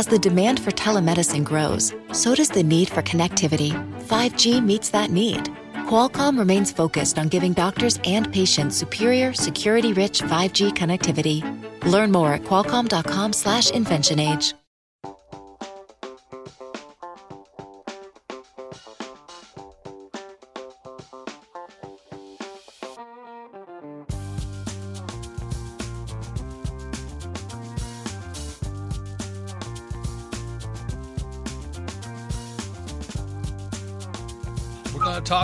As 0.00 0.06
the 0.06 0.18
demand 0.18 0.60
for 0.60 0.70
telemedicine 0.70 1.44
grows, 1.44 1.92
so 2.10 2.34
does 2.34 2.48
the 2.48 2.62
need 2.62 2.88
for 2.88 3.02
connectivity. 3.02 3.72
5G 4.08 4.64
meets 4.64 4.88
that 4.88 5.10
need. 5.10 5.50
Qualcomm 5.90 6.38
remains 6.38 6.72
focused 6.72 7.18
on 7.18 7.28
giving 7.28 7.52
doctors 7.52 8.00
and 8.04 8.32
patients 8.32 8.74
superior, 8.74 9.34
security-rich 9.34 10.22
5G 10.22 10.70
connectivity. 10.70 11.42
Learn 11.84 12.12
more 12.12 12.32
at 12.32 12.44
qualcomm.com/inventionage. 12.44 14.59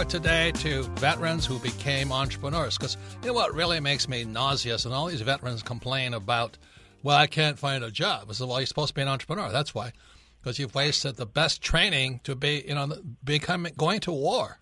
today 0.08 0.52
to 0.52 0.84
veterans 1.00 1.44
who 1.44 1.58
became 1.58 2.12
entrepreneurs 2.12 2.78
because 2.78 2.96
you 3.22 3.28
know 3.28 3.32
what 3.34 3.54
really 3.54 3.80
makes 3.80 4.08
me 4.08 4.24
nauseous, 4.24 4.84
and 4.84 4.94
all 4.94 5.06
these 5.06 5.20
veterans 5.20 5.62
complain 5.62 6.14
about, 6.14 6.56
well, 7.02 7.16
I 7.16 7.26
can't 7.26 7.58
find 7.58 7.82
a 7.82 7.90
job. 7.90 8.26
I 8.28 8.32
said, 8.32 8.46
well, 8.46 8.60
you're 8.60 8.66
supposed 8.66 8.88
to 8.88 8.94
be 8.94 9.02
an 9.02 9.08
entrepreneur. 9.08 9.50
That's 9.50 9.74
why, 9.74 9.92
because 10.40 10.58
you've 10.58 10.74
wasted 10.74 11.16
the 11.16 11.26
best 11.26 11.60
training 11.60 12.20
to 12.24 12.36
be, 12.36 12.64
you 12.66 12.74
know, 12.74 12.96
becoming 13.24 13.72
going 13.76 14.00
to 14.00 14.12
war, 14.12 14.58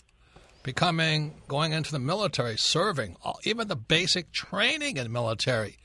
becoming 0.62 1.34
going 1.46 1.72
into 1.72 1.92
the 1.92 1.98
military, 1.98 2.56
serving, 2.56 3.16
even 3.44 3.68
the 3.68 3.76
basic 3.76 4.32
training 4.32 4.96
in 4.96 5.04
the 5.04 5.10
military 5.10 5.76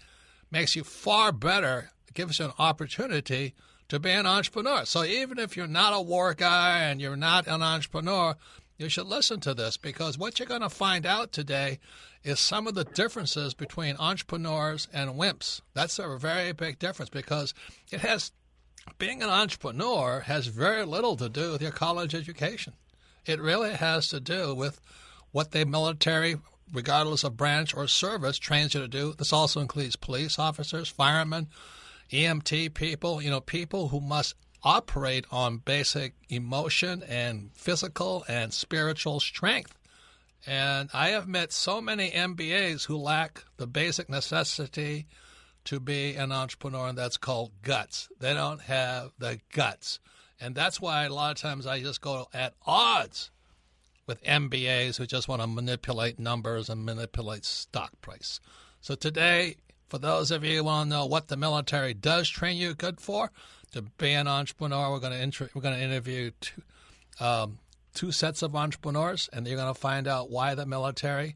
makes 0.52 0.76
you 0.76 0.84
far 0.84 1.32
better. 1.32 1.92
gives 2.14 2.40
you 2.40 2.46
an 2.46 2.54
opportunity 2.58 3.54
to 3.90 4.00
be 4.00 4.12
an 4.12 4.26
entrepreneur. 4.26 4.86
So 4.86 5.04
even 5.04 5.38
if 5.38 5.58
you're 5.58 5.68
not 5.68 5.94
a 5.94 6.02
war 6.02 6.34
guy 6.34 6.80
and 6.84 7.02
you're 7.02 7.18
not 7.18 7.48
an 7.48 7.62
entrepreneur, 7.62 8.36
you 8.80 8.88
should 8.88 9.08
listen 9.08 9.42
to 9.42 9.54
this 9.54 9.76
because 9.76 10.18
what 10.18 10.40
you're 10.40 10.48
going 10.48 10.62
to 10.62 10.70
find 10.70 11.06
out 11.06 11.34
today 11.34 11.80
is 12.24 12.40
some 12.40 12.66
of 12.66 12.76
the 12.76 12.86
differences 12.86 13.54
between 13.54 13.98
entrepreneurs 14.00 14.88
and 14.94 15.12
wimps. 15.12 15.60
That's 15.74 16.00
a 16.00 16.18
very 16.18 16.54
big 16.54 16.80
difference 16.80 17.10
because 17.10 17.54
it 17.92 18.00
has 18.00 18.32
being 18.98 19.22
an 19.22 19.30
entrepreneur 19.30 20.22
has 20.22 20.48
very 20.48 20.86
little 20.86 21.18
to 21.18 21.28
do 21.28 21.52
with 21.52 21.62
your 21.62 21.72
college 21.72 22.16
education. 22.16 22.74
It 23.26 23.42
really 23.42 23.74
has 23.74 24.08
to 24.08 24.22
do 24.22 24.56
with 24.56 24.80
what 25.32 25.52
the 25.52 25.66
military, 25.66 26.38
regardless 26.74 27.26
of 27.26 27.36
branch 27.36 27.76
or 27.76 27.86
service, 27.88 28.40
trains 28.40 28.74
you 28.74 28.80
to 28.80 28.88
do. 28.88 29.14
This 29.14 29.34
also 29.34 29.60
includes 29.60 29.98
police 29.98 30.40
officers, 30.40 30.88
firemen, 30.88 31.50
EMT 32.12 32.74
people, 32.74 33.22
you 33.22 33.30
know, 33.30 33.42
people 33.42 33.90
who 33.90 34.00
must 34.00 34.36
operate 34.64 35.26
on 35.32 35.58
basic 35.58 36.14
emotion 36.30 37.04
and 37.04 37.52
physical 37.54 38.26
and 38.28 38.54
spiritual 38.54 39.20
strength. 39.20 39.76
And 40.46 40.90
I 40.94 41.10
have 41.10 41.28
met 41.28 41.52
so 41.52 41.82
many 41.82 42.12
MBAs 42.12 42.86
who 42.86 42.98
lack 42.98 43.44
the 43.58 43.68
basic 43.68 44.10
necessity 44.10 45.08
to 45.66 45.80
be 45.80 46.16
an 46.16 46.32
entrepreneur, 46.32 46.88
and 46.88 46.98
that's 46.98 47.18
called 47.18 47.52
guts. 47.62 48.10
They 48.20 48.34
don't 48.34 48.62
have 48.62 49.12
the 49.20 49.40
guts. 49.54 50.00
And 50.40 50.56
that's 50.56 50.80
why 50.80 51.04
a 51.04 51.14
lot 51.14 51.32
of 51.32 51.38
times 51.42 51.68
I 51.68 51.82
just 51.82 52.02
go 52.02 52.28
at 52.34 52.54
odds 52.66 53.30
with 54.08 54.24
MBAs 54.24 54.98
who 54.98 55.06
just 55.06 55.28
want 55.28 55.42
to 55.42 55.48
manipulate 55.48 56.18
numbers 56.18 56.70
and 56.70 56.86
manipulate 56.86 57.46
stock 57.46 57.92
price. 58.02 58.40
So 58.82 58.96
today, 58.96 59.58
for 59.90 60.00
those 60.00 60.32
of 60.32 60.44
you 60.44 60.58
who 60.58 60.64
want 60.64 60.90
to 60.90 60.96
know 60.96 61.06
what 61.06 61.28
the 61.28 61.36
military 61.36 61.94
does 61.94 62.30
train 62.30 62.58
you 62.58 62.74
good 62.74 63.02
for, 63.02 63.32
to 63.72 63.82
be 63.82 64.12
an 64.14 64.28
entrepreneur. 64.28 64.92
We're 64.92 65.00
going 65.00 65.14
to 65.14 65.22
inter- 65.22 65.50
we're 65.54 65.62
going 65.62 65.78
to 65.78 65.84
interview 65.84 66.32
two, 66.42 66.62
um, 67.20 67.60
two 67.94 68.12
sets 68.12 68.42
of 68.42 68.56
entrepreneurs, 68.56 69.30
and 69.34 69.48
you're 69.48 69.58
going 69.58 69.74
to 69.74 69.80
find 69.80 70.08
out 70.08 70.30
why 70.30 70.56
the 70.56 70.66
military 70.66 71.36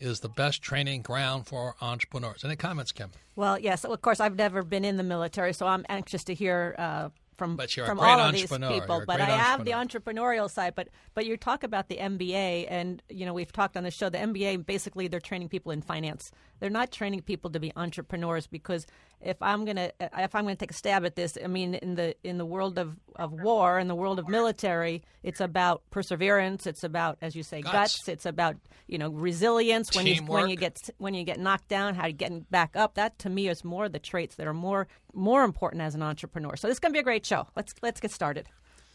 is 0.00 0.20
the 0.20 0.28
best 0.28 0.62
training 0.62 1.02
ground 1.02 1.46
for 1.46 1.74
entrepreneurs. 1.80 2.44
Any 2.44 2.56
comments, 2.56 2.92
Kim? 2.92 3.10
Well, 3.36 3.58
yes. 3.58 3.84
Of 3.84 4.00
course, 4.02 4.20
I've 4.20 4.36
never 4.36 4.62
been 4.62 4.84
in 4.84 4.96
the 4.96 5.02
military, 5.02 5.52
so 5.52 5.66
I'm 5.66 5.84
anxious 5.88 6.24
to 6.24 6.34
hear 6.34 6.74
uh, 6.78 7.08
from 7.38 7.56
from 7.56 8.00
all 8.00 8.20
of 8.20 8.32
these 8.32 8.50
people. 8.50 9.04
But 9.06 9.20
I 9.20 9.26
have 9.26 9.64
the 9.64 9.70
entrepreneurial 9.70 10.50
side. 10.50 10.74
But 10.74 10.88
but 11.14 11.24
you 11.24 11.36
talk 11.36 11.62
about 11.62 11.88
the 11.88 11.96
MBA, 11.96 12.66
and 12.68 13.02
you 13.08 13.24
know 13.24 13.32
we've 13.32 13.52
talked 13.52 13.76
on 13.76 13.84
the 13.84 13.90
show. 13.90 14.08
The 14.08 14.18
MBA 14.18 14.66
basically 14.66 15.08
they're 15.08 15.20
training 15.20 15.48
people 15.48 15.72
in 15.72 15.80
finance. 15.80 16.32
They're 16.60 16.68
not 16.68 16.90
training 16.90 17.22
people 17.22 17.50
to 17.50 17.60
be 17.60 17.72
entrepreneurs 17.76 18.46
because 18.46 18.86
if 19.20 19.36
I'm 19.42 19.64
gonna 19.64 19.90
if 19.98 20.34
I'm 20.34 20.44
gonna 20.44 20.56
take 20.56 20.70
a 20.70 20.74
stab 20.74 21.04
at 21.04 21.16
this, 21.16 21.36
I 21.42 21.46
mean 21.48 21.74
in 21.74 21.94
the 21.96 22.14
in 22.22 22.38
the 22.38 22.44
world 22.44 22.78
of, 22.78 22.96
of 23.16 23.32
war, 23.32 23.78
in 23.78 23.88
the 23.88 23.94
world 23.94 24.18
of 24.18 24.28
military, 24.28 25.02
it's 25.22 25.40
about 25.40 25.82
perseverance. 25.90 26.66
It's 26.66 26.84
about 26.84 27.18
as 27.20 27.34
you 27.34 27.42
say 27.42 27.62
guts. 27.62 27.72
guts. 27.72 28.08
It's 28.08 28.26
about 28.26 28.56
you 28.86 28.98
know 28.98 29.10
resilience 29.10 29.94
when 29.94 30.04
Teamwork. 30.04 30.28
you 30.28 30.42
when 30.42 30.50
you 30.50 30.56
get 30.56 30.90
when 30.98 31.14
you 31.14 31.24
get 31.24 31.40
knocked 31.40 31.68
down, 31.68 31.94
how 31.94 32.06
you 32.06 32.12
get 32.12 32.50
back 32.50 32.76
up. 32.76 32.94
That 32.94 33.18
to 33.20 33.30
me 33.30 33.48
is 33.48 33.64
more 33.64 33.88
the 33.88 33.98
traits 33.98 34.36
that 34.36 34.46
are 34.46 34.54
more 34.54 34.86
more 35.14 35.42
important 35.42 35.82
as 35.82 35.94
an 35.94 36.02
entrepreneur. 36.02 36.56
So 36.56 36.68
this 36.68 36.76
is 36.76 36.80
gonna 36.80 36.92
be 36.92 37.00
a 37.00 37.04
great 37.04 37.26
show. 37.26 37.48
Let's 37.56 37.74
let's 37.82 38.00
get 38.00 38.12
started. 38.12 38.48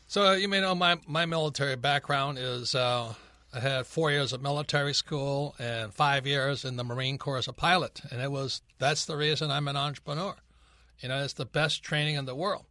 So 0.08 0.34
you 0.34 0.48
may 0.48 0.62
know 0.62 0.74
my 0.76 1.00
my 1.06 1.26
military 1.26 1.76
background 1.76 2.38
is. 2.38 2.76
Uh, 2.76 3.14
I 3.56 3.60
had 3.60 3.86
four 3.86 4.10
years 4.10 4.34
of 4.34 4.42
military 4.42 4.94
school 4.96 5.56
and 5.60 5.94
five 5.94 6.26
years 6.26 6.66
in 6.66 6.76
the 6.76 6.84
Marine 6.84 7.20
Corps 7.20 7.38
as 7.38 7.48
a 7.48 7.54
pilot, 7.54 8.02
and 8.10 8.20
it 8.20 8.32
was 8.32 8.62
that's 8.80 9.06
the 9.06 9.16
reason 9.16 9.52
I'm 9.52 9.68
an 9.68 9.78
entrepreneur. 9.78 10.36
You 11.00 11.10
know, 11.10 11.24
it's 11.24 11.34
the 11.34 11.46
best 11.46 11.84
training 11.84 12.16
in 12.16 12.26
the 12.26 12.36
world. 12.36 12.66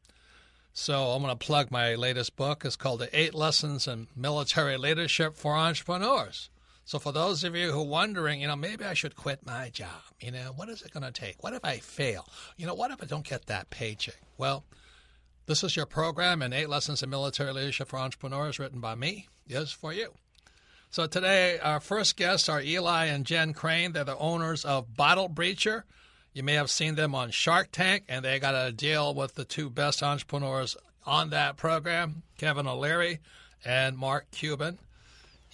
So 0.73 1.11
I'm 1.11 1.23
going 1.23 1.37
to 1.37 1.47
plug 1.47 1.71
my 1.71 1.95
latest 1.95 2.35
book. 2.35 2.65
It's 2.65 2.77
called 2.77 3.01
The 3.01 3.17
Eight 3.17 3.35
Lessons 3.35 3.87
in 3.87 4.09
Military 4.17 4.77
Leadership 4.77 5.37
for 5.37 5.55
Entrepreneurs. 5.55 6.49
So 6.85 6.99
for 6.99 7.13
those 7.13 7.45
of 7.45 7.55
you 7.55 7.71
who 7.71 7.83
are 7.83 7.87
wondering, 7.87 8.41
you 8.41 8.49
know, 8.49 8.57
maybe 8.57 8.85
I 8.85 8.95
should 8.95 9.15
quit 9.15 9.47
my 9.47 9.69
job. 9.69 10.03
You 10.21 10.33
know, 10.33 10.53
what 10.57 10.69
is 10.69 10.83
it 10.83 10.93
going 10.93 11.05
to 11.05 11.13
take? 11.13 11.43
What 11.43 11.53
if 11.53 11.65
I 11.65 11.77
fail? 11.77 12.27
You 12.57 12.67
know, 12.67 12.75
what 12.75 12.91
if 12.91 13.03
I 13.03 13.07
don't 13.07 13.29
get 13.29 13.47
that 13.47 13.71
paycheck? 13.71 14.21
Well, 14.37 14.65
this 15.47 15.63
is 15.63 15.77
your 15.77 15.87
program, 15.87 16.43
and 16.43 16.53
Eight 16.53 16.69
Lessons 16.69 17.03
in 17.03 17.11
Military 17.11 17.53
Leadership 17.53 17.89
for 17.89 17.99
Entrepreneurs, 17.99 18.59
written 18.59 18.81
by 18.81 18.95
me, 18.95 19.29
is 19.49 19.71
for 19.71 19.93
you. 19.93 20.15
So 20.93 21.07
today, 21.07 21.59
our 21.59 21.81
first 21.81 22.17
guests 22.19 22.51
are 22.51 22.61
Eli 22.61 23.07
and 23.07 23.25
Jen 23.25 23.55
Crane. 23.55 23.93
They're 23.93 24.05
the 24.05 24.19
owners 24.19 24.67
of 24.67 24.95
Bottle 24.95 25.31
Breacher. 25.31 25.85
You 26.35 26.43
may 26.43 26.53
have 26.53 26.71
seen 26.71 26.97
them 26.97 27.15
on 27.15 27.31
Shark 27.31 27.71
Tank, 27.73 28.05
and 28.11 28.23
they 28.23 28.39
got 28.39 28.55
a 28.55 28.73
deal 28.73 29.15
with 29.15 29.35
the 29.35 29.47
two 29.47 29.71
best 29.71 30.03
entrepreneurs 30.03 30.77
on 31.07 31.31
that 31.31 31.57
program, 31.57 32.25
Kevin 32.37 32.67
O'Leary 32.67 33.21
and 33.65 33.97
Mark 33.97 34.31
Cuban. 34.33 34.79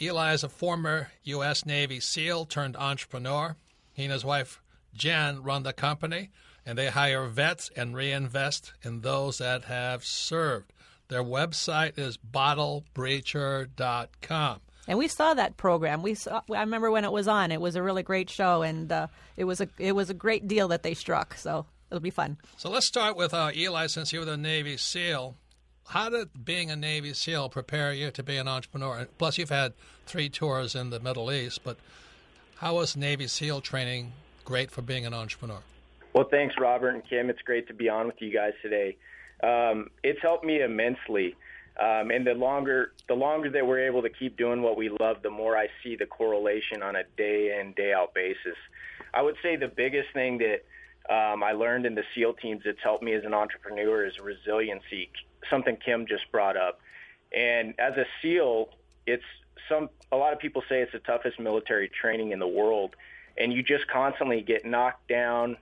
Eli 0.02 0.32
is 0.32 0.42
a 0.42 0.48
former 0.48 1.12
U.S. 1.22 1.64
Navy 1.64 2.00
SEAL 2.00 2.46
turned 2.46 2.76
entrepreneur. 2.76 3.54
He 3.92 4.02
and 4.02 4.12
his 4.12 4.24
wife 4.24 4.60
Jen 4.92 5.44
run 5.44 5.62
the 5.62 5.72
company, 5.72 6.30
and 6.66 6.76
they 6.76 6.88
hire 6.88 7.28
vets 7.28 7.70
and 7.76 7.94
reinvest 7.94 8.72
in 8.82 9.02
those 9.02 9.38
that 9.38 9.66
have 9.66 10.04
served. 10.04 10.72
Their 11.06 11.22
website 11.22 11.96
is 11.96 12.18
bottlebreacher.com. 12.18 14.60
And 14.88 14.98
we 14.98 15.06
saw 15.06 15.34
that 15.34 15.58
program. 15.58 16.02
We 16.02 16.14
saw. 16.14 16.40
I 16.50 16.60
remember 16.60 16.90
when 16.90 17.04
it 17.04 17.12
was 17.12 17.28
on. 17.28 17.52
It 17.52 17.60
was 17.60 17.76
a 17.76 17.82
really 17.82 18.02
great 18.02 18.30
show, 18.30 18.62
and 18.62 18.90
uh, 18.90 19.06
it 19.36 19.44
was 19.44 19.60
a 19.60 19.68
it 19.78 19.92
was 19.92 20.08
a 20.08 20.14
great 20.14 20.48
deal 20.48 20.68
that 20.68 20.82
they 20.82 20.94
struck. 20.94 21.34
So 21.34 21.66
it'll 21.90 22.00
be 22.00 22.10
fun. 22.10 22.38
So 22.56 22.70
let's 22.70 22.86
start 22.86 23.14
with 23.14 23.34
uh, 23.34 23.50
Eli. 23.54 23.86
Since 23.86 24.14
you 24.14 24.20
were 24.20 24.24
the 24.24 24.38
Navy 24.38 24.78
SEAL, 24.78 25.36
how 25.88 26.08
did 26.08 26.42
being 26.42 26.70
a 26.70 26.76
Navy 26.76 27.12
SEAL 27.12 27.50
prepare 27.50 27.92
you 27.92 28.10
to 28.10 28.22
be 28.22 28.38
an 28.38 28.48
entrepreneur? 28.48 29.06
Plus, 29.18 29.36
you've 29.36 29.50
had 29.50 29.74
three 30.06 30.30
tours 30.30 30.74
in 30.74 30.88
the 30.88 31.00
Middle 31.00 31.30
East, 31.30 31.62
but 31.62 31.76
how 32.56 32.76
was 32.76 32.96
Navy 32.96 33.26
SEAL 33.26 33.60
training 33.60 34.14
great 34.46 34.70
for 34.70 34.80
being 34.80 35.04
an 35.04 35.12
entrepreneur? 35.12 35.60
Well, 36.14 36.26
thanks, 36.30 36.54
Robert 36.58 36.94
and 36.94 37.06
Kim. 37.06 37.28
It's 37.28 37.42
great 37.42 37.68
to 37.68 37.74
be 37.74 37.90
on 37.90 38.06
with 38.06 38.16
you 38.20 38.32
guys 38.32 38.54
today. 38.62 38.96
Um, 39.42 39.90
it's 40.02 40.20
helped 40.22 40.44
me 40.44 40.62
immensely. 40.62 41.36
Um, 41.78 42.10
and 42.10 42.26
the 42.26 42.34
longer 42.34 42.92
the 43.06 43.14
longer 43.14 43.50
that 43.50 43.66
we're 43.66 43.86
able 43.86 44.02
to 44.02 44.10
keep 44.10 44.36
doing 44.36 44.62
what 44.62 44.76
we 44.76 44.88
love, 45.00 45.22
the 45.22 45.30
more 45.30 45.56
I 45.56 45.68
see 45.82 45.94
the 45.94 46.06
correlation 46.06 46.82
on 46.82 46.96
a 46.96 47.04
day 47.16 47.58
in 47.60 47.72
day 47.72 47.92
out 47.92 48.14
basis. 48.14 48.56
I 49.14 49.22
would 49.22 49.36
say 49.42 49.56
the 49.56 49.68
biggest 49.68 50.08
thing 50.12 50.38
that 50.38 50.64
um, 51.08 51.42
I 51.42 51.52
learned 51.52 51.86
in 51.86 51.94
the 51.94 52.02
SEAL 52.14 52.34
teams 52.34 52.62
that's 52.64 52.82
helped 52.82 53.02
me 53.02 53.14
as 53.14 53.24
an 53.24 53.32
entrepreneur 53.32 54.04
is 54.04 54.18
resiliency. 54.18 55.10
Something 55.48 55.76
Kim 55.76 56.06
just 56.06 56.30
brought 56.32 56.56
up, 56.56 56.80
and 57.34 57.74
as 57.78 57.96
a 57.96 58.04
SEAL, 58.20 58.70
it's 59.06 59.24
some 59.68 59.88
a 60.10 60.16
lot 60.16 60.32
of 60.32 60.40
people 60.40 60.62
say 60.68 60.80
it's 60.80 60.92
the 60.92 60.98
toughest 60.98 61.38
military 61.38 61.88
training 61.88 62.32
in 62.32 62.40
the 62.40 62.48
world, 62.48 62.96
and 63.36 63.52
you 63.52 63.62
just 63.62 63.86
constantly 63.86 64.42
get 64.42 64.64
knocked 64.64 65.06
down, 65.06 65.56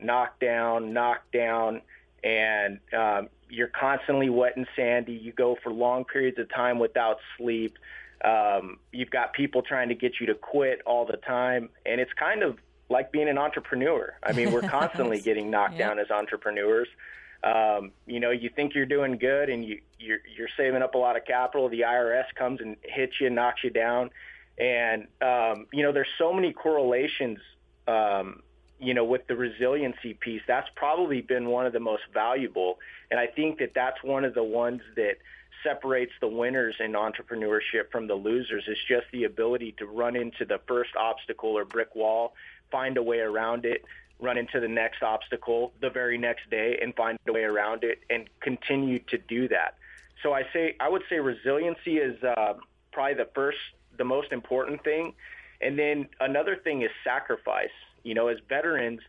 knocked 0.00 0.40
down, 0.40 0.94
knocked 0.94 1.30
down, 1.30 1.82
and 2.24 2.80
um, 2.96 3.28
you're 3.48 3.68
constantly 3.68 4.28
wet 4.28 4.56
and 4.56 4.66
sandy. 4.76 5.12
You 5.12 5.32
go 5.32 5.56
for 5.62 5.72
long 5.72 6.04
periods 6.04 6.38
of 6.38 6.52
time 6.52 6.78
without 6.78 7.18
sleep. 7.36 7.78
Um, 8.24 8.78
you've 8.92 9.10
got 9.10 9.32
people 9.32 9.62
trying 9.62 9.88
to 9.90 9.94
get 9.94 10.20
you 10.20 10.26
to 10.26 10.34
quit 10.34 10.80
all 10.84 11.06
the 11.06 11.16
time, 11.18 11.68
and 11.86 12.00
it's 12.00 12.12
kind 12.14 12.42
of 12.42 12.58
like 12.90 13.12
being 13.12 13.28
an 13.28 13.38
entrepreneur. 13.38 14.16
I 14.22 14.32
mean, 14.32 14.52
we're 14.52 14.62
constantly 14.68 15.20
getting 15.20 15.50
knocked 15.50 15.78
down 15.78 15.98
as 15.98 16.10
entrepreneurs. 16.10 16.88
Um, 17.44 17.92
you 18.06 18.18
know, 18.18 18.30
you 18.30 18.50
think 18.54 18.74
you're 18.74 18.86
doing 18.86 19.16
good 19.16 19.48
and 19.48 19.64
you 19.64 19.80
you're, 20.00 20.18
you're 20.36 20.48
saving 20.56 20.82
up 20.82 20.94
a 20.94 20.98
lot 20.98 21.16
of 21.16 21.24
capital. 21.24 21.68
The 21.68 21.82
IRS 21.82 22.24
comes 22.36 22.60
and 22.60 22.76
hits 22.82 23.20
you, 23.20 23.28
and 23.28 23.36
knocks 23.36 23.62
you 23.62 23.70
down, 23.70 24.10
and 24.58 25.06
um, 25.22 25.66
you 25.72 25.82
know, 25.84 25.92
there's 25.92 26.08
so 26.18 26.32
many 26.32 26.52
correlations. 26.52 27.38
Um, 27.86 28.42
you 28.78 28.94
know, 28.94 29.04
with 29.04 29.26
the 29.26 29.36
resiliency 29.36 30.14
piece, 30.14 30.42
that's 30.46 30.68
probably 30.76 31.20
been 31.20 31.48
one 31.48 31.66
of 31.66 31.72
the 31.72 31.80
most 31.80 32.02
valuable, 32.12 32.78
and 33.10 33.18
I 33.18 33.26
think 33.26 33.58
that 33.58 33.72
that's 33.74 34.02
one 34.02 34.24
of 34.24 34.34
the 34.34 34.44
ones 34.44 34.82
that 34.96 35.16
separates 35.64 36.12
the 36.20 36.28
winners 36.28 36.76
in 36.78 36.92
entrepreneurship 36.92 37.90
from 37.90 38.06
the 38.06 38.14
losers 38.14 38.64
is 38.68 38.78
just 38.88 39.06
the 39.12 39.24
ability 39.24 39.74
to 39.78 39.86
run 39.86 40.14
into 40.16 40.44
the 40.44 40.60
first 40.68 40.90
obstacle 40.96 41.50
or 41.50 41.64
brick 41.64 41.94
wall, 41.94 42.34
find 42.70 42.96
a 42.96 43.02
way 43.02 43.18
around 43.18 43.64
it, 43.64 43.84
run 44.20 44.38
into 44.38 44.60
the 44.60 44.68
next 44.68 45.02
obstacle 45.02 45.72
the 45.80 45.90
very 45.90 46.18
next 46.18 46.48
day 46.50 46.78
and 46.80 46.94
find 46.94 47.18
a 47.28 47.32
way 47.32 47.42
around 47.42 47.84
it 47.84 48.00
and 48.10 48.28
continue 48.40 48.98
to 48.98 49.18
do 49.18 49.48
that. 49.48 49.74
So 50.22 50.32
I 50.32 50.42
say 50.52 50.76
I 50.80 50.88
would 50.88 51.02
say 51.08 51.20
resiliency 51.20 51.98
is 51.98 52.22
uh, 52.22 52.54
probably 52.92 53.14
the 53.14 53.28
first, 53.34 53.58
the 53.96 54.04
most 54.04 54.32
important 54.32 54.82
thing, 54.82 55.14
and 55.60 55.78
then 55.78 56.08
another 56.20 56.56
thing 56.56 56.82
is 56.82 56.90
sacrifice. 57.04 57.70
You 58.02 58.14
know, 58.14 58.28
as 58.28 58.38
veterans, 58.48 59.00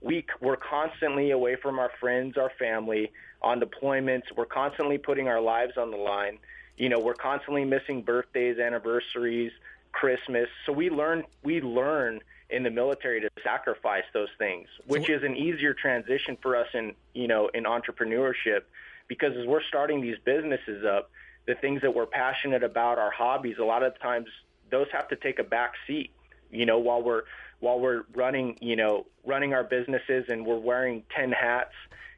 we 0.00 0.24
we're 0.40 0.56
constantly 0.56 1.30
away 1.30 1.56
from 1.56 1.78
our 1.78 1.90
friends, 2.00 2.36
our 2.36 2.50
family, 2.58 3.12
on 3.42 3.60
deployments. 3.60 4.24
We're 4.36 4.46
constantly 4.46 4.98
putting 4.98 5.28
our 5.28 5.40
lives 5.40 5.76
on 5.76 5.90
the 5.90 5.96
line. 5.96 6.38
You 6.76 6.88
know, 6.88 6.98
we're 6.98 7.14
constantly 7.14 7.64
missing 7.64 8.02
birthdays, 8.02 8.58
anniversaries, 8.58 9.52
Christmas. 9.92 10.48
So 10.66 10.72
we 10.72 10.90
learn 10.90 11.24
we 11.42 11.60
learn 11.60 12.20
in 12.50 12.62
the 12.62 12.70
military 12.70 13.20
to 13.20 13.28
sacrifice 13.42 14.04
those 14.12 14.28
things, 14.38 14.68
which 14.86 15.10
is 15.10 15.22
an 15.24 15.34
easier 15.36 15.74
transition 15.74 16.36
for 16.40 16.56
us 16.56 16.68
in 16.74 16.94
you 17.14 17.28
know 17.28 17.48
in 17.48 17.64
entrepreneurship, 17.64 18.62
because 19.08 19.36
as 19.36 19.46
we're 19.46 19.62
starting 19.62 20.00
these 20.00 20.18
businesses 20.24 20.84
up, 20.84 21.10
the 21.46 21.54
things 21.54 21.82
that 21.82 21.94
we're 21.94 22.06
passionate 22.06 22.62
about, 22.62 22.98
our 22.98 23.10
hobbies, 23.10 23.56
a 23.58 23.64
lot 23.64 23.82
of 23.82 23.98
times 24.00 24.28
those 24.70 24.86
have 24.92 25.08
to 25.08 25.16
take 25.16 25.38
a 25.38 25.44
back 25.44 25.72
seat. 25.86 26.10
You 26.50 26.66
know, 26.66 26.78
while 26.78 27.02
we're 27.02 27.22
while 27.60 27.80
we're 27.80 28.04
running, 28.14 28.58
you 28.60 28.76
know, 28.76 29.06
running 29.24 29.54
our 29.54 29.64
businesses 29.64 30.26
and 30.28 30.44
we're 30.46 30.58
wearing 30.58 31.02
ten 31.14 31.32
hats 31.32 31.74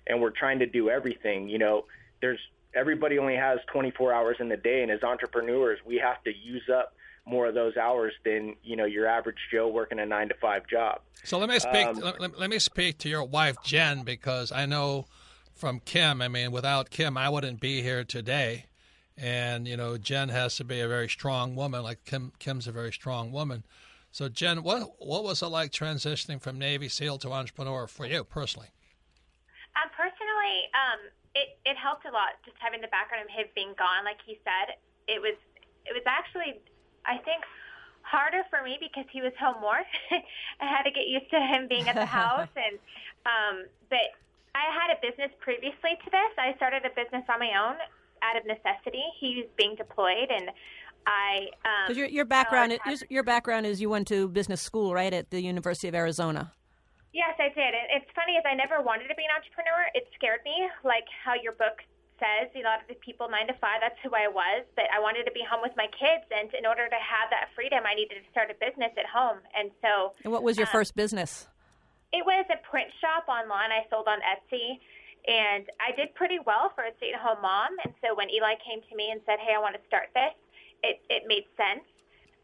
and 0.07 0.21
we're 0.21 0.31
trying 0.31 0.59
to 0.61 0.67
do 0.67 0.91
everything. 0.91 1.49
You 1.49 1.59
know, 1.59 1.85
there's 2.21 2.41
everybody 2.75 3.19
only 3.19 3.37
has 3.37 3.59
24 3.73 4.13
hours 4.13 4.37
in 4.41 4.49
the 4.49 4.57
day, 4.57 4.83
and 4.83 4.91
as 4.91 5.03
entrepreneurs, 5.03 5.79
we 5.85 5.97
have 5.97 6.23
to 6.25 6.37
use 6.37 6.69
up 6.75 6.95
more 7.27 7.47
of 7.47 7.55
those 7.55 7.77
hours 7.77 8.13
than 8.25 8.57
you 8.63 8.77
know 8.77 8.87
your 8.87 9.07
average 9.07 9.37
Joe 9.53 9.69
working 9.69 9.99
a 9.99 10.07
nine 10.07 10.29
to 10.29 10.35
five 10.41 10.67
job. 10.67 11.01
So 11.25 11.39
let 11.39 11.49
me 11.49 11.59
speak. 11.59 11.87
Um, 11.87 11.97
let, 11.97 12.39
let, 12.39 12.51
me 12.51 12.59
speak 12.59 12.99
to 12.99 13.09
your 13.09 13.25
wife 13.25 13.57
Jen 13.63 14.03
because 14.03 14.51
I 14.51 14.67
know 14.67 15.07
from 15.55 15.81
Kim. 15.81 16.23
I 16.23 16.29
mean, 16.29 16.53
without 16.53 16.91
Kim, 16.91 17.17
I 17.17 17.29
wouldn't 17.29 17.61
be 17.61 17.83
here 17.83 18.05
today. 18.05 18.67
And 19.17 19.67
you 19.67 19.77
know, 19.77 19.99
Jen 19.99 20.29
has 20.29 20.57
to 20.57 20.65
be 20.65 20.81
a 20.81 20.89
very 20.89 21.09
strong 21.09 21.55
woman. 21.55 21.83
Like 21.83 22.05
Kim, 22.05 22.33
Kim's 22.39 22.67
a 22.67 22.73
very 22.73 22.93
strong 22.93 23.33
woman. 23.33 23.65
So 24.11 24.29
Jen, 24.29 24.63
what 24.63 24.95
what 24.99 25.23
was 25.23 25.43
it 25.43 25.49
like 25.49 25.71
transitioning 25.71 26.41
from 26.41 26.59
Navy 26.59 26.89
SEAL 26.89 27.19
to 27.19 27.33
entrepreneur 27.33 27.87
for 27.87 28.07
you 28.07 28.25
personally? 28.25 28.69
Um, 29.77 29.91
personally, 29.95 30.57
um, 30.75 31.01
it 31.35 31.59
it 31.65 31.77
helped 31.77 32.07
a 32.07 32.11
lot 32.11 32.41
just 32.45 32.57
having 32.59 32.81
the 32.81 32.89
background 32.89 33.29
of 33.29 33.31
him 33.31 33.47
being 33.55 33.75
gone. 33.79 34.05
Like 34.05 34.19
he 34.25 34.41
said, 34.45 34.77
it 35.07 35.21
was 35.21 35.37
it 35.87 35.93
was 35.93 36.03
actually 36.07 36.61
I 37.05 37.19
think 37.19 37.45
harder 38.03 38.43
for 38.49 38.65
me 38.65 38.81
because 38.81 39.05
he 39.13 39.21
was 39.21 39.33
home 39.39 39.61
more. 39.61 39.85
I 40.61 40.67
had 40.67 40.83
to 40.89 40.91
get 40.91 41.07
used 41.07 41.29
to 41.31 41.41
him 41.41 41.69
being 41.69 41.89
at 41.89 41.95
the 41.95 42.09
house, 42.09 42.49
and 42.57 42.81
um, 43.29 43.69
but 43.93 44.17
I 44.57 44.73
had 44.73 44.91
a 44.91 44.99
business 45.05 45.31
previously 45.39 46.01
to 46.01 46.09
this. 46.11 46.33
I 46.41 46.57
started 46.57 46.89
a 46.89 46.93
business 46.97 47.25
on 47.29 47.39
my 47.39 47.53
own 47.55 47.77
out 48.25 48.35
of 48.35 48.43
necessity. 48.49 49.05
He 49.21 49.45
was 49.45 49.49
being 49.57 49.77
deployed, 49.77 50.33
and 50.33 50.51
I. 51.09 51.49
Um, 51.65 51.97
your 51.97 52.07
your 52.07 52.25
background 52.25 52.79
is 52.87 53.05
your 53.09 53.23
background 53.23 53.65
is 53.65 53.81
you 53.81 53.89
went 53.89 54.07
to 54.09 54.29
business 54.29 54.61
school, 54.61 54.93
right, 54.93 55.13
at 55.13 55.31
the 55.31 55.41
University 55.41 55.89
of 55.89 55.95
Arizona. 55.95 56.53
Yes, 57.13 57.35
I 57.41 57.49
did. 57.49 57.73
And 57.73 57.89
it's 57.97 58.11
funny 58.15 58.37
is 58.37 58.45
I 58.45 58.55
never 58.55 58.85
wanted 58.85 59.09
to 59.09 59.17
be 59.17 59.25
an 59.25 59.33
entrepreneur. 59.33 59.89
It 59.97 60.07
scared 60.15 60.45
me, 60.45 60.69
like 60.85 61.09
how 61.25 61.33
your 61.35 61.57
book 61.57 61.81
says, 62.21 62.51
you 62.53 62.63
know, 62.63 62.69
a 62.69 62.77
lot 62.77 62.83
of 62.83 62.89
the 62.91 62.99
people 63.01 63.31
nine 63.31 63.47
to 63.47 63.57
five, 63.63 63.81
that's 63.81 63.97
who 64.05 64.11
I 64.13 64.29
was. 64.29 64.67
But 64.77 64.87
I 64.93 65.01
wanted 65.01 65.25
to 65.25 65.33
be 65.33 65.41
home 65.41 65.63
with 65.63 65.73
my 65.79 65.89
kids, 65.95 66.27
and 66.29 66.53
in 66.53 66.67
order 66.67 66.87
to 66.87 67.01
have 67.01 67.31
that 67.31 67.49
freedom, 67.55 67.87
I 67.87 67.95
needed 67.95 68.21
to 68.21 68.27
start 68.31 68.53
a 68.53 68.59
business 68.59 68.93
at 68.99 69.07
home. 69.07 69.39
And 69.57 69.71
so. 69.81 70.13
And 70.23 70.33
what 70.35 70.43
was 70.43 70.59
your 70.59 70.69
um, 70.69 70.75
first 70.75 70.95
business? 70.95 71.49
It 72.13 72.27
was 72.27 72.45
a 72.53 72.59
print 72.69 72.91
shop 73.01 73.27
online. 73.29 73.73
I 73.73 73.87
sold 73.89 74.07
on 74.07 74.19
Etsy, 74.21 74.79
and 75.27 75.65
I 75.81 75.95
did 75.97 76.15
pretty 76.15 76.39
well 76.45 76.73
for 76.75 76.85
a 76.85 76.93
stay-at-home 76.99 77.41
mom. 77.41 77.73
And 77.85 77.95
so 78.03 78.15
when 78.15 78.29
Eli 78.31 78.57
came 78.65 78.81
to 78.85 78.95
me 78.95 79.11
and 79.11 79.21
said, 79.25 79.39
"Hey, 79.41 79.55
I 79.55 79.61
want 79.61 79.77
to 79.77 79.83
start 79.87 80.11
this," 80.15 80.35
it 80.83 81.01
it 81.09 81.25
made 81.27 81.45
sense. 81.57 81.85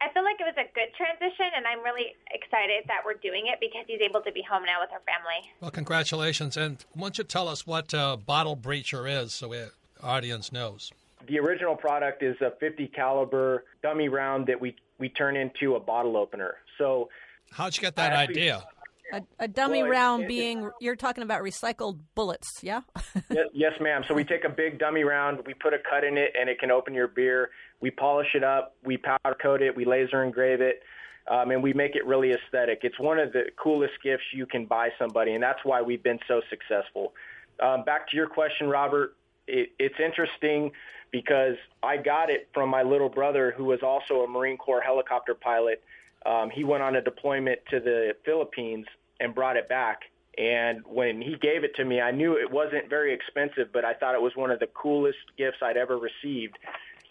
I 0.00 0.12
feel 0.12 0.24
like 0.24 0.36
it 0.38 0.44
was 0.44 0.56
a 0.58 0.68
good 0.74 0.92
transition, 0.96 1.46
and 1.56 1.66
I'm 1.66 1.82
really 1.82 2.14
excited 2.30 2.84
that 2.88 3.00
we're 3.06 3.14
doing 3.14 3.46
it 3.46 3.58
because 3.60 3.84
he's 3.86 4.00
able 4.02 4.20
to 4.22 4.32
be 4.32 4.42
home 4.42 4.64
now 4.64 4.80
with 4.80 4.90
our 4.92 5.00
family. 5.00 5.50
Well, 5.60 5.70
congratulations. 5.70 6.56
And 6.56 6.84
why 6.92 7.02
don't 7.02 7.18
you 7.18 7.24
tell 7.24 7.48
us 7.48 7.66
what 7.66 7.94
uh, 7.94 8.16
Bottle 8.16 8.56
Breacher 8.56 9.08
is 9.08 9.32
so 9.32 9.48
the 9.48 9.70
audience 10.02 10.52
knows? 10.52 10.92
The 11.26 11.38
original 11.38 11.74
product 11.74 12.22
is 12.22 12.36
a 12.42 12.50
50 12.60 12.88
caliber 12.88 13.64
dummy 13.82 14.08
round 14.08 14.46
that 14.48 14.60
we, 14.60 14.76
we 14.98 15.08
turn 15.08 15.36
into 15.36 15.74
a 15.74 15.80
bottle 15.80 16.16
opener. 16.18 16.56
So, 16.76 17.08
how'd 17.50 17.74
you 17.74 17.80
get 17.80 17.96
that 17.96 18.12
actually, 18.12 18.42
idea? 18.42 18.64
A, 19.12 19.22
a 19.38 19.48
dummy 19.48 19.82
well, 19.82 19.92
round 19.92 20.24
it, 20.24 20.28
being, 20.28 20.70
you're 20.80 20.96
talking 20.96 21.22
about 21.22 21.42
recycled 21.42 22.00
bullets, 22.14 22.48
yeah? 22.62 22.82
yes, 23.30 23.46
yes, 23.54 23.72
ma'am. 23.80 24.02
So 24.08 24.14
we 24.14 24.24
take 24.24 24.44
a 24.44 24.50
big 24.50 24.78
dummy 24.78 25.04
round, 25.04 25.38
we 25.46 25.54
put 25.54 25.72
a 25.72 25.78
cut 25.78 26.04
in 26.04 26.18
it, 26.18 26.32
and 26.38 26.50
it 26.50 26.58
can 26.58 26.70
open 26.70 26.92
your 26.92 27.08
beer. 27.08 27.50
We 27.84 27.90
polish 27.90 28.34
it 28.34 28.42
up, 28.42 28.74
we 28.84 28.96
powder 28.96 29.36
coat 29.40 29.62
it, 29.62 29.76
we 29.76 29.84
laser 29.84 30.24
engrave 30.24 30.60
it, 30.60 30.82
um, 31.30 31.50
and 31.50 31.62
we 31.62 31.72
make 31.72 31.96
it 31.96 32.06
really 32.06 32.32
aesthetic. 32.32 32.80
It's 32.82 32.98
one 32.98 33.18
of 33.18 33.32
the 33.32 33.44
coolest 33.62 33.94
gifts 34.02 34.24
you 34.32 34.46
can 34.46 34.66
buy 34.66 34.88
somebody, 34.98 35.34
and 35.34 35.42
that's 35.42 35.60
why 35.64 35.82
we've 35.82 36.02
been 36.02 36.20
so 36.26 36.40
successful. 36.50 37.12
Um, 37.60 37.84
back 37.84 38.08
to 38.08 38.16
your 38.16 38.26
question, 38.26 38.68
Robert, 38.68 39.16
it, 39.46 39.70
it's 39.78 40.00
interesting 40.02 40.72
because 41.12 41.56
I 41.82 41.98
got 41.98 42.30
it 42.30 42.48
from 42.52 42.68
my 42.68 42.82
little 42.82 43.10
brother, 43.10 43.54
who 43.56 43.64
was 43.64 43.80
also 43.82 44.22
a 44.24 44.28
Marine 44.28 44.56
Corps 44.56 44.80
helicopter 44.80 45.34
pilot 45.34 45.82
um, 46.26 46.50
he 46.50 46.64
went 46.64 46.82
on 46.82 46.96
a 46.96 47.02
deployment 47.02 47.60
to 47.70 47.80
the 47.80 48.16
Philippines 48.24 48.86
and 49.20 49.34
brought 49.34 49.56
it 49.56 49.68
back. 49.68 50.00
And 50.36 50.82
when 50.86 51.22
he 51.22 51.36
gave 51.40 51.62
it 51.62 51.76
to 51.76 51.84
me, 51.84 52.00
I 52.00 52.10
knew 52.10 52.36
it 52.36 52.50
wasn't 52.50 52.88
very 52.88 53.14
expensive, 53.14 53.72
but 53.72 53.84
I 53.84 53.94
thought 53.94 54.14
it 54.14 54.22
was 54.22 54.32
one 54.34 54.50
of 54.50 54.58
the 54.58 54.66
coolest 54.66 55.18
gifts 55.38 55.58
I'd 55.62 55.76
ever 55.76 55.98
received. 55.98 56.58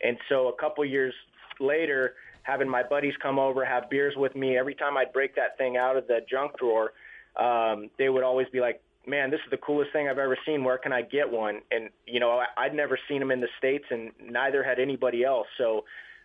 And 0.04 0.18
so 0.30 0.50
a 0.50 0.54
couple 0.54 0.84
years 0.86 1.14
later, 1.60 2.16
having 2.44 2.68
my 2.68 2.84
buddies 2.84 3.14
come 3.22 3.40
over, 3.40 3.64
have 3.64 3.90
beers 3.90 4.16
with 4.18 4.36
me, 4.36 4.58
every 4.58 4.76
time 4.76 4.98
I'd 4.98 5.14
break 5.14 5.36
that 5.36 5.58
thing 5.58 5.78
out 5.78 5.96
of 5.96 6.08
the 6.08 6.20
junk 6.30 6.58
drawer, 6.60 6.92
um, 7.38 7.90
they 7.98 8.10
would 8.10 8.24
always 8.24 8.48
be 8.52 8.60
like, 8.60 8.82
man, 9.08 9.32
this 9.32 9.40
is 9.46 9.52
the 9.52 9.58
coolest 9.58 9.92
thing 9.92 10.08
I've 10.08 10.18
ever 10.18 10.38
seen. 10.46 10.64
Where 10.64 10.78
can 10.78 10.94
I 10.94 11.02
get 11.02 11.30
one? 11.30 11.62
And, 11.72 11.90
you 12.06 12.20
know, 12.20 12.42
I'd 12.58 12.74
never 12.74 12.98
seen 13.08 13.20
them 13.20 13.32
in 13.32 13.42
the 13.42 13.50
States 13.58 13.86
and 13.90 14.12
neither 14.22 14.64
had 14.64 14.80
anybody 14.80 15.24
else. 15.24 15.48
So 15.58 15.84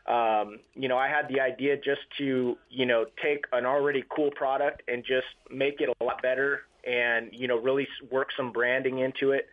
um, 0.09 0.61
you 0.75 0.89
know, 0.89 0.97
I 0.97 1.07
had 1.07 1.29
the 1.29 1.41
idea 1.41 1.77
just 1.77 2.01
to, 2.17 2.57
you 2.71 2.87
know, 2.87 3.05
take 3.23 3.45
an 3.53 3.67
already 3.67 4.03
cool 4.09 4.31
product 4.31 4.83
and 4.89 5.05
just 5.05 5.27
make 5.51 5.83
it 5.83 5.91
a 6.01 6.05
lot 6.05 6.23
better 6.23 6.63
and, 6.85 7.29
you 7.31 7.47
know, 7.47 7.59
really 7.59 7.87
work 8.11 8.29
some 8.35 8.51
branding 8.51 9.01
into 9.01 9.33
it. 9.33 9.49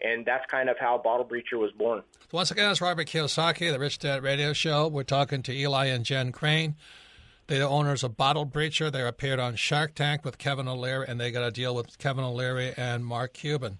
And 0.00 0.24
that's 0.24 0.46
kind 0.50 0.68
of 0.68 0.78
how 0.78 0.98
Bottle 0.98 1.26
Breacher 1.26 1.58
was 1.58 1.72
born. 1.72 2.02
Once 2.30 2.50
again, 2.50 2.70
it's 2.70 2.80
Robert 2.80 3.08
Kiyosaki, 3.08 3.72
the 3.72 3.78
Rich 3.78 3.98
Dad 3.98 4.22
Radio 4.22 4.52
Show. 4.52 4.86
We're 4.86 5.02
talking 5.02 5.42
to 5.42 5.52
Eli 5.52 5.86
and 5.86 6.04
Jen 6.04 6.30
Crane. 6.30 6.76
They're 7.48 7.60
the 7.60 7.68
owners 7.68 8.04
of 8.04 8.16
Bottle 8.16 8.46
Breacher. 8.46 8.92
They 8.92 9.06
appeared 9.06 9.40
on 9.40 9.56
Shark 9.56 9.94
Tank 9.94 10.24
with 10.24 10.38
Kevin 10.38 10.68
O'Leary, 10.68 11.06
and 11.08 11.18
they 11.18 11.30
got 11.30 11.46
a 11.46 11.50
deal 11.50 11.74
with 11.74 11.98
Kevin 11.98 12.22
O'Leary 12.22 12.74
and 12.76 13.04
Mark 13.04 13.32
Cuban. 13.32 13.78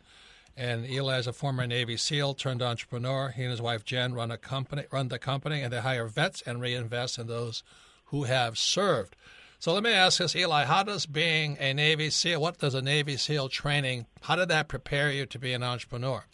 And 0.56 0.90
Eli 0.90 1.18
is 1.18 1.26
a 1.26 1.32
former 1.32 1.66
Navy 1.66 1.96
SEAL 1.96 2.34
turned 2.34 2.62
entrepreneur. 2.62 3.28
He 3.28 3.42
and 3.42 3.50
his 3.52 3.62
wife 3.62 3.84
Jen 3.84 4.14
run 4.14 4.30
a 4.32 4.38
company, 4.38 4.84
run 4.90 5.08
the 5.08 5.18
company, 5.18 5.62
and 5.62 5.72
they 5.72 5.80
hire 5.80 6.06
vets 6.06 6.42
and 6.42 6.60
reinvest 6.60 7.18
in 7.18 7.28
those 7.28 7.62
who 8.06 8.24
have 8.24 8.58
served. 8.58 9.14
So 9.60 9.74
let 9.74 9.82
me 9.82 9.92
ask 9.92 10.18
this, 10.18 10.36
Eli: 10.36 10.64
How 10.64 10.84
does 10.84 11.04
being 11.04 11.56
a 11.58 11.74
Navy 11.74 12.10
SEAL, 12.10 12.40
what 12.40 12.58
does 12.58 12.74
a 12.74 12.82
Navy 12.82 13.16
SEAL 13.16 13.48
training, 13.48 14.06
how 14.22 14.36
did 14.36 14.48
that 14.50 14.68
prepare 14.68 15.10
you 15.10 15.26
to 15.26 15.38
be 15.38 15.52
an 15.52 15.64
entrepreneur? 15.64 16.24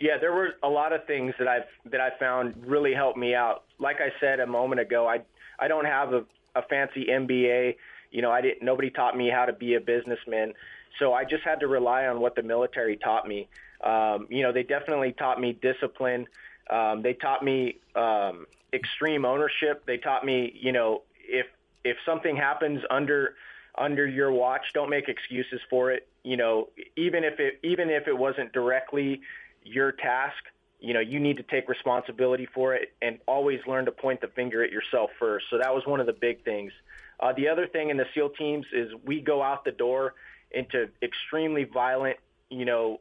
Yeah, 0.00 0.16
there 0.18 0.32
were 0.32 0.54
a 0.62 0.68
lot 0.68 0.92
of 0.94 1.04
things 1.06 1.34
that 1.38 1.46
I've 1.46 1.68
that 1.90 2.00
I 2.00 2.10
found 2.18 2.54
really 2.66 2.94
helped 2.94 3.18
me 3.18 3.34
out. 3.34 3.64
Like 3.78 3.96
I 4.00 4.08
said 4.20 4.40
a 4.40 4.46
moment 4.46 4.80
ago, 4.80 5.06
I 5.06 5.20
I 5.58 5.68
don't 5.68 5.84
have 5.84 6.14
a, 6.14 6.24
a 6.54 6.62
fancy 6.62 7.06
MBA. 7.10 7.76
You 8.10 8.22
know, 8.22 8.30
I 8.30 8.40
didn't. 8.40 8.62
Nobody 8.62 8.90
taught 8.90 9.16
me 9.16 9.28
how 9.28 9.44
to 9.44 9.52
be 9.52 9.74
a 9.74 9.80
businessman. 9.80 10.54
So 10.98 11.12
I 11.12 11.24
just 11.24 11.44
had 11.44 11.60
to 11.60 11.68
rely 11.68 12.06
on 12.06 12.20
what 12.20 12.36
the 12.36 12.42
military 12.42 12.96
taught 12.96 13.28
me. 13.28 13.48
Um, 13.84 14.26
you 14.30 14.42
know, 14.42 14.52
they 14.52 14.62
definitely 14.62 15.12
taught 15.12 15.40
me 15.40 15.58
discipline. 15.60 16.26
Um, 16.70 17.02
they 17.02 17.12
taught 17.12 17.44
me 17.44 17.80
um, 17.94 18.46
extreme 18.72 19.24
ownership. 19.24 19.84
They 19.86 19.98
taught 19.98 20.24
me, 20.24 20.52
you 20.60 20.72
know, 20.72 21.02
if 21.16 21.46
if 21.84 21.96
something 22.04 22.36
happens 22.36 22.82
under 22.90 23.34
under 23.76 24.06
your 24.06 24.30
watch. 24.32 24.66
Don't 24.74 24.90
make 24.90 25.08
excuses 25.08 25.60
for 25.70 25.90
it. 25.90 26.06
You 26.22 26.36
know, 26.36 26.68
even 26.96 27.24
if 27.24 27.40
it 27.40 27.58
even 27.62 27.90
if 27.90 28.06
it 28.06 28.16
wasn't 28.16 28.52
directly 28.52 29.22
your 29.64 29.92
task, 29.92 30.44
you 30.80 30.94
know, 30.94 31.00
you 31.00 31.20
need 31.20 31.36
to 31.38 31.42
take 31.44 31.68
responsibility 31.68 32.46
for 32.46 32.74
it 32.74 32.92
and 33.00 33.18
always 33.26 33.60
learn 33.66 33.84
to 33.86 33.92
point 33.92 34.20
the 34.20 34.28
finger 34.28 34.62
at 34.62 34.70
yourself 34.70 35.10
first. 35.18 35.46
So 35.50 35.58
that 35.58 35.74
was 35.74 35.86
one 35.86 36.00
of 36.00 36.06
the 36.06 36.12
big 36.12 36.44
things. 36.44 36.72
Uh, 37.20 37.32
the 37.32 37.48
other 37.48 37.66
thing 37.66 37.90
in 37.90 37.96
the 37.96 38.06
SEAL 38.14 38.30
teams 38.30 38.66
is 38.72 38.90
we 39.04 39.20
go 39.20 39.42
out 39.42 39.64
the 39.64 39.70
door 39.70 40.14
into 40.50 40.88
extremely 41.02 41.64
violent, 41.64 42.16
you 42.50 42.64
know, 42.64 43.00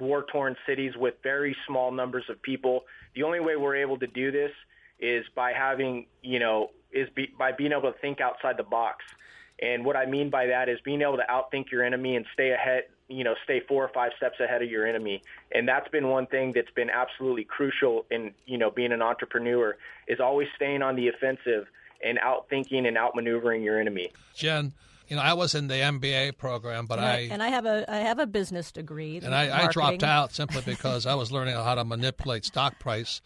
war 0.00 0.26
torn 0.30 0.56
cities 0.66 0.96
with 0.96 1.14
very 1.22 1.56
small 1.66 1.92
numbers 1.92 2.24
of 2.28 2.42
people. 2.42 2.84
The 3.14 3.22
only 3.22 3.40
way 3.40 3.56
we're 3.56 3.76
able 3.76 3.98
to 3.98 4.08
do 4.08 4.32
this 4.32 4.50
is 5.00 5.24
by 5.34 5.52
having, 5.52 6.06
you 6.22 6.38
know, 6.38 6.70
is 6.92 7.08
be, 7.14 7.28
by 7.38 7.52
being 7.52 7.72
able 7.72 7.92
to 7.92 7.98
think 7.98 8.20
outside 8.20 8.56
the 8.56 8.62
box. 8.62 9.04
And 9.60 9.84
what 9.84 9.96
I 9.96 10.06
mean 10.06 10.30
by 10.30 10.46
that 10.46 10.68
is 10.68 10.78
being 10.84 11.02
able 11.02 11.16
to 11.16 11.24
outthink 11.30 11.70
your 11.70 11.84
enemy 11.84 12.16
and 12.16 12.26
stay 12.32 12.50
ahead, 12.52 12.84
you 13.08 13.24
know, 13.24 13.34
stay 13.44 13.60
four 13.68 13.84
or 13.84 13.88
five 13.88 14.12
steps 14.16 14.40
ahead 14.40 14.62
of 14.62 14.70
your 14.70 14.86
enemy. 14.86 15.22
And 15.52 15.68
that's 15.68 15.88
been 15.88 16.08
one 16.08 16.26
thing 16.26 16.52
that's 16.54 16.70
been 16.74 16.90
absolutely 16.90 17.44
crucial 17.44 18.04
in, 18.10 18.32
you 18.46 18.58
know, 18.58 18.70
being 18.70 18.92
an 18.92 19.02
entrepreneur 19.02 19.76
is 20.08 20.20
always 20.20 20.48
staying 20.56 20.82
on 20.82 20.96
the 20.96 21.08
offensive 21.08 21.66
and 22.04 22.18
outthinking 22.18 22.86
and 22.86 22.96
outmaneuvering 22.96 23.64
your 23.64 23.80
enemy. 23.80 24.12
Jen, 24.34 24.72
you 25.08 25.16
know, 25.16 25.22
I 25.22 25.34
was 25.34 25.54
in 25.54 25.68
the 25.68 25.74
MBA 25.74 26.36
program, 26.38 26.86
but 26.86 26.98
and 26.98 27.06
I, 27.06 27.12
I, 27.12 27.18
and 27.30 27.42
I 27.42 27.48
have 27.48 27.66
a 27.66 27.84
I 27.88 27.98
have 27.98 28.18
a 28.18 28.26
business 28.26 28.72
degree. 28.72 29.20
And 29.22 29.34
I, 29.34 29.64
I 29.64 29.66
dropped 29.68 30.02
out 30.02 30.32
simply 30.32 30.62
because 30.64 31.06
I 31.06 31.14
was 31.14 31.30
learning 31.30 31.54
how 31.54 31.74
to 31.74 31.84
manipulate 31.84 32.44
stock 32.44 32.78
price 32.78 33.20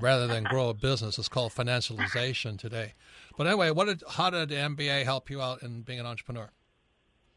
rather 0.00 0.26
than 0.26 0.44
grow 0.44 0.68
a 0.68 0.74
business. 0.74 1.18
It's 1.18 1.28
called 1.28 1.52
financialization 1.52 2.58
today. 2.58 2.94
But 3.36 3.46
anyway, 3.46 3.70
what 3.70 3.86
did 3.86 4.02
how 4.08 4.30
did 4.30 4.50
MBA 4.50 5.04
help 5.04 5.30
you 5.30 5.40
out 5.40 5.62
in 5.62 5.82
being 5.82 6.00
an 6.00 6.06
entrepreneur? 6.06 6.50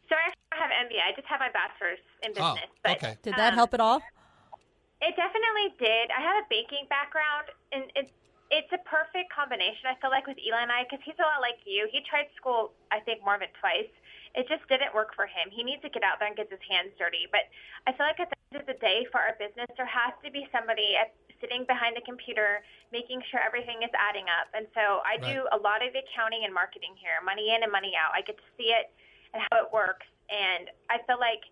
So 0.10 0.16
I 0.16 0.30
don't 0.30 0.62
have 0.62 0.72
MBA. 0.88 1.00
I 1.02 1.16
just 1.16 1.28
have 1.28 1.40
my 1.40 1.52
bachelor's 1.52 2.00
in 2.24 2.32
Oh, 2.38 2.54
business. 2.56 2.72
but, 2.84 2.92
okay. 2.98 3.18
Did 3.24 3.36
that 3.36 3.54
um, 3.54 3.56
help 3.56 3.74
at 3.74 3.80
all? 3.80 4.02
It 5.02 5.16
definitely 5.18 5.74
did. 5.80 6.14
I 6.14 6.22
have 6.22 6.46
a 6.46 6.48
banking 6.50 6.86
background, 6.90 7.50
and 7.72 7.90
it's 7.96 8.12
it's 8.52 8.68
a 8.76 8.82
perfect 8.84 9.32
combination. 9.32 9.88
I 9.88 9.96
feel 10.04 10.12
like 10.12 10.28
with 10.28 10.36
Eli 10.36 10.60
and 10.60 10.72
I, 10.72 10.84
because 10.84 11.00
he's 11.08 11.16
a 11.18 11.24
lot 11.24 11.40
like 11.40 11.64
you. 11.64 11.88
He 11.88 12.04
tried 12.04 12.28
school, 12.36 12.76
I 12.92 13.00
think, 13.00 13.24
more 13.24 13.40
than 13.40 13.48
twice. 13.64 13.88
It 14.36 14.44
just 14.52 14.68
didn't 14.68 14.92
work 14.92 15.16
for 15.16 15.24
him. 15.24 15.48
He 15.52 15.64
needs 15.64 15.80
to 15.88 15.92
get 15.92 16.04
out 16.04 16.20
there 16.20 16.28
and 16.28 16.36
get 16.36 16.52
his 16.52 16.60
hands 16.68 16.92
dirty. 17.00 17.32
But 17.32 17.48
I 17.88 17.96
feel 17.96 18.06
like 18.12 18.20
at 18.20 18.28
the 18.28 18.40
end 18.52 18.60
of 18.60 18.68
the 18.68 18.76
day, 18.84 19.08
for 19.08 19.24
our 19.24 19.40
business, 19.40 19.72
there 19.80 19.88
has 19.88 20.12
to 20.24 20.30
be 20.32 20.48
somebody 20.52 21.00
at, 21.00 21.16
sitting 21.42 21.66
behind 21.66 21.98
the 21.98 22.06
computer, 22.06 22.62
making 22.94 23.20
sure 23.28 23.42
everything 23.42 23.82
is 23.84 23.92
adding 23.98 24.30
up. 24.30 24.48
And 24.54 24.70
so 24.78 25.02
I 25.02 25.18
do 25.18 25.50
a 25.52 25.60
lot 25.60 25.82
of 25.82 25.92
accounting 25.92 26.46
and 26.46 26.54
marketing 26.54 26.94
here, 27.02 27.18
money 27.26 27.52
in 27.52 27.66
and 27.66 27.72
money 27.74 27.98
out. 27.98 28.14
I 28.14 28.22
get 28.22 28.38
to 28.38 28.48
see 28.56 28.70
it 28.72 28.94
and 29.34 29.44
how 29.50 29.66
it 29.66 29.74
works, 29.74 30.06
and 30.30 30.70
I 30.88 31.02
feel 31.10 31.20
like 31.20 31.44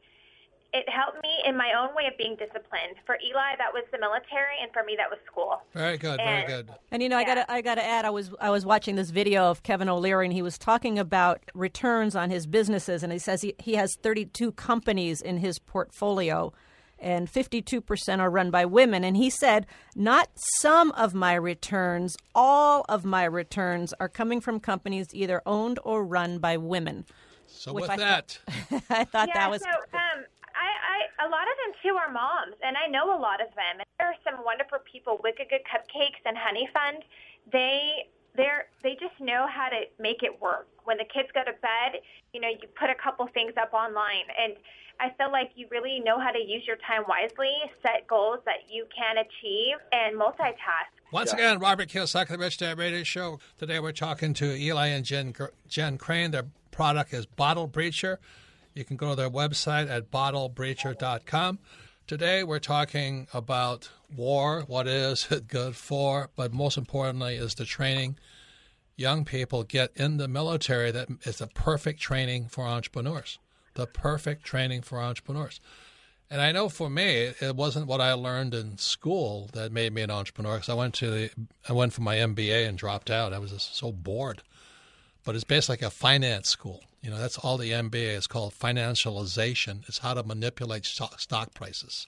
it 0.74 0.88
helped 0.88 1.22
me 1.24 1.29
in 1.46 1.58
my 1.58 1.74
own 1.74 1.96
way 1.96 2.05
of 2.05 2.17
being 2.17 2.36
disciplined. 2.36 2.96
For 3.05 3.17
Eli, 3.25 3.55
that 3.58 3.74
was 3.74 3.84
the 3.91 3.98
military, 3.98 4.55
and 4.62 4.72
for 4.72 4.84
me, 4.84 4.96
that 4.98 5.10
was 5.10 5.17
school. 5.25 5.62
Very 5.74 5.98
good, 5.98 6.17
very 6.17 6.46
good. 6.46 6.69
And 6.91 7.01
you 7.01 7.10
know, 7.10 7.17
I 7.17 7.24
got 7.24 7.36
to 7.36 7.51
I 7.51 7.62
got 7.62 7.75
to 7.75 7.86
add, 7.86 8.05
I 8.05 8.10
was 8.12 8.31
I 8.39 8.50
was 8.50 8.65
watching 8.65 8.96
this 8.96 9.10
video 9.10 9.50
of 9.50 9.63
Kevin 9.63 9.89
O'Leary, 9.89 10.25
and 10.25 10.34
he 10.34 10.41
was 10.41 10.58
talking 10.58 11.00
about 11.00 11.41
returns 11.53 12.15
on 12.15 12.29
his 12.29 12.46
businesses, 12.46 13.01
and 13.01 13.12
he 13.12 13.19
says 13.19 13.41
he, 13.41 13.55
he 13.58 13.75
has 13.75 13.96
32 13.96 14.51
companies 14.53 15.22
in 15.22 15.38
his 15.38 15.58
portfolio, 15.58 16.53
and 17.01 17.29
52 17.29 17.82
percent 17.82 18.22
are 18.22 18.29
run 18.29 18.51
by 18.51 18.65
women. 18.65 19.03
And 19.03 19.18
he 19.18 19.29
said, 19.29 19.65
not 19.96 20.29
some 20.60 20.91
of 20.91 21.13
my 21.13 21.34
returns, 21.34 22.18
all 22.36 22.86
of 22.89 23.06
my 23.06 23.24
returns 23.24 23.94
are 24.00 24.10
coming 24.10 24.41
from 24.41 24.60
companies 24.60 25.08
either 25.13 25.41
owned 25.46 25.79
or 25.84 26.06
run 26.06 26.39
by 26.39 26.58
women. 26.58 27.06
So 27.48 27.74
Which 27.74 27.84
with 27.84 27.91
I 27.91 27.98
that, 27.98 28.39
I 28.89 29.03
thought 29.06 29.27
yeah, 29.34 29.34
that 29.34 29.51
was 29.51 29.62
so 29.62 29.70
um, 29.70 30.24
I, 30.56 30.70
I, 30.70 31.25
a 31.25 31.29
lot 31.29 31.48
of 31.48 31.56
them 31.63 31.74
too 31.82 31.96
are 31.96 32.12
moms, 32.12 32.56
and 32.63 32.75
I 32.77 32.88
know 32.88 33.15
a 33.15 33.20
lot 33.20 33.41
of 33.41 33.48
them. 33.56 33.79
And 33.79 33.88
there 33.98 34.08
are 34.08 34.20
some 34.24 34.44
wonderful 34.46 34.79
people. 34.86 35.20
Wicked 35.24 35.50
Good 35.50 35.63
Cupcakes 35.63 36.22
and 36.25 36.38
Honey 36.38 36.70
Fund. 36.74 37.03
They 37.51 38.08
they're 38.36 38.68
they 38.84 38.94
just 39.00 39.20
know 39.20 39.48
how 39.48 39.70
to 39.70 39.88
make 40.00 40.22
it 40.24 40.41
work. 40.41 40.68
When 40.84 40.98
the 40.98 41.06
kids 41.06 41.29
go 41.34 41.44
to 41.44 41.53
bed, 41.60 42.01
you 42.39 42.48
know, 42.48 42.58
you 42.62 42.67
put 42.79 42.89
a 42.89 42.96
couple 42.96 43.27
things 43.34 43.53
up 43.62 43.74
online, 43.74 44.25
and 44.41 44.55
I 45.00 45.10
feel 45.17 45.31
like 45.31 45.51
you 45.55 45.67
really 45.69 46.00
know 46.00 46.19
how 46.19 46.31
to 46.31 46.39
use 46.39 46.63
your 46.65 46.77
time 46.88 47.03
wisely, 47.08 47.51
set 47.81 48.08
goals 48.08 48.39
that 48.46 48.69
you 48.69 48.86
can 48.96 49.17
achieve, 49.17 49.75
and 49.91 50.17
multitask. 50.17 50.91
once 51.12 51.34
again, 51.34 51.60
Robert 51.60 51.89
Kiyosaki, 51.89 52.29
the 52.29 52.38
Rich 52.38 52.58
Dad 52.58 52.77
Radio 52.77 53.03
Show. 53.03 53.39
Today 53.58 53.79
we're 53.79 53.91
talking 53.91 54.34
to 54.36 54.55
Eli 54.55 54.88
and 54.88 55.03
Jen 55.03 55.34
Jen 55.67 55.98
Crane. 55.98 56.31
Their 56.31 56.46
product 56.72 57.13
is 57.13 57.25
Bottle 57.25 57.67
Breacher. 57.67 58.17
You 58.74 58.86
can 58.86 58.96
go 58.96 59.10
to 59.10 59.15
their 59.15 59.29
website 59.29 59.89
at 59.89 60.12
bottlebreacher.com. 60.12 61.60
Today 62.08 62.43
we're 62.43 62.60
talking 62.60 63.27
about 63.34 63.89
war, 64.15 64.63
what 64.65 64.88
is 64.88 65.27
it 65.29 65.48
good 65.48 65.75
for, 65.75 66.29
but 66.38 66.53
most 66.53 66.77
importantly 66.77 67.36
is 67.36 67.55
the 67.55 67.65
training 67.65 68.17
young 69.00 69.24
people 69.24 69.63
get 69.63 69.91
in 69.96 70.18
the 70.18 70.27
military 70.27 70.91
that 70.91 71.08
is 71.24 71.38
the 71.38 71.48
perfect 71.48 72.00
training 72.00 72.48
for 72.48 72.65
entrepreneurs. 72.65 73.39
The 73.75 73.88
perfect 73.88 74.44
training 74.44 74.82
for 74.82 75.00
entrepreneurs. 75.00 75.62
And 76.29 76.41
I 76.41 76.51
know 76.51 76.70
for 76.70 76.89
me, 76.89 77.32
it 77.41 77.56
wasn't 77.56 77.88
what 77.88 78.01
I 78.01 78.13
learned 78.13 78.53
in 78.53 78.77
school 78.77 79.50
that 79.53 79.72
made 79.72 79.94
me 79.94 80.03
an 80.03 80.12
entrepreneur. 80.12 80.56
Because 80.56 80.70
I 80.70 80.75
went 80.75 80.94
to 80.96 81.10
the, 81.10 81.32
I 81.68 81.74
went 81.74 81.94
for 81.94 82.01
my 82.01 82.18
MBA 82.18 82.68
and 82.68 82.77
dropped 82.77 83.10
out. 83.10 83.34
I 83.34 83.39
was 83.39 83.51
just 83.51 83.75
so 83.75 83.91
bored. 83.91 84.44
But 85.24 85.36
it's 85.36 85.44
basically 85.44 85.74
like 85.74 85.94
a 85.94 85.96
finance 85.96 86.50
school. 86.50 86.84
You 87.01 87.10
know, 87.10 87.18
that's 87.18 87.38
all 87.38 87.58
the 87.58 87.72
MBA 87.72 88.15
is 88.15 88.27
called. 88.27 88.53
Financialization. 88.53 89.88
It's 89.88 90.00
how 90.00 90.13
to 90.13 90.24
manipulate 90.24 90.86
stock 90.86 91.53
prices, 91.53 92.06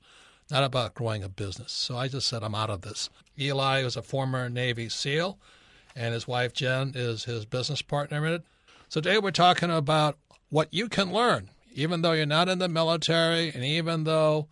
not 0.52 0.64
about 0.64 0.94
growing 0.94 1.24
a 1.24 1.30
business. 1.30 1.72
So 1.72 1.98
I 1.98 2.08
just 2.08 2.28
said 2.28 2.44
I'm 2.44 2.56
out 2.56 2.70
of 2.70 2.82
this. 2.82 3.10
Eli 3.40 3.84
was 3.84 3.96
a 3.96 4.02
former 4.02 4.50
Navy 4.50 4.90
SEAL, 4.90 5.40
and 5.96 6.14
his 6.14 6.28
wife 6.28 6.54
Jen 6.54 6.94
is 6.96 7.26
his 7.26 7.46
business 7.46 7.82
partner 7.82 8.26
in 8.26 8.34
it. 8.34 8.44
So 8.90 9.02
today 9.02 9.20
we're 9.20 9.32
talking 9.32 9.72
about 9.72 10.18
what 10.50 10.74
you 10.74 10.90
can 10.90 11.14
learn, 11.14 11.50
even 11.74 12.02
though 12.02 12.12
you're 12.12 12.26
not 12.26 12.50
in 12.50 12.60
the 12.60 12.68
military, 12.68 13.50
and 13.50 13.64
even 13.64 14.04
though 14.04 14.48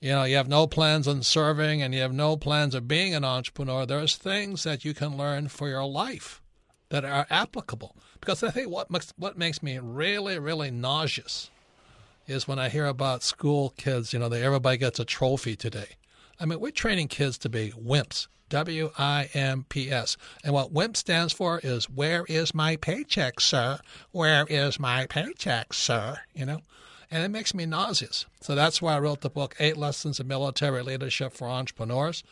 you 0.00 0.10
know 0.10 0.24
you 0.24 0.36
have 0.36 0.48
no 0.48 0.66
plans 0.66 1.08
on 1.08 1.22
serving 1.22 1.82
and 1.82 1.94
you 1.94 2.00
have 2.00 2.12
no 2.12 2.36
plans 2.36 2.74
of 2.74 2.88
being 2.88 3.14
an 3.14 3.24
entrepreneur. 3.24 3.86
There's 3.86 4.16
things 4.16 4.64
that 4.64 4.84
you 4.84 4.92
can 4.94 5.16
learn 5.16 5.48
for 5.48 5.68
your 5.68 5.86
life 5.86 6.42
that 6.90 7.04
are 7.04 7.26
applicable. 7.30 7.96
Because 8.20 8.42
I 8.42 8.50
think 8.50 8.70
what 8.70 8.90
makes, 8.90 9.12
what 9.16 9.38
makes 9.38 9.62
me 9.62 9.78
really 9.78 10.38
really 10.38 10.70
nauseous 10.70 11.50
is 12.26 12.48
when 12.48 12.58
I 12.58 12.68
hear 12.68 12.86
about 12.86 13.22
school 13.22 13.74
kids. 13.76 14.12
You 14.12 14.18
know, 14.18 14.28
they 14.28 14.42
everybody 14.42 14.76
gets 14.76 15.00
a 15.00 15.04
trophy 15.04 15.56
today. 15.56 15.96
I 16.40 16.46
mean, 16.46 16.60
we're 16.60 16.70
training 16.70 17.08
kids 17.08 17.38
to 17.38 17.48
be 17.48 17.70
wimps. 17.70 18.28
W 18.50 18.90
I 18.98 19.30
M 19.34 19.64
P 19.68 19.90
S. 19.90 20.16
And 20.44 20.52
what 20.52 20.70
WIMP 20.70 20.96
stands 20.96 21.32
for 21.32 21.60
is 21.64 21.88
Where 21.88 22.24
is 22.28 22.54
my 22.54 22.76
paycheck, 22.76 23.40
sir? 23.40 23.80
Where 24.12 24.46
is 24.48 24.78
my 24.78 25.06
paycheck, 25.06 25.72
sir? 25.72 26.18
You 26.34 26.46
know? 26.46 26.60
And 27.10 27.24
it 27.24 27.28
makes 27.28 27.54
me 27.54 27.66
nauseous. 27.66 28.26
So 28.40 28.54
that's 28.54 28.82
why 28.82 28.96
I 28.96 29.00
wrote 29.00 29.22
the 29.22 29.30
book, 29.30 29.54
Eight 29.58 29.76
Lessons 29.76 30.20
of 30.20 30.26
Military 30.26 30.82
Leadership 30.82 31.32
for 31.32 31.48
Entrepreneurs. 31.48 32.22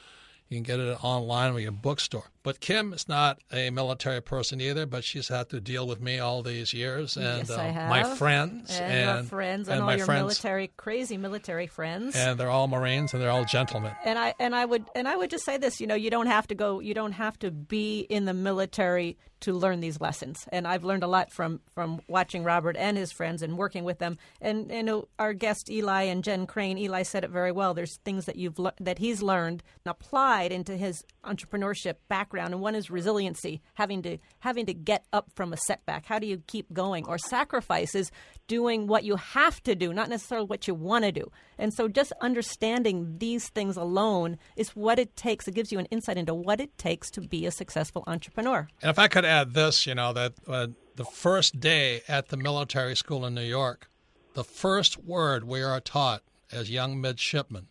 You 0.48 0.58
can 0.58 0.64
get 0.64 0.80
it 0.80 1.02
online 1.02 1.52
or 1.52 1.60
your 1.60 1.72
bookstore. 1.72 2.30
But 2.42 2.60
Kim 2.60 2.92
is 2.92 3.08
not 3.08 3.38
a 3.52 3.70
military 3.70 4.20
person 4.20 4.60
either, 4.60 4.84
but 4.86 5.04
she's 5.04 5.28
had 5.28 5.48
to 5.50 5.60
deal 5.60 5.86
with 5.86 6.00
me 6.00 6.18
all 6.18 6.42
these 6.42 6.72
years 6.72 7.16
and 7.16 7.48
yes, 7.48 7.50
I 7.50 7.68
uh, 7.68 7.72
have. 7.72 7.90
my 7.90 8.14
friends 8.16 8.78
and, 8.78 8.92
and 8.92 9.18
your 9.18 9.24
friends 9.24 9.68
and, 9.68 9.80
all 9.80 9.86
my 9.86 9.96
your 9.96 10.06
friends. 10.06 10.22
military 10.22 10.72
crazy 10.76 11.16
military 11.16 11.66
friends. 11.66 12.16
And 12.16 12.38
they're 12.38 12.50
all 12.50 12.68
Marines 12.68 13.12
and 13.12 13.22
they're 13.22 13.30
all 13.30 13.44
gentlemen. 13.44 13.92
and 14.04 14.18
I 14.18 14.34
and 14.40 14.54
I 14.54 14.64
would 14.64 14.84
and 14.94 15.06
I 15.06 15.16
would 15.16 15.30
just 15.30 15.44
say 15.44 15.56
this, 15.56 15.80
you 15.80 15.86
know, 15.86 15.94
you 15.94 16.10
don't 16.10 16.26
have 16.26 16.46
to 16.48 16.54
go, 16.54 16.80
you 16.80 16.94
don't 16.94 17.12
have 17.12 17.38
to 17.40 17.50
be 17.50 18.00
in 18.00 18.24
the 18.24 18.34
military 18.34 19.16
to 19.42 19.52
learn 19.52 19.80
these 19.80 20.00
lessons. 20.00 20.46
And 20.52 20.66
I've 20.66 20.84
learned 20.84 21.02
a 21.02 21.08
lot 21.08 21.32
from 21.32 21.60
from 21.74 22.00
watching 22.08 22.44
Robert 22.44 22.76
and 22.76 22.96
his 22.96 23.12
friends 23.12 23.42
and 23.42 23.58
working 23.58 23.84
with 23.84 23.98
them. 23.98 24.16
And 24.40 24.70
you 24.70 24.82
know, 24.82 25.08
our 25.18 25.32
guest 25.32 25.70
Eli 25.70 26.02
and 26.04 26.24
Jen 26.24 26.46
Crane, 26.46 26.78
Eli 26.78 27.02
said 27.02 27.24
it 27.24 27.30
very 27.30 27.52
well. 27.52 27.74
There's 27.74 27.96
things 27.98 28.24
that 28.26 28.36
you've 28.36 28.58
le- 28.58 28.74
that 28.80 28.98
he's 28.98 29.20
learned 29.22 29.62
and 29.84 29.90
applied 29.90 30.52
into 30.52 30.76
his 30.76 31.04
entrepreneurship 31.24 31.96
background, 32.08 32.31
and 32.38 32.60
one 32.60 32.74
is 32.74 32.90
resiliency, 32.90 33.60
having 33.74 34.02
to 34.02 34.18
having 34.40 34.66
to 34.66 34.74
get 34.74 35.04
up 35.12 35.30
from 35.34 35.52
a 35.52 35.56
setback. 35.56 36.06
How 36.06 36.18
do 36.18 36.26
you 36.26 36.42
keep 36.46 36.72
going? 36.72 37.06
Or 37.06 37.18
sacrifices, 37.18 38.10
doing 38.46 38.86
what 38.86 39.04
you 39.04 39.16
have 39.16 39.62
to 39.64 39.74
do, 39.74 39.92
not 39.92 40.08
necessarily 40.08 40.46
what 40.46 40.66
you 40.66 40.74
want 40.74 41.04
to 41.04 41.12
do. 41.12 41.30
And 41.58 41.72
so, 41.72 41.88
just 41.88 42.12
understanding 42.20 43.18
these 43.18 43.48
things 43.48 43.76
alone 43.76 44.38
is 44.56 44.70
what 44.70 44.98
it 44.98 45.16
takes. 45.16 45.48
It 45.48 45.54
gives 45.54 45.72
you 45.72 45.78
an 45.78 45.86
insight 45.86 46.16
into 46.16 46.34
what 46.34 46.60
it 46.60 46.76
takes 46.78 47.10
to 47.12 47.20
be 47.20 47.46
a 47.46 47.50
successful 47.50 48.04
entrepreneur. 48.06 48.68
And 48.80 48.90
if 48.90 48.98
I 48.98 49.08
could 49.08 49.24
add 49.24 49.54
this, 49.54 49.86
you 49.86 49.94
know, 49.94 50.12
that 50.12 50.32
uh, 50.46 50.68
the 50.96 51.04
first 51.04 51.60
day 51.60 52.02
at 52.08 52.28
the 52.28 52.36
military 52.36 52.96
school 52.96 53.24
in 53.24 53.34
New 53.34 53.42
York, 53.42 53.88
the 54.34 54.44
first 54.44 55.02
word 55.02 55.44
we 55.44 55.62
are 55.62 55.80
taught 55.80 56.22
as 56.50 56.70
young 56.70 57.00
midshipmen 57.00 57.68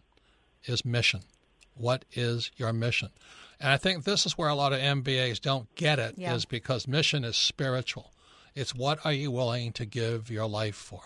is 0.66 0.86
mission. 0.86 1.22
What 1.76 2.06
is 2.14 2.52
your 2.58 2.74
mission? 2.74 3.10
And 3.62 3.72
I 3.72 3.78
think 3.78 4.04
this 4.04 4.26
is 4.26 4.38
where 4.38 4.50
a 4.50 4.56
lot 4.56 4.74
of 4.74 4.80
MBAs 4.80 5.40
don't 5.40 5.74
get 5.76 6.00
it, 6.00 6.14
is 6.14 6.18
Yeah. 6.20 6.38
because 6.50 6.88
mission 6.88 7.24
is 7.24 7.38
spiritual. 7.38 8.12
It's 8.56 8.74
what 8.76 9.06
are 9.06 9.14
you 9.14 9.30
willing 9.32 9.72
to 9.74 9.86
give 9.86 10.30
your 10.32 10.48
life 10.48 10.76
for? 10.76 11.02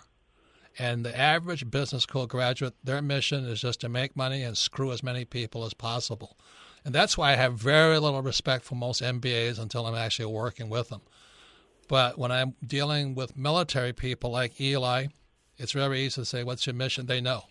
And 0.80 1.06
the 1.06 1.18
average 1.18 1.70
business 1.70 2.04
school 2.04 2.28
graduate, 2.28 2.74
their 2.84 3.02
mission 3.02 3.46
is 3.46 3.62
just 3.62 3.82
to 3.82 3.90
make 3.90 4.16
money 4.16 4.42
and 4.42 4.58
screw 4.58 4.92
as 4.92 5.04
many 5.04 5.26
people 5.26 5.64
as 5.66 5.74
possible. 5.74 6.38
And 6.84 6.94
that's 6.96 7.18
why 7.18 7.34
I 7.34 7.36
have 7.36 7.56
very 7.56 8.00
little 8.00 8.22
respect 8.22 8.64
for 8.66 8.76
most 8.76 9.02
MBAs 9.02 9.60
until 9.60 9.86
I'm 9.86 9.96
actually 9.96 10.26
working 10.34 10.70
with 10.70 10.90
them. 10.90 11.02
But 11.88 12.18
when 12.18 12.32
I'm 12.32 12.56
dealing 12.66 13.16
with 13.16 13.38
military 13.38 13.94
people 13.94 14.32
like 14.32 14.60
Eli, 14.60 15.08
it's 15.58 15.72
very 15.72 16.02
easy 16.02 16.22
to 16.22 16.26
say, 16.26 16.44
What's 16.44 16.66
your 16.66 16.74
mission? 16.76 17.06
They 17.06 17.22
know 17.22 17.46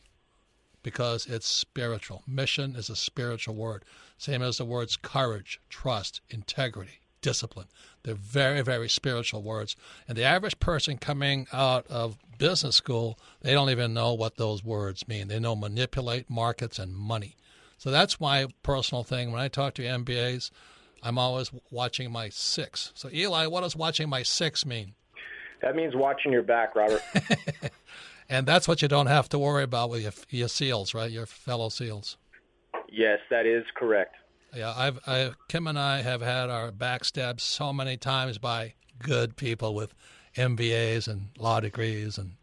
because 0.84 1.26
it's 1.26 1.48
spiritual. 1.48 2.22
Mission 2.28 2.76
is 2.76 2.88
a 2.88 2.94
spiritual 2.94 3.56
word, 3.56 3.84
same 4.16 4.42
as 4.42 4.58
the 4.58 4.64
words 4.64 4.96
courage, 4.96 5.60
trust, 5.68 6.20
integrity, 6.30 7.00
discipline. 7.20 7.66
They're 8.04 8.14
very, 8.14 8.60
very 8.60 8.88
spiritual 8.88 9.42
words. 9.42 9.74
And 10.06 10.16
the 10.16 10.22
average 10.22 10.60
person 10.60 10.98
coming 10.98 11.48
out 11.52 11.86
of 11.88 12.18
business 12.38 12.76
school, 12.76 13.18
they 13.40 13.52
don't 13.52 13.70
even 13.70 13.94
know 13.94 14.14
what 14.14 14.36
those 14.36 14.62
words 14.62 15.08
mean. 15.08 15.26
They 15.26 15.40
know 15.40 15.56
manipulate 15.56 16.30
markets 16.30 16.78
and 16.78 16.94
money. 16.94 17.34
So 17.78 17.90
that's 17.90 18.20
my 18.20 18.46
personal 18.62 19.02
thing. 19.02 19.32
When 19.32 19.40
I 19.40 19.48
talk 19.48 19.74
to 19.74 19.82
MBAs, 19.82 20.50
I'm 21.02 21.18
always 21.18 21.50
watching 21.70 22.12
my 22.12 22.28
six. 22.28 22.92
So, 22.94 23.08
Eli, 23.12 23.46
what 23.46 23.62
does 23.62 23.74
watching 23.74 24.08
my 24.08 24.22
six 24.22 24.64
mean? 24.64 24.94
That 25.62 25.76
means 25.76 25.94
watching 25.96 26.30
your 26.30 26.42
back, 26.42 26.74
Robert. 26.74 27.02
and 28.28 28.46
that's 28.46 28.66
what 28.66 28.82
you 28.82 28.88
don't 28.88 29.06
have 29.06 29.28
to 29.30 29.38
worry 29.38 29.64
about 29.64 29.90
with 29.90 30.02
your, 30.02 30.12
your 30.30 30.48
SEALs, 30.48 30.94
right? 30.94 31.10
Your 31.10 31.26
fellow 31.26 31.68
SEALs. 31.68 32.16
Yes, 32.90 33.18
that 33.30 33.46
is 33.46 33.64
correct. 33.76 34.16
Yeah, 34.54 34.72
I've 34.76 35.00
I, 35.06 35.32
Kim 35.48 35.66
and 35.66 35.78
I 35.78 36.02
have 36.02 36.22
had 36.22 36.48
our 36.48 36.70
backstabbed 36.70 37.40
so 37.40 37.72
many 37.72 37.96
times 37.96 38.38
by 38.38 38.74
good 39.00 39.36
people 39.36 39.74
with 39.74 39.94
MBAs 40.36 41.08
and 41.08 41.28
law 41.38 41.60
degrees 41.60 42.18
and 42.18 42.36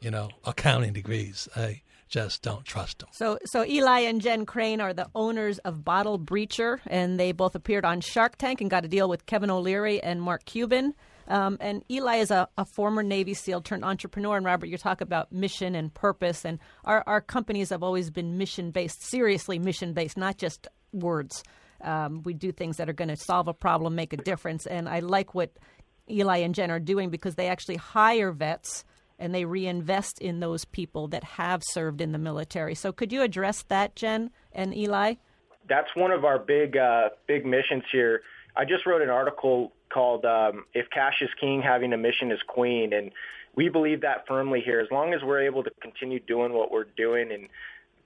you 0.00 0.10
know 0.10 0.30
accounting 0.44 0.92
degrees. 0.92 1.48
I 1.54 1.82
just 2.08 2.42
don't 2.42 2.64
trust 2.64 3.00
them. 3.00 3.08
So, 3.12 3.38
so 3.44 3.64
Eli 3.64 4.00
and 4.00 4.20
Jen 4.20 4.46
Crane 4.46 4.80
are 4.80 4.92
the 4.92 5.08
owners 5.14 5.58
of 5.58 5.84
Bottle 5.84 6.18
Breacher, 6.18 6.78
and 6.86 7.18
they 7.18 7.32
both 7.32 7.54
appeared 7.54 7.84
on 7.84 8.00
Shark 8.00 8.36
Tank 8.36 8.60
and 8.60 8.70
got 8.70 8.84
a 8.84 8.88
deal 8.88 9.08
with 9.08 9.26
Kevin 9.26 9.50
O'Leary 9.50 10.00
and 10.00 10.22
Mark 10.22 10.44
Cuban. 10.44 10.94
Um, 11.28 11.56
and 11.60 11.82
Eli 11.90 12.16
is 12.16 12.30
a, 12.30 12.48
a, 12.58 12.64
former 12.64 13.02
Navy 13.02 13.34
SEAL 13.34 13.62
turned 13.62 13.84
entrepreneur. 13.84 14.36
And 14.36 14.44
Robert, 14.44 14.66
you 14.66 14.76
talk 14.76 15.00
about 15.00 15.32
mission 15.32 15.74
and 15.74 15.92
purpose, 15.92 16.44
and 16.44 16.58
our, 16.84 17.02
our 17.06 17.20
companies 17.20 17.70
have 17.70 17.82
always 17.82 18.10
been 18.10 18.36
mission 18.36 18.70
based, 18.70 19.02
seriously 19.02 19.58
mission 19.58 19.94
based, 19.94 20.16
not 20.16 20.36
just 20.36 20.68
words. 20.92 21.42
Um, 21.80 22.22
we 22.22 22.34
do 22.34 22.52
things 22.52 22.76
that 22.76 22.88
are 22.88 22.94
going 22.94 23.08
to 23.08 23.16
solve 23.16 23.48
a 23.48 23.54
problem, 23.54 23.94
make 23.94 24.12
a 24.12 24.16
difference. 24.16 24.66
And 24.66 24.88
I 24.88 25.00
like 25.00 25.34
what 25.34 25.50
Eli 26.10 26.38
and 26.38 26.54
Jen 26.54 26.70
are 26.70 26.80
doing 26.80 27.10
because 27.10 27.34
they 27.34 27.48
actually 27.48 27.76
hire 27.76 28.32
vets 28.32 28.84
and 29.18 29.34
they 29.34 29.44
reinvest 29.44 30.20
in 30.20 30.40
those 30.40 30.64
people 30.64 31.08
that 31.08 31.24
have 31.24 31.62
served 31.70 32.00
in 32.00 32.12
the 32.12 32.18
military. 32.18 32.74
So, 32.74 32.92
could 32.92 33.12
you 33.12 33.22
address 33.22 33.62
that, 33.68 33.94
Jen 33.96 34.30
and 34.52 34.74
Eli? 34.74 35.14
That's 35.68 35.88
one 35.94 36.10
of 36.10 36.24
our 36.24 36.38
big, 36.38 36.76
uh, 36.76 37.10
big 37.26 37.46
missions 37.46 37.84
here. 37.92 38.22
I 38.56 38.64
just 38.64 38.86
wrote 38.86 39.02
an 39.02 39.10
article 39.10 39.72
called 39.94 40.24
um, 40.24 40.64
"If 40.74 40.90
Cash 40.90 41.22
is 41.22 41.30
King, 41.40 41.62
Having 41.62 41.92
a 41.92 41.96
Mission 41.96 42.32
is 42.32 42.40
Queen," 42.46 42.92
and 42.92 43.12
we 43.54 43.68
believe 43.68 44.00
that 44.00 44.26
firmly 44.26 44.60
here. 44.60 44.80
As 44.80 44.88
long 44.90 45.14
as 45.14 45.22
we're 45.22 45.42
able 45.42 45.62
to 45.62 45.70
continue 45.80 46.18
doing 46.18 46.52
what 46.52 46.72
we're 46.72 46.90
doing 46.96 47.30
and 47.32 47.48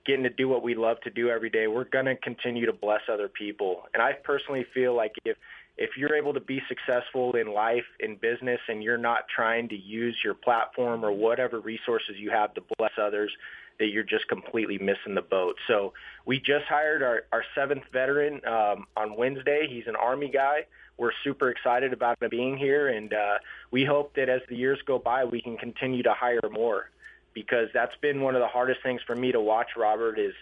getting 0.05 0.23
to 0.23 0.29
do 0.29 0.47
what 0.47 0.63
we 0.63 0.75
love 0.75 1.01
to 1.01 1.09
do 1.09 1.29
every 1.29 1.49
day, 1.49 1.67
we're 1.67 1.83
going 1.83 2.05
to 2.05 2.15
continue 2.15 2.65
to 2.67 2.73
bless 2.73 3.01
other 3.11 3.27
people. 3.27 3.83
And 3.93 4.01
I 4.01 4.13
personally 4.13 4.65
feel 4.73 4.95
like 4.95 5.13
if 5.25 5.37
if 5.77 5.91
you're 5.97 6.13
able 6.13 6.33
to 6.33 6.41
be 6.41 6.61
successful 6.67 7.35
in 7.35 7.53
life, 7.53 7.85
in 8.01 8.17
business, 8.17 8.59
and 8.67 8.83
you're 8.83 8.97
not 8.97 9.27
trying 9.33 9.69
to 9.69 9.77
use 9.77 10.15
your 10.23 10.33
platform 10.33 11.05
or 11.05 11.11
whatever 11.11 11.59
resources 11.59 12.15
you 12.17 12.29
have 12.31 12.53
to 12.55 12.61
bless 12.77 12.91
others, 13.01 13.31
that 13.79 13.87
you're 13.87 14.03
just 14.03 14.27
completely 14.27 14.77
missing 14.77 15.15
the 15.15 15.21
boat. 15.21 15.55
So 15.67 15.93
we 16.25 16.37
just 16.37 16.65
hired 16.67 17.01
our, 17.01 17.23
our 17.31 17.43
seventh 17.55 17.83
veteran 17.93 18.41
um, 18.45 18.87
on 18.97 19.15
Wednesday. 19.15 19.67
He's 19.69 19.87
an 19.87 19.95
Army 19.95 20.29
guy. 20.29 20.65
We're 20.99 21.11
super 21.23 21.49
excited 21.49 21.93
about 21.93 22.17
being 22.29 22.57
here, 22.57 22.89
and 22.89 23.13
uh, 23.13 23.37
we 23.71 23.85
hope 23.85 24.15
that 24.15 24.27
as 24.27 24.41
the 24.49 24.55
years 24.55 24.79
go 24.85 24.99
by, 24.99 25.23
we 25.23 25.41
can 25.41 25.55
continue 25.55 26.03
to 26.03 26.13
hire 26.13 26.41
more 26.51 26.89
because 27.33 27.69
that's 27.73 27.95
been 28.01 28.21
one 28.21 28.35
of 28.35 28.41
the 28.41 28.47
hardest 28.47 28.83
things 28.83 29.01
for 29.07 29.15
me 29.15 29.31
to 29.31 29.39
watch, 29.39 29.69
Robert, 29.77 30.19
is, 30.19 30.33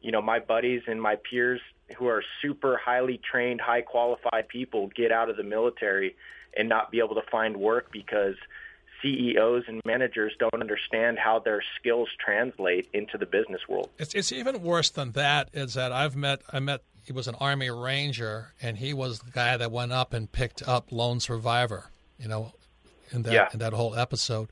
you 0.00 0.10
know, 0.10 0.22
my 0.22 0.38
buddies 0.38 0.82
and 0.86 1.00
my 1.02 1.16
peers 1.16 1.60
who 1.98 2.06
are 2.06 2.22
super 2.40 2.80
highly 2.82 3.20
trained, 3.30 3.60
high 3.60 3.82
qualified 3.82 4.48
people 4.48 4.88
get 4.96 5.12
out 5.12 5.28
of 5.28 5.36
the 5.36 5.42
military 5.42 6.16
and 6.56 6.68
not 6.68 6.90
be 6.90 6.98
able 6.98 7.14
to 7.14 7.30
find 7.30 7.56
work 7.56 7.92
because 7.92 8.36
CEOs 9.02 9.64
and 9.68 9.82
managers 9.84 10.32
don't 10.38 10.54
understand 10.54 11.18
how 11.18 11.38
their 11.38 11.62
skills 11.78 12.08
translate 12.24 12.88
into 12.92 13.18
the 13.18 13.26
business 13.26 13.60
world. 13.68 13.90
It's, 13.98 14.14
it's 14.14 14.32
even 14.32 14.62
worse 14.62 14.88
than 14.88 15.12
that. 15.12 15.50
Is 15.52 15.74
that 15.74 15.92
I've 15.92 16.16
met 16.16 16.40
I 16.50 16.60
met 16.60 16.82
he 17.06 17.12
was 17.12 17.28
an 17.28 17.36
Army 17.36 17.70
Ranger 17.70 18.52
and 18.60 18.76
he 18.76 18.92
was 18.92 19.20
the 19.20 19.30
guy 19.30 19.56
that 19.56 19.70
went 19.70 19.92
up 19.92 20.12
and 20.12 20.30
picked 20.30 20.66
up 20.66 20.90
Lone 20.90 21.20
Survivor. 21.20 21.90
You 22.18 22.28
know, 22.28 22.52
in 23.12 23.22
that 23.22 23.32
yeah. 23.32 23.48
in 23.52 23.58
that 23.60 23.72
whole 23.72 23.94
episode, 23.94 24.48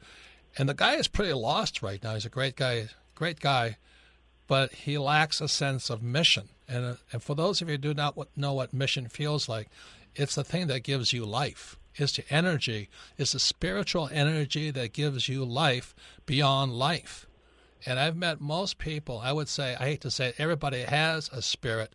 and 0.57 0.69
the 0.69 0.75
guy 0.75 0.95
is 0.95 1.09
pretty 1.09 1.33
lost 1.33 1.83
right 1.83 2.03
now. 2.03 2.15
He's 2.15 2.27
a 2.27 2.31
great 2.31 2.57
guy, 2.57 2.89
great 3.15 3.41
guy, 3.41 3.79
but 4.47 4.73
he 4.73 4.99
lacks 4.99 5.41
a 5.41 5.49
sense 5.49 5.91
of 5.91 6.03
mission. 6.03 6.49
And, 6.69 6.85
uh, 6.85 6.95
and 7.13 7.23
for 7.23 7.35
those 7.35 7.61
of 7.61 7.69
you 7.69 7.75
who 7.75 7.79
do 7.79 7.95
not 7.95 8.17
know 8.37 8.53
what 8.53 8.73
mission 8.73 9.09
feels 9.09 9.49
like, 9.49 9.69
it's 10.15 10.35
the 10.35 10.45
thing 10.45 10.69
that 10.69 10.81
gives 10.81 11.13
you 11.13 11.25
life. 11.25 11.77
It's 11.97 12.17
the 12.17 12.25
energy. 12.31 12.89
It's 13.19 13.33
the 13.33 13.39
spiritual 13.39 14.09
energy 14.13 14.71
that 14.71 14.93
gives 14.93 15.29
you 15.29 15.45
life 15.45 15.95
beyond 16.27 16.73
life. 16.73 17.27
And 17.87 17.99
I've 17.99 18.17
met 18.17 18.41
most 18.41 18.79
people, 18.79 19.21
I 19.23 19.33
would 19.33 19.49
say, 19.49 19.77
I 19.79 19.85
hate 19.85 20.01
to 20.03 20.11
say 20.11 20.29
it, 20.29 20.37
everybody 20.39 20.81
has 20.81 21.29
a 21.33 21.43
spirit, 21.43 21.93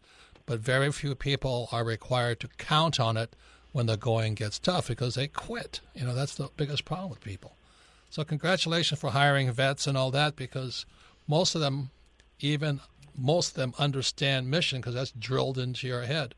but 0.50 0.60
very 0.62 0.92
few 0.92 1.14
people 1.14 1.70
are 1.72 1.84
required 1.84 2.40
to 2.40 2.48
count 2.58 3.00
on 3.00 3.16
it 3.18 3.36
when 3.72 3.86
the 3.86 3.96
going 3.96 4.34
gets 4.34 4.58
tough 4.58 4.88
because 4.88 5.14
they 5.14 5.28
quit. 5.28 5.80
You 5.94 6.06
know, 6.06 6.16
that's 6.16 6.34
the 6.34 6.50
biggest 6.58 6.86
problem 6.86 7.12
with 7.12 7.22
people. 7.22 7.56
So, 8.10 8.24
congratulations 8.24 9.00
for 9.00 9.12
hiring 9.12 9.52
vets 9.52 9.86
and 9.86 9.96
all 9.96 10.10
that 10.10 10.36
because 10.36 10.88
most 11.28 11.54
of 11.54 11.62
them 11.62 11.92
even 12.40 12.80
most 13.16 13.50
of 13.50 13.54
them 13.58 13.76
understand 13.78 14.50
mission 14.50 14.82
because 14.82 14.96
that's 14.96 15.12
drilled 15.12 15.60
into 15.60 15.88
your 15.88 16.02
head. 16.02 16.34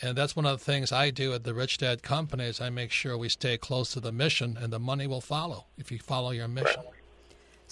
And 0.00 0.16
that's 0.16 0.34
one 0.34 0.46
of 0.46 0.58
the 0.58 0.64
things 0.64 0.90
I 0.90 1.10
do 1.10 1.34
at 1.34 1.44
the 1.44 1.52
Rich 1.52 1.76
Dad 1.76 2.02
Company 2.02 2.44
is 2.44 2.58
I 2.58 2.70
make 2.70 2.90
sure 2.90 3.18
we 3.18 3.28
stay 3.28 3.58
close 3.58 3.92
to 3.92 4.00
the 4.00 4.12
mission, 4.12 4.56
and 4.58 4.72
the 4.72 4.78
money 4.78 5.06
will 5.06 5.20
follow 5.20 5.66
if 5.76 5.92
you 5.92 5.98
follow 5.98 6.30
your 6.30 6.48
mission. 6.48 6.84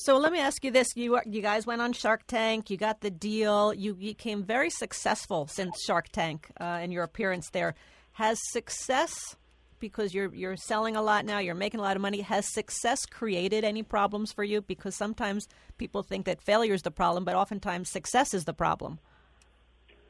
So 0.01 0.17
let 0.17 0.31
me 0.31 0.39
ask 0.39 0.65
you 0.65 0.71
this: 0.71 0.87
you 0.95 1.19
you 1.27 1.43
guys 1.43 1.67
went 1.67 1.83
on 1.83 1.93
Shark 1.93 2.23
Tank, 2.29 2.71
you 2.71 2.77
got 2.77 3.01
the 3.01 3.11
deal, 3.11 3.75
you 3.75 3.95
became 3.95 4.45
very 4.45 4.71
successful 4.71 5.49
since 5.49 5.83
Shark 5.85 6.09
Tank 6.11 6.49
uh, 6.61 6.65
and 6.65 6.93
your 6.93 7.03
appearance 7.03 7.51
there. 7.51 7.75
Has 8.13 8.39
success 8.53 9.37
because 9.81 10.15
you're 10.15 10.33
you're 10.33 10.57
selling 10.57 10.95
a 10.95 11.03
lot 11.03 11.25
now, 11.25 11.41
you're 11.41 11.57
making 11.57 11.81
a 11.81 11.83
lot 11.83 11.97
of 11.97 12.03
money. 12.03 12.21
Has 12.21 12.47
success 12.47 13.07
created 13.07 13.65
any 13.65 13.83
problems 13.83 14.33
for 14.33 14.45
you? 14.45 14.61
Because 14.63 14.95
sometimes 14.95 15.49
people 15.79 16.05
think 16.05 16.27
that 16.27 16.41
failure 16.41 16.75
is 16.75 16.83
the 16.83 16.93
problem, 16.93 17.25
but 17.25 17.35
oftentimes 17.35 17.91
success 17.91 18.35
is 18.35 18.45
the 18.45 18.55
problem. 18.55 19.01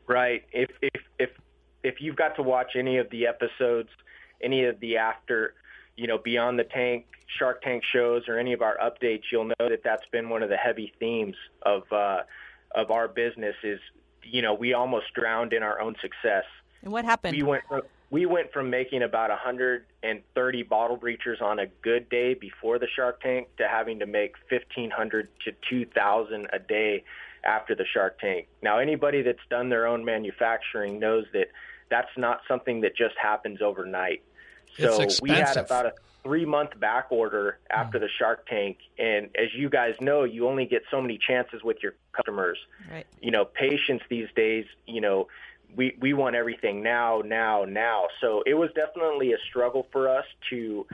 Right. 0.06 0.44
If 0.52 0.68
if 0.82 1.02
if 1.18 1.30
if 1.82 1.94
you've 2.00 2.16
got 2.16 2.36
to 2.36 2.42
watch 2.42 2.72
any 2.76 2.98
of 2.98 3.08
the 3.08 3.26
episodes, 3.26 3.88
any 4.42 4.66
of 4.66 4.80
the 4.80 4.98
after, 4.98 5.54
you 5.98 6.06
know, 6.06 6.16
Beyond 6.16 6.60
the 6.60 6.64
Tank, 6.64 7.06
Shark 7.26 7.60
Tank 7.60 7.82
shows, 7.92 8.28
or 8.28 8.38
any 8.38 8.52
of 8.52 8.62
our 8.62 8.78
updates, 8.78 9.24
you'll 9.32 9.46
know 9.46 9.68
that 9.68 9.82
that's 9.82 10.06
been 10.12 10.28
one 10.28 10.44
of 10.44 10.48
the 10.48 10.56
heavy 10.56 10.92
themes 11.00 11.34
of 11.62 11.92
uh, 11.92 12.20
of 12.74 12.92
our 12.92 13.08
business. 13.08 13.56
Is 13.64 13.80
you 14.22 14.40
know 14.40 14.54
we 14.54 14.74
almost 14.74 15.06
drowned 15.12 15.52
in 15.52 15.64
our 15.64 15.80
own 15.80 15.96
success. 16.00 16.44
And 16.82 16.92
what 16.92 17.04
happened? 17.04 17.36
We 17.36 17.42
went 17.42 17.64
we 18.10 18.26
went 18.26 18.52
from 18.52 18.70
making 18.70 19.02
about 19.02 19.30
130 19.30 20.62
bottle 20.62 20.96
breachers 20.96 21.42
on 21.42 21.58
a 21.58 21.66
good 21.82 22.08
day 22.08 22.34
before 22.34 22.78
the 22.78 22.86
Shark 22.94 23.20
Tank 23.20 23.48
to 23.56 23.66
having 23.68 23.98
to 23.98 24.06
make 24.06 24.36
1,500 24.48 25.28
to 25.44 25.52
2,000 25.68 26.46
a 26.52 26.58
day 26.60 27.04
after 27.44 27.74
the 27.74 27.84
Shark 27.84 28.18
Tank. 28.20 28.46
Now, 28.62 28.78
anybody 28.78 29.22
that's 29.22 29.46
done 29.50 29.68
their 29.68 29.86
own 29.86 30.04
manufacturing 30.04 30.98
knows 30.98 31.26
that 31.34 31.48
that's 31.90 32.16
not 32.16 32.40
something 32.48 32.80
that 32.82 32.96
just 32.96 33.14
happens 33.20 33.60
overnight. 33.60 34.22
So 34.78 35.06
we 35.22 35.30
had 35.30 35.56
about 35.56 35.86
a 35.86 35.94
three 36.22 36.44
month 36.44 36.78
back 36.78 37.06
order 37.10 37.58
after 37.70 37.98
mm. 37.98 38.02
the 38.02 38.08
Shark 38.18 38.46
Tank. 38.46 38.78
And 38.98 39.30
as 39.36 39.54
you 39.54 39.68
guys 39.68 39.94
know, 40.00 40.24
you 40.24 40.48
only 40.48 40.66
get 40.66 40.82
so 40.90 41.00
many 41.00 41.18
chances 41.18 41.62
with 41.62 41.78
your 41.82 41.94
customers. 42.12 42.58
Right. 42.90 43.06
You 43.20 43.30
know, 43.30 43.44
patience 43.44 44.02
these 44.08 44.28
days, 44.36 44.66
you 44.86 45.00
know, 45.00 45.28
we 45.74 45.96
we 46.00 46.12
want 46.12 46.36
everything 46.36 46.82
now, 46.82 47.22
now, 47.24 47.64
now. 47.64 48.08
So 48.20 48.42
it 48.46 48.54
was 48.54 48.70
definitely 48.74 49.32
a 49.32 49.38
struggle 49.48 49.86
for 49.92 50.08
us 50.08 50.24
to 50.50 50.86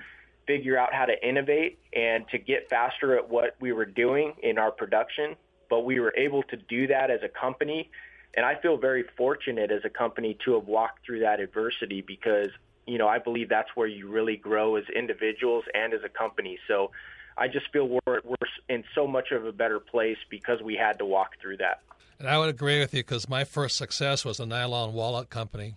figure 0.46 0.78
out 0.78 0.92
how 0.92 1.06
to 1.06 1.26
innovate 1.26 1.78
and 1.92 2.28
to 2.28 2.38
get 2.38 2.68
faster 2.68 3.16
at 3.16 3.28
what 3.28 3.56
we 3.60 3.72
were 3.72 3.86
doing 3.86 4.34
in 4.42 4.58
our 4.58 4.70
production. 4.70 5.36
But 5.70 5.84
we 5.84 6.00
were 6.00 6.12
able 6.16 6.42
to 6.44 6.56
do 6.56 6.88
that 6.88 7.10
as 7.10 7.22
a 7.22 7.28
company, 7.28 7.90
and 8.36 8.44
I 8.44 8.54
feel 8.56 8.76
very 8.76 9.04
fortunate 9.16 9.70
as 9.70 9.84
a 9.84 9.90
company 9.90 10.36
to 10.44 10.54
have 10.54 10.66
walked 10.66 11.04
through 11.06 11.20
that 11.20 11.40
adversity 11.40 12.02
because 12.02 12.50
you 12.86 12.98
know, 12.98 13.08
I 13.08 13.18
believe 13.18 13.48
that's 13.48 13.70
where 13.74 13.86
you 13.86 14.08
really 14.08 14.36
grow 14.36 14.76
as 14.76 14.84
individuals 14.94 15.64
and 15.74 15.92
as 15.94 16.00
a 16.04 16.08
company. 16.08 16.58
So 16.68 16.90
I 17.36 17.48
just 17.48 17.70
feel 17.72 17.88
we're, 17.88 18.20
we're 18.24 18.48
in 18.68 18.84
so 18.94 19.06
much 19.06 19.30
of 19.32 19.44
a 19.44 19.52
better 19.52 19.80
place 19.80 20.18
because 20.30 20.62
we 20.62 20.76
had 20.76 20.98
to 20.98 21.04
walk 21.04 21.32
through 21.40 21.58
that. 21.58 21.80
And 22.18 22.28
I 22.28 22.38
would 22.38 22.48
agree 22.48 22.78
with 22.78 22.94
you 22.94 23.00
because 23.00 23.28
my 23.28 23.44
first 23.44 23.76
success 23.76 24.24
was 24.24 24.38
a 24.38 24.46
nylon 24.46 24.92
wallet 24.92 25.30
company, 25.30 25.74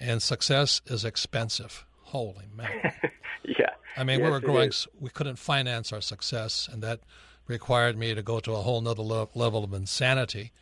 and 0.00 0.22
success 0.22 0.80
is 0.86 1.04
expensive. 1.04 1.84
Holy 2.04 2.46
man! 2.54 2.92
yeah. 3.44 3.70
I 3.96 4.04
mean, 4.04 4.20
yes, 4.20 4.26
we 4.26 4.30
were 4.30 4.40
growing, 4.40 4.72
we 4.98 5.10
couldn't 5.10 5.36
finance 5.36 5.92
our 5.92 6.00
success, 6.00 6.68
and 6.72 6.82
that 6.82 7.00
required 7.46 7.98
me 7.98 8.14
to 8.14 8.22
go 8.22 8.40
to 8.40 8.52
a 8.52 8.62
whole 8.62 8.80
nother 8.80 9.02
lo- 9.02 9.28
level 9.34 9.62
of 9.62 9.74
insanity. 9.74 10.52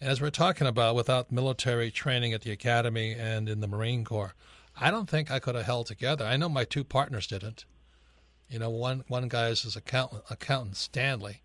And 0.00 0.10
as 0.10 0.20
we're 0.20 0.30
talking 0.30 0.66
about, 0.66 0.94
without 0.94 1.30
military 1.30 1.90
training 1.90 2.32
at 2.32 2.42
the 2.42 2.50
academy 2.50 3.12
and 3.12 3.48
in 3.48 3.60
the 3.60 3.66
Marine 3.66 4.04
Corps, 4.04 4.34
I 4.80 4.90
don't 4.90 5.08
think 5.08 5.30
I 5.30 5.38
could 5.38 5.54
have 5.54 5.66
held 5.66 5.86
together. 5.86 6.24
I 6.24 6.36
know 6.36 6.48
my 6.48 6.64
two 6.64 6.84
partners 6.84 7.26
didn't. 7.26 7.64
You 8.48 8.58
know, 8.58 8.70
one 8.70 9.04
one 9.08 9.28
guy 9.28 9.48
is 9.48 9.62
his 9.62 9.76
accountant, 9.76 10.22
accountant 10.30 10.76
Stanley, 10.76 11.42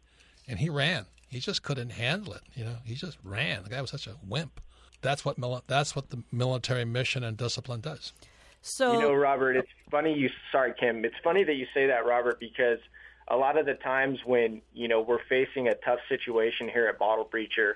and 0.48 0.60
he 0.60 0.70
ran. 0.70 1.06
He 1.28 1.40
just 1.40 1.64
couldn't 1.64 1.92
handle 1.92 2.34
it. 2.34 2.42
You 2.56 2.64
know, 2.64 2.76
he 2.86 2.96
just 2.96 3.18
ran. 3.24 3.64
The 3.64 3.70
guy 3.70 3.82
was 3.82 3.90
such 3.90 4.08
a 4.08 4.16
wimp. 4.26 4.62
That's 5.02 5.26
what 5.26 5.40
mili- 5.40 5.64
that's 5.68 5.96
what 5.96 6.12
the 6.12 6.24
military 6.32 6.86
mission 6.86 7.24
and 7.24 7.36
discipline 7.36 7.82
does. 7.82 8.14
So 8.62 8.94
you 8.94 9.00
know, 9.00 9.14
Robert, 9.14 9.58
it's 9.58 9.68
funny 9.92 10.14
you. 10.14 10.30
Sorry, 10.52 10.74
Kim. 10.80 11.04
It's 11.04 11.16
funny 11.24 11.44
that 11.44 11.56
you 11.56 11.66
say 11.74 11.88
that, 11.88 12.06
Robert, 12.06 12.40
because 12.40 12.80
a 13.28 13.36
lot 13.36 13.58
of 13.58 13.66
the 13.66 13.74
times 13.74 14.20
when 14.26 14.62
you 14.74 14.88
know 14.88 15.02
we're 15.02 15.24
facing 15.28 15.68
a 15.68 15.76
tough 15.76 16.00
situation 16.08 16.70
here 16.70 16.88
at 16.88 16.98
Bottle 16.98 17.30
Breacher, 17.30 17.74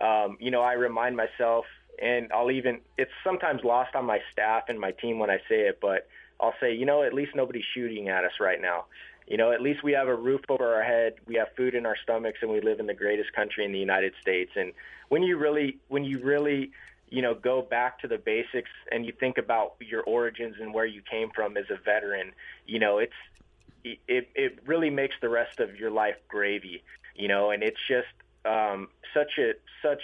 um, 0.00 0.36
you 0.40 0.50
know, 0.50 0.62
I 0.62 0.72
remind 0.72 1.16
myself, 1.16 1.66
and 2.00 2.32
I'll 2.32 2.50
even. 2.50 2.80
It's 2.98 3.10
sometimes 3.22 3.62
lost 3.64 3.94
on 3.94 4.04
my 4.04 4.20
staff 4.32 4.64
and 4.68 4.78
my 4.78 4.92
team 4.92 5.18
when 5.18 5.30
I 5.30 5.38
say 5.48 5.68
it, 5.68 5.78
but 5.80 6.08
I'll 6.40 6.54
say, 6.60 6.74
you 6.74 6.86
know, 6.86 7.02
at 7.02 7.14
least 7.14 7.32
nobody's 7.34 7.64
shooting 7.74 8.08
at 8.08 8.24
us 8.24 8.32
right 8.40 8.60
now. 8.60 8.84
You 9.26 9.38
know, 9.38 9.52
at 9.52 9.62
least 9.62 9.82
we 9.82 9.92
have 9.92 10.08
a 10.08 10.14
roof 10.14 10.42
over 10.50 10.74
our 10.74 10.82
head, 10.82 11.14
we 11.26 11.36
have 11.36 11.48
food 11.56 11.74
in 11.74 11.86
our 11.86 11.96
stomachs, 12.02 12.38
and 12.42 12.50
we 12.50 12.60
live 12.60 12.78
in 12.78 12.86
the 12.86 12.94
greatest 12.94 13.32
country 13.32 13.64
in 13.64 13.72
the 13.72 13.78
United 13.78 14.12
States. 14.20 14.50
And 14.54 14.72
when 15.08 15.22
you 15.22 15.38
really, 15.38 15.78
when 15.88 16.04
you 16.04 16.18
really, 16.18 16.72
you 17.08 17.22
know, 17.22 17.34
go 17.34 17.62
back 17.62 18.00
to 18.00 18.08
the 18.08 18.18
basics 18.18 18.70
and 18.92 19.06
you 19.06 19.12
think 19.18 19.38
about 19.38 19.76
your 19.80 20.02
origins 20.02 20.56
and 20.60 20.74
where 20.74 20.84
you 20.84 21.00
came 21.00 21.30
from 21.30 21.56
as 21.56 21.64
a 21.70 21.76
veteran, 21.82 22.32
you 22.66 22.78
know, 22.78 22.98
it's 22.98 23.12
it 23.84 24.28
it 24.34 24.58
really 24.66 24.90
makes 24.90 25.14
the 25.22 25.28
rest 25.28 25.60
of 25.60 25.76
your 25.76 25.90
life 25.90 26.16
gravy. 26.28 26.82
You 27.14 27.28
know, 27.28 27.50
and 27.50 27.62
it's 27.62 27.80
just 27.88 28.08
um, 28.44 28.88
such 29.14 29.38
a 29.38 29.52
such 29.80 30.02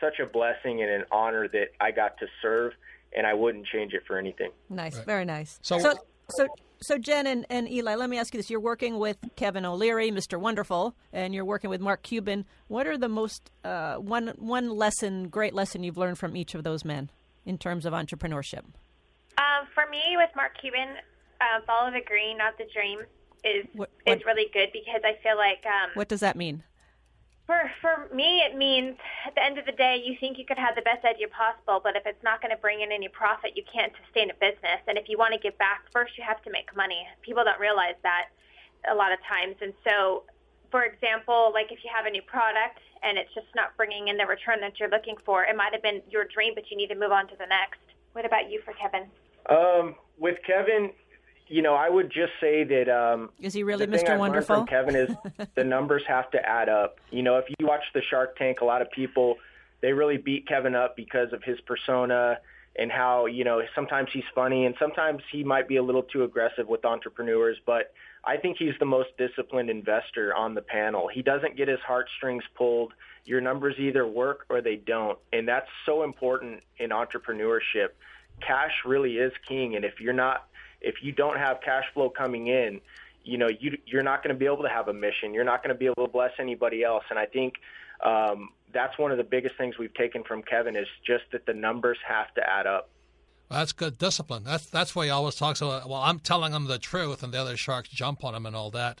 such 0.00 0.18
a 0.18 0.26
blessing 0.26 0.82
and 0.82 0.90
an 0.90 1.04
honor 1.10 1.48
that 1.48 1.68
I 1.80 1.90
got 1.90 2.18
to 2.18 2.26
serve 2.42 2.72
and 3.12 3.26
I 3.26 3.34
wouldn't 3.34 3.66
change 3.66 3.92
it 3.92 4.02
for 4.06 4.18
anything. 4.18 4.50
Nice, 4.68 4.96
right. 4.96 5.06
very 5.06 5.24
nice. 5.24 5.58
So, 5.62 5.78
so, 5.78 5.94
so, 6.28 6.46
so, 6.80 6.98
Jen 6.98 7.26
and, 7.26 7.46
and 7.50 7.70
Eli, 7.70 7.94
let 7.96 8.08
me 8.08 8.18
ask 8.18 8.32
you 8.32 8.38
this: 8.38 8.50
You're 8.50 8.60
working 8.60 8.98
with 8.98 9.18
Kevin 9.36 9.64
O'Leary, 9.64 10.10
Mr. 10.10 10.38
Wonderful, 10.38 10.94
and 11.12 11.34
you're 11.34 11.44
working 11.44 11.70
with 11.70 11.80
Mark 11.80 12.02
Cuban. 12.02 12.46
What 12.68 12.86
are 12.86 12.96
the 12.96 13.08
most 13.08 13.50
uh, 13.64 13.96
one 13.96 14.28
one 14.38 14.70
lesson, 14.70 15.28
great 15.28 15.54
lesson 15.54 15.82
you've 15.82 15.98
learned 15.98 16.18
from 16.18 16.36
each 16.36 16.54
of 16.54 16.64
those 16.64 16.84
men 16.84 17.10
in 17.44 17.58
terms 17.58 17.84
of 17.84 17.92
entrepreneurship? 17.92 18.64
Um, 19.38 19.66
for 19.74 19.84
me, 19.90 20.02
with 20.16 20.30
Mark 20.36 20.52
Cuban, 20.60 20.88
uh, 21.40 21.60
follow 21.66 21.90
the 21.90 22.02
green, 22.04 22.38
not 22.38 22.58
the 22.58 22.66
dream, 22.72 23.00
is 23.44 23.66
what, 23.74 23.90
what, 24.04 24.18
is 24.18 24.24
really 24.24 24.48
good 24.52 24.68
because 24.72 25.00
I 25.04 25.20
feel 25.22 25.36
like. 25.36 25.64
Um, 25.66 25.90
what 25.94 26.08
does 26.08 26.20
that 26.20 26.36
mean? 26.36 26.62
For 27.50 27.66
for 27.82 28.14
me, 28.14 28.46
it 28.46 28.54
means 28.54 28.94
at 29.26 29.34
the 29.34 29.42
end 29.42 29.58
of 29.58 29.66
the 29.66 29.74
day, 29.74 29.98
you 29.98 30.14
think 30.22 30.38
you 30.38 30.46
could 30.46 30.56
have 30.56 30.78
the 30.78 30.86
best 30.86 31.04
idea 31.04 31.26
possible, 31.26 31.80
but 31.82 31.96
if 31.96 32.06
it's 32.06 32.22
not 32.22 32.38
going 32.40 32.54
to 32.54 32.62
bring 32.62 32.78
in 32.78 32.92
any 32.92 33.08
profit, 33.08 33.58
you 33.58 33.64
can't 33.66 33.90
sustain 34.06 34.30
a 34.30 34.38
business. 34.38 34.78
And 34.86 34.94
if 34.96 35.10
you 35.10 35.18
want 35.18 35.34
to 35.34 35.40
give 35.42 35.58
back, 35.58 35.82
first 35.90 36.14
you 36.16 36.22
have 36.22 36.40
to 36.46 36.50
make 36.54 36.70
money. 36.76 37.02
People 37.26 37.42
don't 37.42 37.58
realize 37.58 37.98
that 38.06 38.30
a 38.86 38.94
lot 38.94 39.10
of 39.10 39.18
times. 39.26 39.56
And 39.60 39.74
so, 39.82 40.22
for 40.70 40.84
example, 40.86 41.50
like 41.52 41.74
if 41.74 41.82
you 41.82 41.90
have 41.90 42.06
a 42.06 42.10
new 42.14 42.22
product 42.22 42.78
and 43.02 43.18
it's 43.18 43.34
just 43.34 43.50
not 43.58 43.74
bringing 43.76 44.06
in 44.06 44.16
the 44.16 44.30
return 44.30 44.62
that 44.62 44.78
you're 44.78 44.88
looking 44.94 45.18
for, 45.26 45.42
it 45.42 45.56
might 45.56 45.74
have 45.74 45.82
been 45.82 46.06
your 46.06 46.30
dream, 46.30 46.54
but 46.54 46.70
you 46.70 46.76
need 46.76 46.94
to 46.94 46.98
move 47.02 47.10
on 47.10 47.26
to 47.34 47.34
the 47.34 47.50
next. 47.50 47.82
What 48.14 48.22
about 48.22 48.46
you 48.46 48.62
for 48.62 48.78
Kevin? 48.78 49.10
Um, 49.50 49.98
with 50.22 50.38
Kevin, 50.46 50.94
you 51.50 51.62
know, 51.62 51.74
I 51.74 51.90
would 51.90 52.10
just 52.10 52.32
say 52.40 52.62
that. 52.64 52.88
Um, 52.88 53.30
is 53.40 53.52
he 53.52 53.64
really 53.64 53.86
Mr. 53.86 54.16
Wonderful? 54.16 54.56
From 54.56 54.66
Kevin 54.66 54.94
is 54.94 55.10
the 55.56 55.64
numbers 55.64 56.02
have 56.06 56.30
to 56.30 56.48
add 56.48 56.68
up. 56.68 56.98
You 57.10 57.22
know, 57.22 57.36
if 57.36 57.46
you 57.58 57.66
watch 57.66 57.82
the 57.92 58.00
Shark 58.08 58.38
Tank, 58.38 58.60
a 58.60 58.64
lot 58.64 58.80
of 58.80 58.90
people 58.92 59.36
they 59.82 59.92
really 59.92 60.16
beat 60.16 60.46
Kevin 60.46 60.74
up 60.74 60.94
because 60.94 61.32
of 61.32 61.42
his 61.42 61.60
persona 61.62 62.38
and 62.76 62.92
how 62.92 63.26
you 63.26 63.42
know 63.42 63.60
sometimes 63.74 64.08
he's 64.12 64.24
funny 64.34 64.64
and 64.64 64.76
sometimes 64.78 65.22
he 65.32 65.42
might 65.42 65.66
be 65.66 65.76
a 65.76 65.82
little 65.82 66.04
too 66.04 66.22
aggressive 66.22 66.68
with 66.68 66.84
entrepreneurs. 66.84 67.56
But 67.66 67.92
I 68.24 68.36
think 68.36 68.56
he's 68.58 68.74
the 68.78 68.86
most 68.86 69.08
disciplined 69.18 69.70
investor 69.70 70.34
on 70.34 70.54
the 70.54 70.62
panel. 70.62 71.08
He 71.12 71.20
doesn't 71.20 71.56
get 71.56 71.66
his 71.66 71.80
heartstrings 71.80 72.44
pulled. 72.54 72.92
Your 73.24 73.40
numbers 73.40 73.74
either 73.78 74.06
work 74.06 74.46
or 74.48 74.62
they 74.62 74.76
don't, 74.76 75.18
and 75.32 75.48
that's 75.48 75.68
so 75.84 76.04
important 76.04 76.62
in 76.78 76.90
entrepreneurship. 76.90 77.88
Cash 78.40 78.72
really 78.86 79.16
is 79.16 79.32
king, 79.46 79.74
and 79.74 79.84
if 79.84 80.00
you're 80.00 80.14
not 80.14 80.46
if 80.80 81.02
you 81.02 81.12
don't 81.12 81.38
have 81.38 81.60
cash 81.62 81.84
flow 81.94 82.10
coming 82.10 82.46
in, 82.48 82.80
you 83.24 83.38
know, 83.38 83.48
you, 83.48 83.76
you're 83.86 84.02
not 84.02 84.22
going 84.22 84.34
to 84.34 84.38
be 84.38 84.46
able 84.46 84.62
to 84.62 84.68
have 84.68 84.88
a 84.88 84.92
mission. 84.92 85.34
You're 85.34 85.44
not 85.44 85.62
going 85.62 85.74
to 85.74 85.78
be 85.78 85.86
able 85.86 86.06
to 86.06 86.12
bless 86.12 86.32
anybody 86.38 86.82
else. 86.82 87.04
And 87.10 87.18
I 87.18 87.26
think 87.26 87.54
um, 88.04 88.50
that's 88.72 88.98
one 88.98 89.10
of 89.10 89.18
the 89.18 89.24
biggest 89.24 89.56
things 89.56 89.78
we've 89.78 89.94
taken 89.94 90.24
from 90.24 90.42
Kevin 90.42 90.76
is 90.76 90.86
just 91.06 91.24
that 91.32 91.46
the 91.46 91.52
numbers 91.52 91.98
have 92.06 92.32
to 92.34 92.48
add 92.48 92.66
up. 92.66 92.88
That's 93.50 93.72
good 93.72 93.98
discipline. 93.98 94.44
That's 94.44 94.66
that's 94.66 94.94
why 94.94 95.06
he 95.06 95.10
always 95.10 95.34
talks 95.34 95.60
about. 95.60 95.88
Well, 95.88 96.00
I'm 96.00 96.20
telling 96.20 96.52
him 96.52 96.66
the 96.66 96.78
truth, 96.78 97.24
and 97.24 97.34
the 97.34 97.40
other 97.40 97.56
sharks 97.56 97.88
jump 97.88 98.22
on 98.22 98.32
him 98.32 98.46
and 98.46 98.54
all 98.54 98.70
that. 98.70 99.00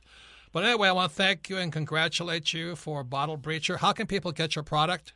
But 0.52 0.64
anyway, 0.64 0.88
I 0.88 0.92
want 0.92 1.12
to 1.12 1.16
thank 1.16 1.48
you 1.48 1.58
and 1.58 1.72
congratulate 1.72 2.52
you 2.52 2.74
for 2.74 3.04
Bottle 3.04 3.38
Breacher. 3.38 3.76
How 3.76 3.92
can 3.92 4.08
people 4.08 4.32
get 4.32 4.56
your 4.56 4.64
product? 4.64 5.12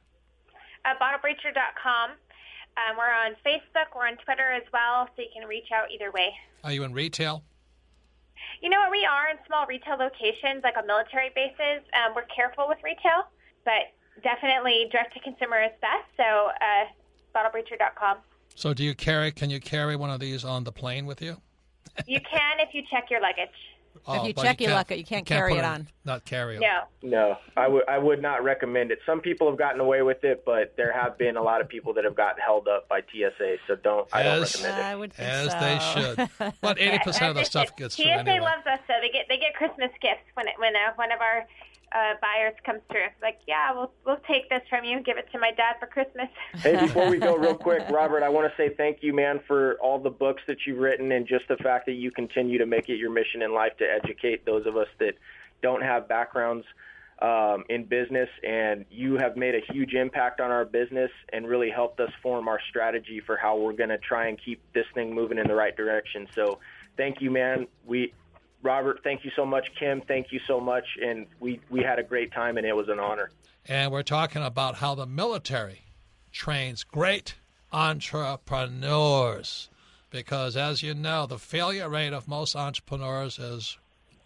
At 0.85 1.01
bottlebreacher.com. 1.01 2.11
Um, 2.77 2.97
we're 2.97 3.11
on 3.11 3.35
Facebook. 3.45 3.97
We're 3.97 4.07
on 4.07 4.17
Twitter 4.25 4.53
as 4.53 4.63
well, 4.73 5.09
so 5.17 5.23
you 5.23 5.29
can 5.37 5.49
reach 5.49 5.73
out 5.75 5.91
either 5.91 6.13
way. 6.13 6.33
Are 6.65 6.73
you 6.73 6.83
in 6.83 6.93
retail? 6.95 7.45
You 8.63 8.71
know 8.71 8.81
what? 8.81 8.91
We 8.91 9.05
are 9.05 9.29
in 9.29 9.37
small 9.47 9.67
retail 9.67 9.97
locations, 9.99 10.65
like 10.65 10.77
on 10.79 10.87
military 10.87 11.31
bases. 11.35 11.85
Um, 11.93 12.15
we're 12.17 12.25
careful 12.35 12.65
with 12.67 12.79
retail, 12.83 13.29
but 13.65 13.93
definitely 14.23 14.89
direct 14.91 15.13
to 15.13 15.21
consumer 15.21 15.63
is 15.63 15.73
best. 15.83 16.09
So, 16.17 16.25
uh, 16.25 16.89
bottlebreacher.com. 17.37 18.19
So, 18.55 18.73
do 18.73 18.83
you 18.83 18.95
carry? 18.95 19.31
Can 19.31 19.51
you 19.51 19.61
carry 19.61 19.97
one 19.97 20.11
of 20.11 20.21
these 20.21 20.45
on 20.45 20.65
the 20.65 20.73
plane 20.73 21.05
with 21.05 21.21
you? 21.21 21.37
you 22.07 22.21
can 22.21 22.61
if 22.61 22.71
you 22.73 22.83
check 22.91 23.11
your 23.11 23.21
luggage. 23.21 23.55
Oh, 24.07 24.21
if 24.21 24.29
you 24.29 24.33
check 24.35 24.61
you 24.61 24.67
your 24.67 24.77
luck, 24.77 24.91
you 24.91 24.97
can't, 24.97 25.09
can't 25.09 25.27
carry 25.27 25.57
it 25.57 25.65
on. 25.65 25.89
Not 26.05 26.25
carry 26.25 26.57
it. 26.57 26.63
Yeah. 26.63 26.83
No, 27.03 27.37
I 27.57 27.69
would 27.69 27.89
I 27.89 27.99
would 27.99 28.21
not 28.21 28.45
recommend 28.45 28.91
it. 28.91 28.99
Some 29.07 29.21
people 29.21 29.49
have 29.49 29.59
gotten 29.59 29.81
away 29.81 30.03
with 30.03 30.25
it, 30.25 30.43
but 30.45 30.75
there 30.77 30.93
have 30.93 31.17
been 31.17 31.37
a 31.37 31.43
lot 31.43 31.61
of 31.61 31.69
people 31.69 31.95
that 31.95 32.05
have 32.05 32.15
gotten 32.15 32.43
held 32.43 32.69
up 32.69 32.89
by 32.89 33.01
TSA. 33.01 33.57
So 33.67 33.77
don't 33.77 34.07
I 34.13 34.23
don't 34.23 34.43
recommend 34.43 34.79
it. 34.79 34.85
I 34.85 34.95
would 34.97 35.13
think 35.13 35.29
as 35.29 35.53
so. 35.53 35.59
they 35.61 35.79
should. 35.79 36.55
But 36.61 36.79
eighty 36.79 36.99
percent 36.99 37.31
of 37.31 37.37
the 37.37 37.45
stuff 37.45 37.75
gets 37.77 37.95
TSA 37.95 38.03
through 38.03 38.13
anyway. 38.13 38.41
loves 38.41 38.67
us, 38.67 38.81
so 38.87 38.95
they 39.01 39.09
get 39.09 39.27
they 39.29 39.39
get 39.39 39.55
Christmas 39.55 39.91
gifts 40.03 40.27
when 40.35 40.49
it, 40.49 40.55
when 40.59 40.75
uh, 40.77 40.93
one 40.97 41.13
of 41.13 41.21
our 41.21 41.47
uh, 41.95 42.15
buyers 42.21 42.55
comes 42.67 42.81
through. 42.91 43.07
Like, 43.23 43.39
yeah, 43.47 43.73
we'll 43.73 43.93
we'll 44.05 44.21
take 44.29 44.49
this 44.51 44.63
from 44.69 44.85
you 44.85 44.97
and 44.97 45.05
give 45.05 45.17
it 45.17 45.29
to 45.33 45.39
my 45.39 45.53
dad 45.53 45.77
for 45.79 45.87
Christmas. 45.87 46.29
Hey, 46.55 46.77
before 46.81 47.09
we 47.09 47.19
go, 47.19 47.37
real 47.37 47.55
quick, 47.55 47.89
Robert, 47.89 48.23
I 48.23 48.29
want 48.29 48.51
to 48.51 48.57
say 48.57 48.75
thank 48.75 48.99
you, 49.03 49.15
man, 49.15 49.41
for 49.47 49.75
all 49.81 49.99
the 49.99 50.11
books 50.11 50.43
that 50.49 50.59
you've 50.67 50.79
written 50.79 51.13
and 51.13 51.27
just 51.27 51.47
the 51.49 51.57
fact 51.57 51.87
that 51.87 51.93
you 51.93 52.11
continue 52.11 52.59
to 52.59 52.67
make 52.67 52.89
it 52.89 52.97
your 52.97 53.11
mission 53.11 53.43
in 53.43 53.55
life 53.55 53.77
to 53.79 53.85
educate 53.85 54.45
those 54.45 54.67
of 54.67 54.77
us 54.77 54.89
that 54.99 55.15
don't 55.63 55.83
have 55.83 56.09
backgrounds 56.09 56.67
um, 57.23 57.65
in 57.69 57.85
business. 57.85 58.29
And 58.43 58.85
you 58.91 59.17
have 59.19 59.37
made 59.37 59.55
a 59.55 59.61
huge 59.73 59.95
impact 59.95 60.41
on 60.41 60.51
our 60.51 60.65
business 60.65 61.11
and 61.33 61.47
really 61.47 61.71
helped 61.71 62.01
us 62.01 62.11
form 62.23 62.49
our 62.49 62.61
strategy 62.69 63.23
for 63.25 63.37
how 63.37 63.57
we're 63.57 63.73
going 63.73 63.91
to 63.91 63.99
try 63.99 64.27
and 64.27 64.39
keep 64.45 64.61
this 64.73 64.87
thing 64.95 65.15
moving 65.15 65.39
in 65.39 65.47
the 65.47 65.55
right 65.55 65.77
direction. 65.77 66.27
So, 66.35 66.59
thank 66.97 67.21
you, 67.21 67.31
man. 67.31 67.69
We 67.87 68.13
Robert, 68.65 69.01
thank 69.05 69.25
you 69.25 69.31
so 69.37 69.45
much. 69.45 69.67
Kim, 69.79 70.01
thank 70.01 70.33
you 70.33 70.41
so 70.47 70.59
much. 70.59 70.85
And 71.01 71.27
we, 71.39 71.61
we 71.69 71.83
had 71.83 71.99
a 71.99 72.03
great 72.03 72.33
time, 72.33 72.57
and 72.57 72.67
it 72.67 72.75
was 72.75 72.89
an 72.89 72.99
honor. 72.99 73.31
And 73.67 73.93
we're 73.93 74.03
talking 74.03 74.43
about 74.43 74.77
how 74.77 74.95
the 74.95 75.07
military 75.07 75.83
trains 76.33 76.83
great 76.83 77.35
entrepreneurs. 77.73 79.69
Because 80.11 80.57
as 80.57 80.83
you 80.83 80.95
know, 80.95 81.27
the 81.27 81.39
failure 81.39 81.91
rate 81.91 82.15
of 82.15 82.27
most 82.27 82.57
entrepreneurs 82.57 83.39
is 83.39 83.77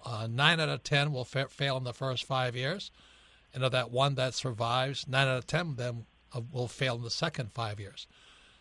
uh, 0.04 0.28
9 0.30 0.60
out 0.60 0.68
of 0.68 0.84
10 0.84 1.12
will 1.12 1.24
fa- 1.24 1.48
fail 1.48 1.76
in 1.76 1.84
the 1.84 1.92
first 1.92 2.24
five 2.24 2.54
years. 2.54 2.92
And 3.52 3.64
of 3.64 3.72
that 3.72 3.90
one 3.90 4.14
that 4.14 4.34
survives, 4.34 5.08
9 5.08 5.26
out 5.26 5.38
of 5.38 5.46
10 5.48 5.60
of 5.60 5.76
them 5.76 6.06
uh, 6.32 6.42
will 6.52 6.68
fail 6.68 6.94
in 6.94 7.02
the 7.02 7.10
second 7.10 7.50
five 7.52 7.80
years. 7.80 8.06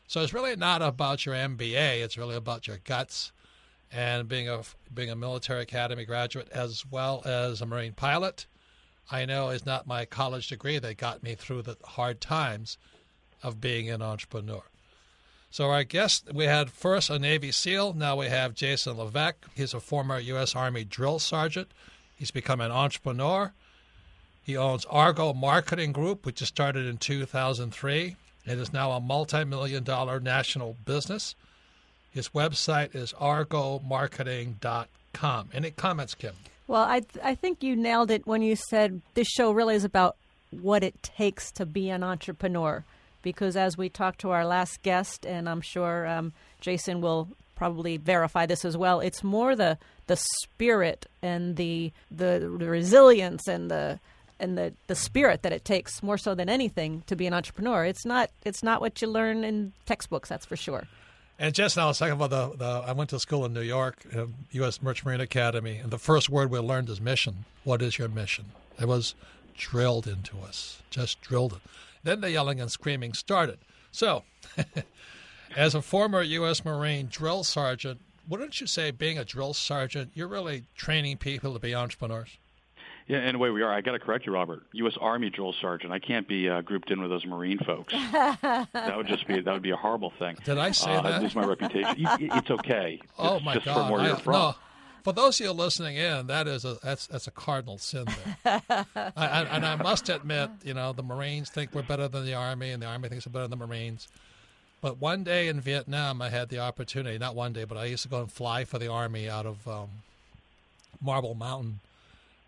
So 0.07 0.21
it's 0.21 0.33
really 0.33 0.55
not 0.55 0.81
about 0.81 1.25
your 1.25 1.35
MBA, 1.35 2.01
it's 2.01 2.17
really 2.17 2.35
about 2.35 2.65
your 2.65 2.79
guts 2.83 3.31
and 3.91 4.27
being 4.27 4.49
a 4.49 4.61
being 4.93 5.09
a 5.09 5.15
military 5.15 5.61
academy 5.61 6.05
graduate 6.05 6.49
as 6.51 6.85
well 6.89 7.21
as 7.25 7.61
a 7.61 7.65
marine 7.65 7.93
pilot 7.93 8.45
i 9.11 9.25
know 9.25 9.49
is 9.49 9.65
not 9.65 9.87
my 9.87 10.05
college 10.05 10.47
degree 10.47 10.79
that 10.79 10.97
got 10.97 11.23
me 11.23 11.35
through 11.35 11.61
the 11.61 11.77
hard 11.83 12.19
times 12.19 12.77
of 13.43 13.61
being 13.61 13.89
an 13.89 14.01
entrepreneur 14.01 14.63
So 15.49 15.69
our 15.69 15.83
guest, 15.83 16.33
we 16.33 16.45
had 16.45 16.69
first 16.69 17.09
a 17.09 17.17
Navy 17.17 17.51
SEAL. 17.51 17.93
Now 17.93 18.17
we 18.17 18.27
have 18.27 18.53
Jason 18.53 18.97
Levesque. 18.97 19.45
He's 19.55 19.73
a 19.73 19.79
former 19.79 20.19
U.S. 20.19 20.55
Army 20.55 20.83
drill 20.83 21.19
sergeant. 21.19 21.71
He's 22.15 22.31
become 22.31 22.59
an 22.59 22.71
entrepreneur. 22.71 23.53
He 24.43 24.57
owns 24.57 24.85
Argo 24.85 25.33
Marketing 25.33 25.91
Group, 25.93 26.25
which 26.25 26.41
was 26.41 26.49
started 26.49 26.85
in 26.85 26.97
2003. 26.97 28.15
It 28.45 28.57
is 28.57 28.73
now 28.73 28.91
a 28.91 28.99
multi-million 28.99 29.83
dollar 29.83 30.19
national 30.19 30.75
business. 30.85 31.35
His 32.17 32.29
website 32.29 32.95
is 32.95 33.13
argomarketing.com. 33.13 35.49
Any 35.53 35.69
comments, 35.69 36.15
Kim? 36.15 36.33
Well, 36.67 36.81
I 36.81 37.03
I 37.23 37.35
think 37.35 37.61
you 37.61 37.75
nailed 37.75 38.09
it 38.09 38.25
when 38.25 38.41
you 38.41 38.55
said 38.55 39.03
this 39.13 39.27
show 39.27 39.51
really 39.51 39.75
is 39.75 39.83
about 39.83 40.15
what 40.49 40.83
it 40.83 41.03
takes 41.03 41.51
to 41.51 41.67
be 41.67 41.91
an 41.91 42.03
entrepreneur. 42.03 42.83
Because 43.21 43.55
as 43.55 43.77
we 43.77 43.89
talked 43.89 44.21
to 44.21 44.31
our 44.31 44.47
last 44.47 44.81
guest, 44.81 45.27
and 45.27 45.47
I'm 45.47 45.61
sure 45.61 46.07
um, 46.07 46.33
Jason 46.59 47.01
will 47.01 47.27
probably 47.55 47.97
verify 47.97 48.47
this 48.47 48.65
as 48.65 48.75
well, 48.75 48.99
it's 48.99 49.23
more 49.23 49.55
the 49.55 49.77
the 50.07 50.17
spirit 50.41 51.05
and 51.21 51.55
the 51.55 51.91
the, 52.09 52.51
the 52.57 52.67
resilience 52.67 53.47
and 53.47 53.69
the 53.69 53.99
and 54.39 54.57
the, 54.57 54.73
the 54.87 54.95
spirit 54.95 55.43
that 55.43 55.53
it 55.53 55.63
takes 55.63 56.01
more 56.01 56.17
so 56.17 56.33
than 56.33 56.49
anything 56.49 57.03
to 57.05 57.15
be 57.15 57.27
an 57.27 57.35
entrepreneur. 57.35 57.85
It's 57.85 58.07
not 58.07 58.31
it's 58.43 58.63
not 58.63 58.81
what 58.81 59.03
you 59.03 59.07
learn 59.07 59.43
in 59.43 59.73
textbooks, 59.85 60.29
that's 60.29 60.47
for 60.47 60.55
sure. 60.55 60.87
And 61.39 61.53
just 61.53 61.77
now, 61.77 61.85
I 61.85 61.87
was 61.87 61.99
talking 61.99 62.13
about 62.13 62.31
the, 62.31 62.57
the 62.57 62.65
I 62.65 62.93
went 62.93 63.11
to 63.11 63.19
school 63.19 63.45
in 63.45 63.53
New 63.53 63.61
York, 63.61 64.05
uh, 64.15 64.25
U.S. 64.51 64.81
Merchant 64.81 65.05
Marine 65.05 65.21
Academy, 65.21 65.77
and 65.77 65.91
the 65.91 65.99
first 65.99 66.29
word 66.29 66.49
we 66.49 66.57
learned 66.57 66.89
is 66.89 66.99
mission. 66.99 67.45
What 67.63 67.81
is 67.83 67.99
your 67.99 68.07
mission? 68.07 68.45
It 68.79 68.87
was 68.87 69.13
drilled 69.55 70.07
into 70.07 70.39
us, 70.39 70.81
just 70.89 71.21
drilled 71.21 71.53
it. 71.53 71.59
Then 72.03 72.21
the 72.21 72.31
yelling 72.31 72.59
and 72.59 72.71
screaming 72.71 73.13
started. 73.13 73.59
So, 73.91 74.23
as 75.55 75.75
a 75.75 75.81
former 75.81 76.23
U.S. 76.23 76.65
Marine 76.65 77.07
drill 77.07 77.43
sergeant, 77.43 78.01
wouldn't 78.27 78.59
you 78.59 78.67
say 78.67 78.89
being 78.89 79.19
a 79.19 79.25
drill 79.25 79.53
sergeant, 79.53 80.11
you're 80.15 80.27
really 80.27 80.65
training 80.75 81.17
people 81.17 81.53
to 81.53 81.59
be 81.59 81.75
entrepreneurs? 81.75 82.37
Yeah, 83.07 83.19
in 83.19 83.35
a 83.35 83.37
way 83.37 83.49
we 83.49 83.61
are. 83.61 83.71
I 83.71 83.79
got 83.79 83.93
to 83.93 83.99
correct 83.99 84.25
you, 84.25 84.33
Robert. 84.33 84.63
U.S. 84.73 84.97
Army 84.99 85.29
drill 85.29 85.53
sergeant. 85.61 85.93
I 85.93 85.99
can't 85.99 86.27
be 86.27 86.49
uh, 86.49 86.59
grouped 86.59 86.91
in 86.91 87.01
with 87.01 87.09
those 87.09 87.25
Marine 87.25 87.57
folks. 87.59 87.93
that 88.11 88.93
would 88.97 89.07
just 89.07 89.25
be 89.27 89.39
that 89.39 89.53
would 89.53 89.61
be 89.61 89.71
a 89.71 89.77
horrible 89.77 90.11
thing. 90.19 90.37
Did 90.43 90.57
I 90.57 90.71
say 90.71 90.93
uh, 90.93 91.01
that? 91.01 91.13
I'd 91.13 91.21
lose 91.21 91.35
my 91.35 91.45
reputation. 91.45 91.95
it's 91.97 92.51
okay. 92.51 92.99
Oh 93.19 93.37
it's 93.37 93.45
my 93.45 93.53
just 93.55 93.65
God! 93.65 93.75
From 93.75 93.89
where 93.89 94.01
I, 94.01 94.07
you're 94.07 94.15
from. 94.17 94.33
No. 94.33 94.55
For 95.03 95.13
those 95.13 95.39
of 95.39 95.45
you 95.45 95.51
listening 95.53 95.95
in, 95.95 96.27
that 96.27 96.47
is 96.47 96.65
a 96.65 96.77
that's 96.83 97.07
that's 97.07 97.27
a 97.27 97.31
cardinal 97.31 97.77
sin 97.77 98.05
there. 98.43 98.61
I, 98.85 99.11
I, 99.15 99.41
and 99.43 99.65
I 99.65 99.75
must 99.77 100.09
admit, 100.09 100.49
you 100.63 100.73
know, 100.73 100.91
the 100.91 101.03
Marines 101.03 101.49
think 101.49 101.73
we're 101.73 101.83
better 101.83 102.09
than 102.09 102.25
the 102.25 102.33
Army, 102.33 102.71
and 102.71 102.83
the 102.83 102.87
Army 102.87 103.07
thinks 103.07 103.25
we're 103.25 103.31
better 103.31 103.47
than 103.47 103.57
the 103.57 103.65
Marines. 103.65 104.09
But 104.81 104.99
one 104.99 105.23
day 105.23 105.47
in 105.47 105.61
Vietnam, 105.61 106.21
I 106.21 106.29
had 106.29 106.49
the 106.49 106.59
opportunity—not 106.59 107.35
one 107.35 107.53
day, 107.53 107.63
but 107.63 107.77
I 107.77 107.85
used 107.85 108.03
to 108.03 108.09
go 108.09 108.19
and 108.19 108.31
fly 108.31 108.65
for 108.65 108.79
the 108.79 108.91
Army 108.91 109.29
out 109.29 109.45
of 109.45 109.65
um, 109.67 109.87
Marble 111.01 111.33
Mountain 111.33 111.79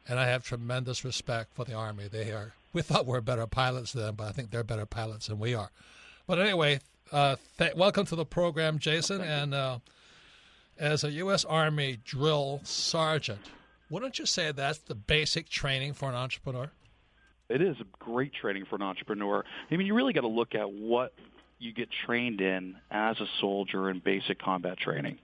and 0.10 0.20
I 0.20 0.28
have 0.28 0.44
tremendous 0.44 1.06
respect 1.06 1.54
for 1.54 1.64
the 1.64 1.74
Army. 1.74 2.08
They 2.08 2.32
are. 2.32 2.54
We 2.74 2.82
thought 2.82 3.06
we 3.06 3.16
are 3.16 3.22
better 3.22 3.46
pilots 3.46 3.94
than 3.94 4.02
them, 4.02 4.16
but 4.16 4.28
I 4.28 4.32
think 4.32 4.50
they're 4.50 4.64
better 4.64 4.88
pilots 4.88 5.28
than 5.28 5.40
we 5.40 5.54
are. 5.54 5.70
But 6.26 6.40
anyway, 6.40 6.80
uh, 7.12 7.36
th- 7.60 7.76
welcome 7.76 8.06
to 8.08 8.16
the 8.16 8.26
program, 8.26 8.80
Jason. 8.80 9.22
And 9.22 9.54
uh, 9.54 9.80
as 10.80 11.04
a 11.04 11.12
U.S. 11.12 11.46
Army 11.46 12.00
drill 12.04 12.60
sergeant, 12.64 13.52
wouldn't 13.90 14.18
you 14.18 14.26
say 14.26 14.52
that's 14.52 14.80
the 14.80 14.96
basic 14.96 15.48
training 15.48 15.94
for 15.94 16.10
an 16.10 16.16
entrepreneur? 16.16 16.72
It 17.48 17.62
is 17.62 17.78
a 17.80 17.86
great 18.04 18.34
training 18.34 18.66
for 18.66 18.76
an 18.76 18.82
entrepreneur. 18.82 19.44
I 19.72 19.76
mean, 19.76 19.88
you 19.88 19.94
really 19.94 20.14
got 20.14 20.22
to 20.22 20.28
look 20.28 20.56
at 20.56 20.72
what 20.72 21.14
you 21.60 21.72
get 21.72 21.90
trained 22.06 22.42
in 22.42 22.76
as 22.90 23.20
a 23.20 23.26
soldier 23.40 23.90
in 23.90 24.00
basic 24.00 24.40
combat 24.40 24.78
training. 24.80 25.20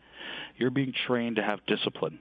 You're 0.58 0.72
being 0.72 0.94
trained 1.08 1.38
to 1.38 1.44
have 1.44 1.60
discipline 1.66 2.20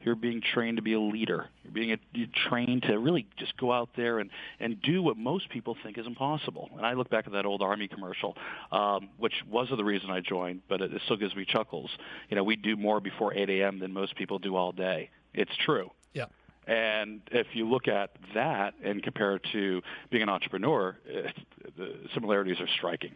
you're 0.00 0.14
being 0.14 0.40
trained 0.40 0.76
to 0.76 0.82
be 0.82 0.92
a 0.92 1.00
leader. 1.00 1.48
You're 1.64 1.72
being 1.72 1.92
a, 1.92 1.98
you're 2.12 2.28
trained 2.48 2.82
to 2.84 2.98
really 2.98 3.26
just 3.36 3.56
go 3.56 3.72
out 3.72 3.90
there 3.96 4.18
and, 4.18 4.30
and 4.60 4.80
do 4.80 5.02
what 5.02 5.16
most 5.16 5.48
people 5.48 5.76
think 5.82 5.98
is 5.98 6.06
impossible. 6.06 6.70
And 6.76 6.86
I 6.86 6.92
look 6.92 7.10
back 7.10 7.26
at 7.26 7.32
that 7.32 7.46
old 7.46 7.62
Army 7.62 7.88
commercial, 7.88 8.36
um, 8.70 9.08
which 9.18 9.34
was 9.50 9.68
the 9.76 9.84
reason 9.84 10.10
I 10.10 10.20
joined, 10.20 10.62
but 10.68 10.80
it, 10.80 10.92
it 10.92 11.02
still 11.04 11.16
gives 11.16 11.34
me 11.34 11.44
chuckles. 11.44 11.90
You 12.30 12.36
know, 12.36 12.44
we 12.44 12.56
do 12.56 12.76
more 12.76 13.00
before 13.00 13.34
8 13.34 13.48
a.m. 13.50 13.78
than 13.78 13.92
most 13.92 14.16
people 14.16 14.38
do 14.38 14.56
all 14.56 14.72
day. 14.72 15.10
It's 15.34 15.54
true. 15.56 15.90
Yeah. 16.12 16.26
And 16.66 17.20
if 17.30 17.48
you 17.54 17.68
look 17.68 17.88
at 17.88 18.10
that 18.34 18.74
and 18.82 19.02
compare 19.02 19.36
it 19.36 19.42
to 19.52 19.82
being 20.10 20.22
an 20.22 20.28
entrepreneur, 20.28 20.96
it, 21.06 21.34
the 21.76 21.94
similarities 22.14 22.60
are 22.60 22.68
striking. 22.68 23.12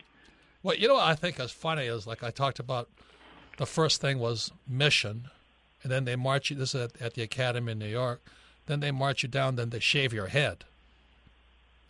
Well, 0.62 0.76
you 0.76 0.88
know 0.88 0.94
what 0.94 1.06
I 1.06 1.14
think 1.14 1.40
is 1.40 1.50
funny 1.50 1.86
is 1.86 2.06
like 2.06 2.22
I 2.22 2.30
talked 2.30 2.58
about 2.58 2.88
the 3.56 3.66
first 3.66 4.00
thing 4.00 4.18
was 4.18 4.52
mission 4.68 5.28
and 5.82 5.90
then 5.90 6.04
they 6.04 6.16
march 6.16 6.50
you. 6.50 6.56
This 6.56 6.74
is 6.74 6.82
at, 6.82 7.00
at 7.00 7.14
the 7.14 7.22
academy 7.22 7.72
in 7.72 7.78
New 7.78 7.86
York. 7.86 8.20
Then 8.66 8.80
they 8.80 8.90
march 8.90 9.22
you 9.22 9.28
down. 9.28 9.56
Then 9.56 9.70
they 9.70 9.80
shave 9.80 10.12
your 10.12 10.28
head. 10.28 10.64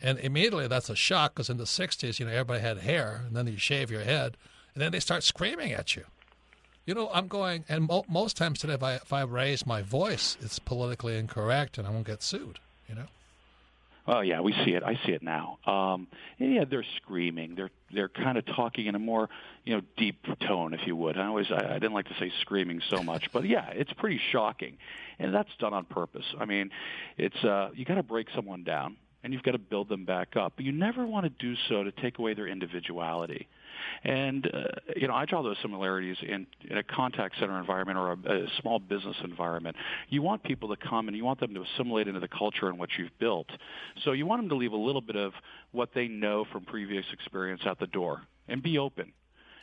And 0.02 0.18
immediately 0.18 0.66
that's 0.66 0.88
a 0.88 0.96
shock 0.96 1.34
because 1.34 1.50
in 1.50 1.58
the 1.58 1.64
60s, 1.64 2.18
you 2.18 2.26
know, 2.26 2.32
everybody 2.32 2.60
had 2.60 2.78
hair, 2.78 3.22
and 3.26 3.36
then 3.36 3.46
you 3.46 3.58
shave 3.58 3.90
your 3.90 4.04
head, 4.04 4.36
and 4.74 4.82
then 4.82 4.92
they 4.92 5.00
start 5.00 5.22
screaming 5.22 5.72
at 5.72 5.94
you. 5.94 6.04
You 6.86 6.94
know, 6.94 7.10
I'm 7.12 7.28
going, 7.28 7.64
and 7.68 7.86
mo- 7.86 8.06
most 8.08 8.36
times 8.36 8.58
today, 8.58 8.74
if 8.74 8.82
I, 8.82 8.94
if 8.94 9.12
I 9.12 9.22
raise 9.22 9.66
my 9.66 9.82
voice, 9.82 10.38
it's 10.40 10.58
politically 10.58 11.18
incorrect 11.18 11.76
and 11.76 11.86
I 11.86 11.90
won't 11.90 12.06
get 12.06 12.22
sued, 12.22 12.58
you 12.88 12.94
know? 12.94 13.06
Oh 14.12 14.22
yeah, 14.22 14.40
we 14.40 14.52
see 14.64 14.72
it. 14.72 14.82
I 14.82 14.98
see 15.06 15.12
it 15.12 15.22
now. 15.22 15.58
Um, 15.64 16.08
yeah, 16.36 16.64
they're 16.68 16.84
screaming. 16.96 17.54
They're 17.54 17.70
they're 17.92 18.08
kind 18.08 18.36
of 18.36 18.44
talking 18.44 18.86
in 18.86 18.96
a 18.96 18.98
more 18.98 19.28
you 19.64 19.76
know 19.76 19.82
deep 19.96 20.26
tone, 20.40 20.74
if 20.74 20.84
you 20.84 20.96
would. 20.96 21.16
I 21.16 21.26
always 21.26 21.46
I, 21.52 21.74
I 21.74 21.74
didn't 21.74 21.92
like 21.92 22.08
to 22.08 22.14
say 22.18 22.32
screaming 22.40 22.82
so 22.88 23.04
much, 23.04 23.30
but 23.32 23.44
yeah, 23.46 23.70
it's 23.70 23.92
pretty 23.92 24.20
shocking, 24.32 24.78
and 25.20 25.32
that's 25.32 25.50
done 25.60 25.72
on 25.74 25.84
purpose. 25.84 26.24
I 26.40 26.44
mean, 26.44 26.70
it's 27.18 27.44
uh, 27.44 27.70
you 27.72 27.84
got 27.84 27.94
to 27.94 28.02
break 28.02 28.26
someone 28.34 28.64
down 28.64 28.96
and 29.22 29.32
you've 29.32 29.42
got 29.42 29.52
to 29.52 29.58
build 29.58 29.88
them 29.88 30.04
back 30.04 30.36
up, 30.36 30.54
but 30.56 30.64
you 30.64 30.72
never 30.72 31.06
want 31.06 31.24
to 31.24 31.30
do 31.30 31.54
so 31.68 31.84
to 31.84 31.92
take 31.92 32.18
away 32.18 32.34
their 32.34 32.46
individuality. 32.46 33.48
And 34.04 34.46
uh, 34.46 34.92
you 34.96 35.08
know, 35.08 35.14
I 35.14 35.24
draw 35.24 35.42
those 35.42 35.56
similarities 35.62 36.16
in, 36.22 36.46
in 36.68 36.78
a 36.78 36.82
contact 36.82 37.36
center 37.38 37.58
environment 37.58 37.98
or 37.98 38.12
a, 38.12 38.42
a 38.44 38.46
small 38.60 38.78
business 38.78 39.16
environment. 39.24 39.76
You 40.08 40.22
want 40.22 40.42
people 40.42 40.74
to 40.74 40.76
come 40.76 41.08
and 41.08 41.16
you 41.16 41.24
want 41.24 41.40
them 41.40 41.54
to 41.54 41.62
assimilate 41.62 42.08
into 42.08 42.20
the 42.20 42.28
culture 42.28 42.68
and 42.68 42.78
what 42.78 42.90
you've 42.98 43.16
built. 43.18 43.48
So 44.04 44.12
you 44.12 44.26
want 44.26 44.42
them 44.42 44.48
to 44.50 44.56
leave 44.56 44.72
a 44.72 44.76
little 44.76 45.00
bit 45.00 45.16
of 45.16 45.32
what 45.72 45.90
they 45.94 46.08
know 46.08 46.44
from 46.52 46.64
previous 46.64 47.04
experience 47.12 47.62
at 47.64 47.78
the 47.78 47.86
door 47.86 48.22
and 48.48 48.62
be 48.62 48.78
open 48.78 49.12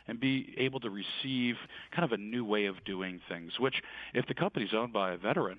and 0.08 0.18
be 0.18 0.54
able 0.56 0.80
to 0.80 0.90
receive 0.90 1.56
kind 1.94 2.04
of 2.04 2.12
a 2.12 2.16
new 2.16 2.44
way 2.44 2.64
of 2.64 2.82
doing 2.84 3.20
things, 3.28 3.52
which 3.60 3.82
if 4.14 4.26
the 4.26 4.34
company's 4.34 4.72
owned 4.74 4.92
by 4.92 5.12
a 5.12 5.16
veteran, 5.18 5.58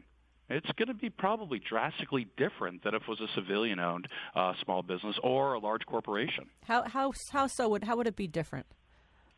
it's 0.49 0.69
going 0.77 0.87
to 0.87 0.93
be 0.93 1.09
probably 1.09 1.59
drastically 1.59 2.27
different 2.37 2.83
than 2.83 2.95
if 2.95 3.03
it 3.03 3.07
was 3.07 3.19
a 3.21 3.27
civilian-owned 3.35 4.07
uh, 4.35 4.53
small 4.63 4.81
business 4.81 5.15
or 5.23 5.53
a 5.53 5.59
large 5.59 5.85
corporation. 5.85 6.45
How 6.65 6.83
how 6.87 7.11
how 7.31 7.47
so 7.47 7.69
would 7.69 7.83
how 7.83 7.97
would 7.97 8.07
it 8.07 8.15
be 8.15 8.27
different? 8.27 8.65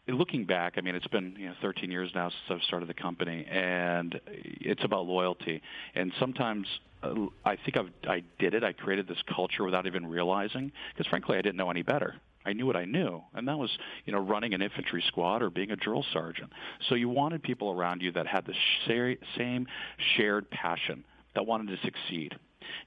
Looking 0.08 0.46
back, 0.46 0.74
I 0.78 0.82
mean, 0.82 0.96
it's 0.96 1.08
been 1.08 1.36
you 1.38 1.48
know 1.48 1.56
13 1.62 1.92
years 1.92 2.12
now 2.16 2.30
since 2.30 2.60
I've 2.60 2.66
started 2.68 2.90
the 2.90 2.94
company, 2.94 3.46
and 3.46 4.20
it's 4.28 4.84
about 4.84 5.06
loyalty. 5.06 5.62
And 5.94 6.12
sometimes 6.20 6.68
uh, 7.04 7.14
I 7.46 7.56
think 7.56 7.78
I've, 7.78 7.92
I 8.10 8.24
did 8.40 8.54
it. 8.54 8.64
I 8.64 8.74
created 8.74 9.08
this 9.08 9.22
culture 9.34 9.64
without 9.64 9.86
even 9.86 10.06
realizing, 10.06 10.72
because 10.94 11.08
frankly, 11.08 11.38
I 11.38 11.42
didn't 11.42 11.58
know 11.58 11.70
any 11.70 11.84
better. 11.84 12.16
I 12.46 12.54
knew 12.54 12.66
what 12.66 12.76
I 12.76 12.86
knew, 12.86 13.22
and 13.34 13.48
that 13.48 13.58
was, 13.58 13.70
you 14.06 14.14
know, 14.14 14.20
running 14.20 14.54
an 14.54 14.62
infantry 14.62 15.04
squad 15.08 15.42
or 15.42 15.50
being 15.50 15.72
a 15.72 15.76
drill 15.76 16.04
sergeant. 16.12 16.52
So 16.90 16.96
you 16.96 17.10
wanted 17.10 17.44
people 17.44 17.72
around 17.72 18.02
you 18.02 18.12
that 18.14 18.26
had 18.28 18.46
the 18.46 18.54
sh- 18.54 19.18
same 19.38 19.68
shared 20.16 20.50
passion, 20.50 21.04
that 21.36 21.46
wanted 21.46 21.68
to 21.76 21.78
succeed. 21.84 22.36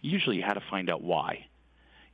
Usually, 0.00 0.36
you 0.36 0.42
had 0.42 0.54
to 0.54 0.62
find 0.70 0.90
out 0.90 1.02
why. 1.02 1.46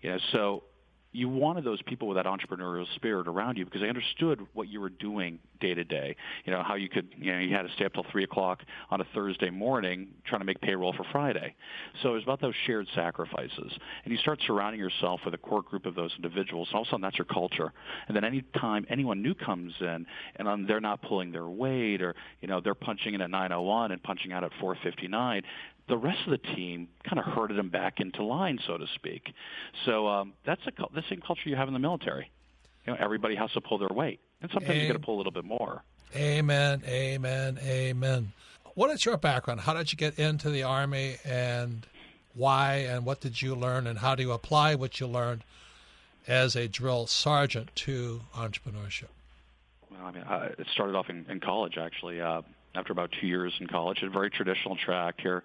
You 0.03 0.11
know, 0.11 0.19
so 0.33 0.65
you 1.13 1.29
wanted 1.29 1.65
those 1.65 1.83
people 1.83 2.07
with 2.07 2.17
that 2.17 2.27
entrepreneurial 2.27 2.87
spirit 2.95 3.27
around 3.27 3.59
you 3.59 3.65
because 3.65 3.81
they 3.81 3.89
understood 3.89 4.47
what 4.53 4.69
you 4.69 4.81
were 4.81 4.91
doing 4.91 5.41
day 5.61 5.75
to 5.75 5.83
day. 5.83 6.15
You 6.45 6.53
know 6.53 6.63
how 6.63 6.77
you 6.77 6.89
could, 6.89 7.09
you 7.19 7.33
know, 7.33 7.39
you 7.39 7.55
had 7.55 7.63
to 7.63 7.73
stay 7.75 7.85
up 7.85 7.95
till 7.95 8.07
three 8.13 8.23
o'clock 8.23 8.63
on 8.91 9.01
a 9.01 9.05
Thursday 9.13 9.51
morning 9.51 10.09
trying 10.25 10.41
to 10.41 10.45
make 10.45 10.61
payroll 10.61 10.93
for 10.93 11.05
Friday. 11.11 11.55
So 12.03 12.11
it 12.11 12.15
was 12.15 12.23
about 12.23 12.41
those 12.41 12.55
shared 12.67 12.87
sacrifices, 12.95 13.73
and 14.05 14.13
you 14.13 14.19
start 14.19 14.41
surrounding 14.47 14.81
yourself 14.81 15.21
with 15.25 15.35
a 15.35 15.39
core 15.39 15.63
group 15.63 15.85
of 15.85 15.97
those 15.97 16.13
individuals, 16.15 16.69
and 16.69 16.77
all 16.77 16.83
of 16.83 16.89
a 16.89 16.91
sudden 16.91 17.03
that's 17.03 17.19
your 17.19 17.25
culture. 17.25 17.73
And 18.07 18.17
then 18.17 18.25
anytime 18.25 18.87
anyone 18.89 19.21
new 19.21 19.35
comes 19.35 19.73
in 19.81 20.07
and 20.37 20.69
they're 20.69 20.81
not 20.81 21.03
pulling 21.03 21.33
their 21.33 21.49
weight, 21.49 22.03
or 22.03 22.15
you 22.41 22.47
know 22.47 22.61
they're 22.61 22.75
punching 22.75 23.15
in 23.15 23.21
at 23.21 23.31
9:01 23.31 23.93
and 23.93 24.03
punching 24.03 24.33
out 24.33 24.45
at 24.45 24.53
4:59, 24.61 25.43
the 25.91 25.99
rest 25.99 26.19
of 26.25 26.31
the 26.31 26.55
team 26.55 26.89
kind 27.05 27.19
of 27.19 27.27
herded 27.27 27.59
them 27.59 27.69
back 27.69 28.01
into 28.01 28.23
line, 28.25 28.59
so 28.67 28.79
to 28.79 28.87
speak. 28.95 29.35
So 29.85 30.09
um, 30.09 30.33
that's 30.47 30.63
a, 30.67 30.73
the 30.95 31.03
same 31.11 31.21
culture 31.21 31.49
you 31.49 31.57
have 31.57 31.69
in 31.69 31.75
the 31.75 31.81
military. 31.81 32.31
You 32.87 32.95
know, 32.95 32.99
everybody 32.99 33.35
has 33.35 33.53
to 33.53 33.61
pull 33.61 33.77
their 33.77 33.89
weight, 33.91 34.21
and 34.41 34.51
sometimes 34.51 34.71
Amen. 34.71 34.87
you 34.87 34.93
got 34.93 34.99
to 34.99 35.05
pull 35.05 35.17
a 35.17 35.19
little 35.19 35.33
bit 35.33 35.45
more. 35.45 35.83
Amen, 36.17 36.83
amen, 36.87 37.59
amen. 37.63 38.33
What 38.75 38.91
is 38.91 39.05
your 39.05 39.17
background? 39.19 39.61
How 39.61 39.75
did 39.75 39.93
you 39.93 39.99
get 39.99 40.19
into 40.19 40.49
the 40.49 40.63
army, 40.63 41.17
and 41.25 41.87
why, 42.35 42.77
and 42.77 43.05
what 43.05 43.21
did 43.21 43.43
you 43.43 43.55
learn, 43.55 43.87
and 43.87 43.99
how 43.99 44.15
do 44.15 44.23
you 44.23 44.33
apply 44.33 44.77
what 44.77 44.99
you 45.01 45.07
learned 45.07 45.45
as 46.27 46.57
a 46.57 46.69
drill 46.69 47.07
sergeant 47.07 47.75
to 47.75 48.23
entrepreneurship? 48.35 49.09
well, 49.91 50.09
I 50.09 50.13
mean, 50.13 50.25
I, 50.25 50.47
it 50.47 50.67
started 50.73 50.95
off 50.95 51.09
in, 51.09 51.27
in 51.29 51.41
college 51.41 51.77
actually. 51.79 52.21
Uh, 52.21 52.43
after 52.75 52.93
about 52.93 53.11
two 53.21 53.27
years 53.27 53.53
in 53.59 53.67
college, 53.67 54.01
a 54.03 54.09
very 54.09 54.31
traditional 54.31 54.77
track 54.77 55.17
here. 55.21 55.43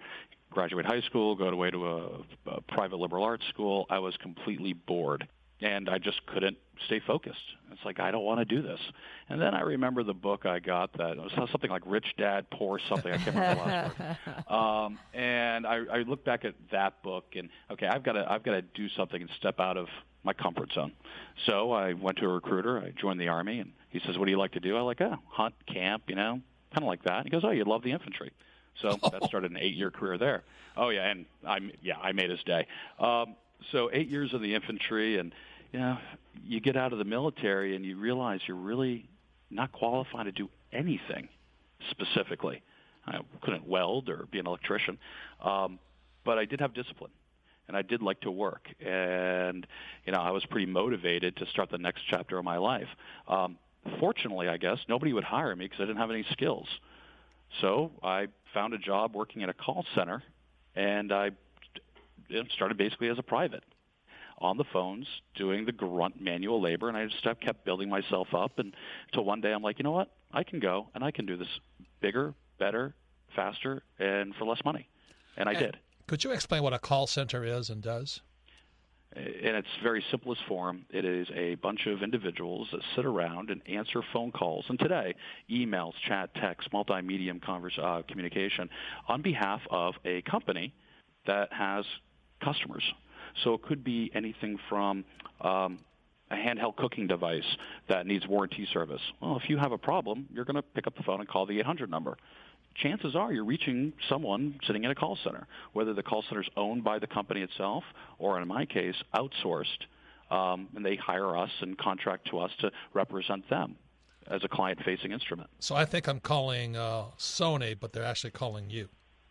Graduate 0.50 0.86
high 0.86 1.02
school, 1.02 1.34
go 1.34 1.48
away 1.48 1.70
to 1.70 1.86
a, 1.86 2.06
a 2.46 2.60
private 2.62 2.96
liberal 2.96 3.24
arts 3.24 3.44
school. 3.48 3.86
I 3.90 3.98
was 3.98 4.16
completely 4.16 4.72
bored 4.72 5.28
and 5.60 5.88
I 5.88 5.98
just 5.98 6.24
couldn't 6.26 6.58
stay 6.86 7.00
focused. 7.06 7.40
It's 7.72 7.80
like 7.84 7.98
I 7.98 8.10
don't 8.10 8.24
want 8.24 8.40
to 8.40 8.44
do 8.44 8.62
this. 8.62 8.80
And 9.28 9.40
then 9.40 9.54
I 9.54 9.60
remember 9.60 10.02
the 10.02 10.14
book 10.14 10.44
I 10.44 10.58
got 10.58 10.92
that 10.98 11.16
was 11.16 11.32
something 11.50 11.70
like 11.70 11.82
Rich 11.86 12.14
Dad 12.18 12.46
Poor 12.50 12.78
Something. 12.88 13.12
I 13.12 13.16
can't 13.16 13.34
remember 13.34 13.62
the 13.62 13.68
last 13.70 13.98
word. 13.98 14.16
Um, 14.46 14.98
and 15.12 15.66
I, 15.66 15.80
I 15.92 15.98
look 16.02 16.24
back 16.24 16.44
at 16.44 16.54
that 16.70 17.02
book 17.02 17.24
and 17.34 17.48
okay, 17.70 17.86
I've 17.86 18.04
got 18.04 18.12
to 18.12 18.30
I've 18.30 18.42
got 18.42 18.52
to 18.52 18.62
do 18.62 18.88
something 18.90 19.20
and 19.20 19.30
step 19.38 19.60
out 19.60 19.76
of 19.76 19.88
my 20.22 20.32
comfort 20.32 20.72
zone. 20.72 20.92
So 21.46 21.72
I 21.72 21.94
went 21.94 22.18
to 22.18 22.26
a 22.26 22.28
recruiter. 22.28 22.78
I 22.78 22.90
joined 22.90 23.20
the 23.20 23.28
army, 23.28 23.60
and 23.60 23.72
he 23.90 24.00
says, 24.04 24.18
"What 24.18 24.26
do 24.26 24.30
you 24.30 24.38
like 24.38 24.52
to 24.52 24.60
do?" 24.60 24.76
I 24.76 24.80
like, 24.80 25.00
oh, 25.00 25.16
hunt, 25.28 25.54
camp, 25.66 26.04
you 26.08 26.14
know, 26.14 26.40
kind 26.72 26.82
of 26.82 26.84
like 26.84 27.02
that. 27.04 27.24
he 27.24 27.30
goes, 27.30 27.42
"Oh, 27.44 27.50
you 27.50 27.64
love 27.64 27.82
the 27.82 27.92
infantry." 27.92 28.32
So 28.82 28.96
that 29.10 29.24
started 29.24 29.50
an 29.50 29.58
eight-year 29.58 29.90
career 29.90 30.18
there. 30.18 30.44
Oh 30.76 30.90
yeah, 30.90 31.08
and 31.08 31.26
I'm 31.46 31.70
yeah, 31.82 31.96
I 31.98 32.12
made 32.12 32.30
his 32.30 32.42
day. 32.44 32.66
Um, 32.98 33.36
so 33.72 33.90
eight 33.92 34.08
years 34.08 34.30
in 34.32 34.42
the 34.42 34.54
infantry, 34.54 35.18
and 35.18 35.32
you 35.72 35.78
know, 35.78 35.98
you 36.44 36.60
get 36.60 36.76
out 36.76 36.92
of 36.92 36.98
the 36.98 37.04
military 37.04 37.74
and 37.74 37.84
you 37.84 37.96
realize 37.96 38.40
you're 38.46 38.56
really 38.56 39.08
not 39.50 39.72
qualified 39.72 40.26
to 40.26 40.32
do 40.32 40.48
anything 40.72 41.28
specifically. 41.90 42.62
I 43.06 43.20
couldn't 43.42 43.66
weld 43.66 44.08
or 44.08 44.26
be 44.30 44.38
an 44.38 44.46
electrician, 44.46 44.98
um, 45.40 45.78
but 46.24 46.38
I 46.38 46.44
did 46.44 46.60
have 46.60 46.74
discipline, 46.74 47.12
and 47.68 47.76
I 47.76 47.82
did 47.82 48.02
like 48.02 48.20
to 48.22 48.30
work, 48.30 48.68
and 48.80 49.66
you 50.04 50.12
know, 50.12 50.18
I 50.18 50.32
was 50.32 50.44
pretty 50.46 50.66
motivated 50.66 51.36
to 51.36 51.46
start 51.46 51.70
the 51.70 51.78
next 51.78 52.02
chapter 52.10 52.36
of 52.36 52.44
my 52.44 52.58
life. 52.58 52.88
Um, 53.28 53.58
fortunately, 54.00 54.48
I 54.48 54.56
guess 54.56 54.78
nobody 54.88 55.12
would 55.12 55.24
hire 55.24 55.54
me 55.54 55.66
because 55.66 55.80
I 55.80 55.84
didn't 55.86 55.98
have 55.98 56.10
any 56.10 56.24
skills. 56.32 56.66
So 57.60 57.92
I 58.02 58.26
found 58.56 58.72
a 58.72 58.78
job 58.78 59.14
working 59.14 59.42
at 59.42 59.50
a 59.50 59.52
call 59.52 59.84
center, 59.94 60.22
and 60.74 61.12
I 61.12 61.32
started 62.54 62.78
basically 62.78 63.08
as 63.10 63.18
a 63.18 63.22
private 63.22 63.62
on 64.38 64.56
the 64.56 64.64
phones 64.72 65.06
doing 65.34 65.66
the 65.66 65.72
grunt 65.72 66.18
manual 66.22 66.58
labor, 66.58 66.88
and 66.88 66.96
I 66.96 67.04
just 67.04 67.22
kept 67.22 67.66
building 67.66 67.90
myself 67.90 68.28
up. 68.32 68.58
And 68.58 68.74
until 69.08 69.26
one 69.26 69.42
day, 69.42 69.52
I'm 69.52 69.62
like, 69.62 69.78
you 69.78 69.82
know 69.82 69.92
what? 69.92 70.10
I 70.32 70.42
can 70.42 70.58
go 70.58 70.88
and 70.94 71.04
I 71.04 71.10
can 71.10 71.26
do 71.26 71.36
this 71.36 71.48
bigger, 72.00 72.32
better, 72.58 72.94
faster, 73.34 73.82
and 73.98 74.34
for 74.34 74.46
less 74.46 74.64
money. 74.64 74.88
And 75.36 75.50
I 75.50 75.52
and 75.52 75.60
did. 75.60 75.78
Could 76.06 76.24
you 76.24 76.30
explain 76.32 76.62
what 76.62 76.72
a 76.72 76.78
call 76.78 77.06
center 77.06 77.44
is 77.44 77.68
and 77.68 77.82
does? 77.82 78.22
In 79.14 79.54
its 79.54 79.68
very 79.82 80.04
simplest 80.10 80.42
form, 80.46 80.84
it 80.90 81.04
is 81.04 81.28
a 81.34 81.54
bunch 81.56 81.86
of 81.86 82.02
individuals 82.02 82.68
that 82.72 82.80
sit 82.94 83.06
around 83.06 83.50
and 83.50 83.62
answer 83.66 84.02
phone 84.12 84.30
calls, 84.30 84.64
and 84.68 84.78
today, 84.78 85.14
emails, 85.50 85.92
chat, 86.06 86.34
text, 86.34 86.70
multimedia 86.72 87.40
converse, 87.40 87.78
uh, 87.82 88.02
communication 88.08 88.68
on 89.08 89.22
behalf 89.22 89.60
of 89.70 89.94
a 90.04 90.22
company 90.22 90.74
that 91.26 91.52
has 91.52 91.84
customers. 92.42 92.82
So 93.44 93.54
it 93.54 93.62
could 93.62 93.84
be 93.84 94.10
anything 94.14 94.58
from 94.68 95.04
um, 95.40 95.78
a 96.30 96.34
handheld 96.34 96.76
cooking 96.76 97.06
device 97.06 97.56
that 97.88 98.06
needs 98.06 98.26
warranty 98.26 98.66
service. 98.72 99.00
Well, 99.20 99.38
if 99.42 99.48
you 99.48 99.58
have 99.58 99.72
a 99.72 99.78
problem, 99.78 100.26
you're 100.32 100.44
going 100.44 100.56
to 100.56 100.62
pick 100.62 100.86
up 100.86 100.96
the 100.96 101.02
phone 101.02 101.20
and 101.20 101.28
call 101.28 101.46
the 101.46 101.58
800 101.60 101.90
number 101.90 102.16
chances 102.82 103.14
are 103.16 103.32
you're 103.32 103.44
reaching 103.44 103.92
someone 104.08 104.58
sitting 104.66 104.84
in 104.84 104.90
a 104.90 104.94
call 104.94 105.18
center, 105.24 105.46
whether 105.72 105.94
the 105.94 106.02
call 106.02 106.22
center 106.28 106.40
is 106.42 106.48
owned 106.56 106.84
by 106.84 106.98
the 106.98 107.06
company 107.06 107.42
itself 107.42 107.84
or, 108.18 108.40
in 108.40 108.46
my 108.48 108.66
case, 108.66 108.94
outsourced, 109.14 109.86
um, 110.30 110.68
and 110.74 110.84
they 110.84 110.96
hire 110.96 111.36
us 111.36 111.50
and 111.60 111.78
contract 111.78 112.28
to 112.30 112.38
us 112.38 112.50
to 112.60 112.70
represent 112.94 113.48
them 113.48 113.76
as 114.28 114.42
a 114.44 114.48
client-facing 114.48 115.12
instrument. 115.12 115.48
So 115.60 115.76
I 115.76 115.84
think 115.84 116.08
I'm 116.08 116.20
calling 116.20 116.76
uh, 116.76 117.04
Sony, 117.18 117.76
but 117.78 117.92
they're 117.92 118.04
actually 118.04 118.32
calling 118.32 118.70
you. 118.70 118.88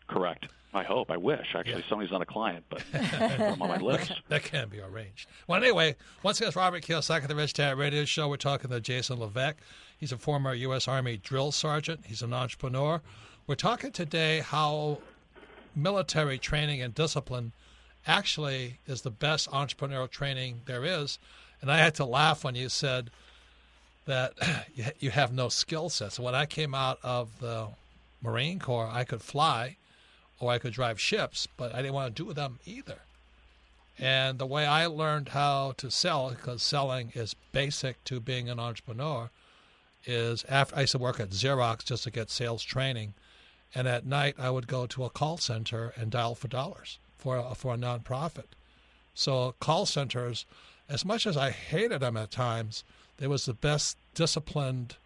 Correct. 0.08 0.47
I 0.73 0.84
hope. 0.84 1.10
I 1.10 1.15
wish. 1.17 1.47
Actually, 1.55 1.84
yeah. 1.89 1.95
Sony's 1.95 2.12
not 2.12 2.21
a 2.21 2.25
client, 2.25 2.65
but 2.69 2.84
I'm 2.93 3.62
on 3.62 3.69
my 3.69 3.77
list. 3.77 4.12
that 4.27 4.43
can 4.43 4.67
be 4.67 4.81
arranged. 4.81 5.27
Well, 5.47 5.62
anyway, 5.62 5.95
once 6.21 6.38
again, 6.38 6.49
it's 6.49 6.55
Robert 6.58 6.84
Kiyosaki 6.84 7.27
the 7.27 7.36
Rich 7.36 7.53
Dad 7.53 7.77
Radio 7.77 8.03
Show. 8.03 8.27
We're 8.27 8.36
talking 8.36 8.69
to 8.69 8.81
Jason 8.81 9.19
Levesque. 9.19 9.58
He's 9.97 10.12
a 10.12 10.17
former 10.17 10.53
U.S. 10.53 10.88
Army 10.88 11.15
drill 11.17 11.53
sergeant. 11.53 12.01
He's 12.08 12.21
an 12.21 12.34
entrepreneur. 12.34 13.01
We're 13.47 13.53
talking 13.53 13.91
today 13.91 14.39
how 14.39 15.01
military 15.75 16.39
training 16.39 16.81
and 16.81 16.95
discipline 16.95 17.51
actually 18.08 18.79
is 18.88 19.03
the 19.03 19.12
best 19.12 19.51
entrepreneurial 19.51 20.10
training 20.10 20.62
there 20.65 20.84
is. 20.84 21.19
And 21.62 21.71
I 21.71 21.77
had 21.77 21.93
to 21.95 22.05
laugh 22.05 22.43
when 22.43 22.55
you 22.55 22.69
said 22.69 23.12
that 24.05 24.34
you 24.99 25.12
have 25.12 25.31
no 25.31 25.49
skill 25.49 25.89
sets. 25.89 26.19
When 26.19 26.34
I 26.34 26.47
came 26.47 26.73
out 26.73 26.97
of 27.03 27.39
the 27.39 27.67
Marine 28.19 28.58
Corps, 28.58 28.89
I 28.91 29.03
could 29.03 29.21
fly 29.21 29.77
or 30.39 30.49
I 30.51 30.58
could 30.58 30.73
drive 30.73 30.99
ships, 30.99 31.47
but 31.55 31.71
I 31.71 31.84
didn't 31.84 31.93
want 31.93 32.15
to 32.15 32.23
do 32.23 32.34
them 32.34 32.58
either. 32.65 32.97
And 33.99 34.39
the 34.39 34.47
way 34.47 34.65
I 34.65 34.88
learned 34.88 35.29
how 35.29 35.75
to 35.77 35.91
sell, 35.91 36.31
because 36.31 36.63
selling 36.63 37.12
is 37.13 37.36
basic 37.51 38.03
to 38.05 38.19
being 38.19 38.49
an 38.49 38.60
entrepreneur, 38.60 39.29
is 40.03 40.43
after 40.49 40.75
I 40.77 40.81
used 40.81 40.93
to 40.93 40.97
work 40.97 41.19
at 41.19 41.29
Xerox 41.29 41.86
just 41.86 42.05
to 42.05 42.12
get 42.12 42.31
sales 42.31 42.63
training 42.63 43.13
and 43.73 43.88
at 43.88 44.06
night 44.06 44.36
I 44.38 44.49
would 44.49 44.67
go 44.67 44.86
to 44.88 45.06
a 45.06 45.10
call 45.10 45.38
center 45.38 45.93
and 45.95 46.12
dial 46.12 46.36
for 46.36 46.47
dollars 46.47 46.99
for 47.17 47.38
a, 47.38 47.56
for 47.56 47.73
a 47.73 47.78
nonprofit. 47.78 48.45
So 49.13 49.56
call 49.60 49.86
centers, 49.86 50.45
as 50.88 51.06
much 51.06 51.25
as 51.25 51.38
I 51.38 51.49
hated 51.51 52.01
them 52.01 52.17
at 52.17 52.32
times, 52.32 52.84
it 53.19 53.28
was 53.28 53.45
the 53.45 53.54
best 53.54 53.97
disciplined 54.13 54.97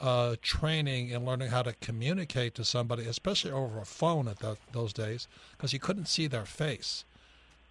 uh, 0.00 0.36
training 0.42 1.10
in 1.10 1.24
learning 1.24 1.48
how 1.48 1.62
to 1.62 1.74
communicate 1.74 2.54
to 2.54 2.64
somebody, 2.64 3.04
especially 3.04 3.50
over 3.50 3.80
a 3.80 3.84
phone 3.84 4.28
at 4.28 4.38
the, 4.38 4.56
those 4.72 4.92
days, 4.92 5.26
because 5.52 5.72
you 5.72 5.80
couldn't 5.80 6.06
see 6.06 6.26
their 6.26 6.46
face. 6.46 7.04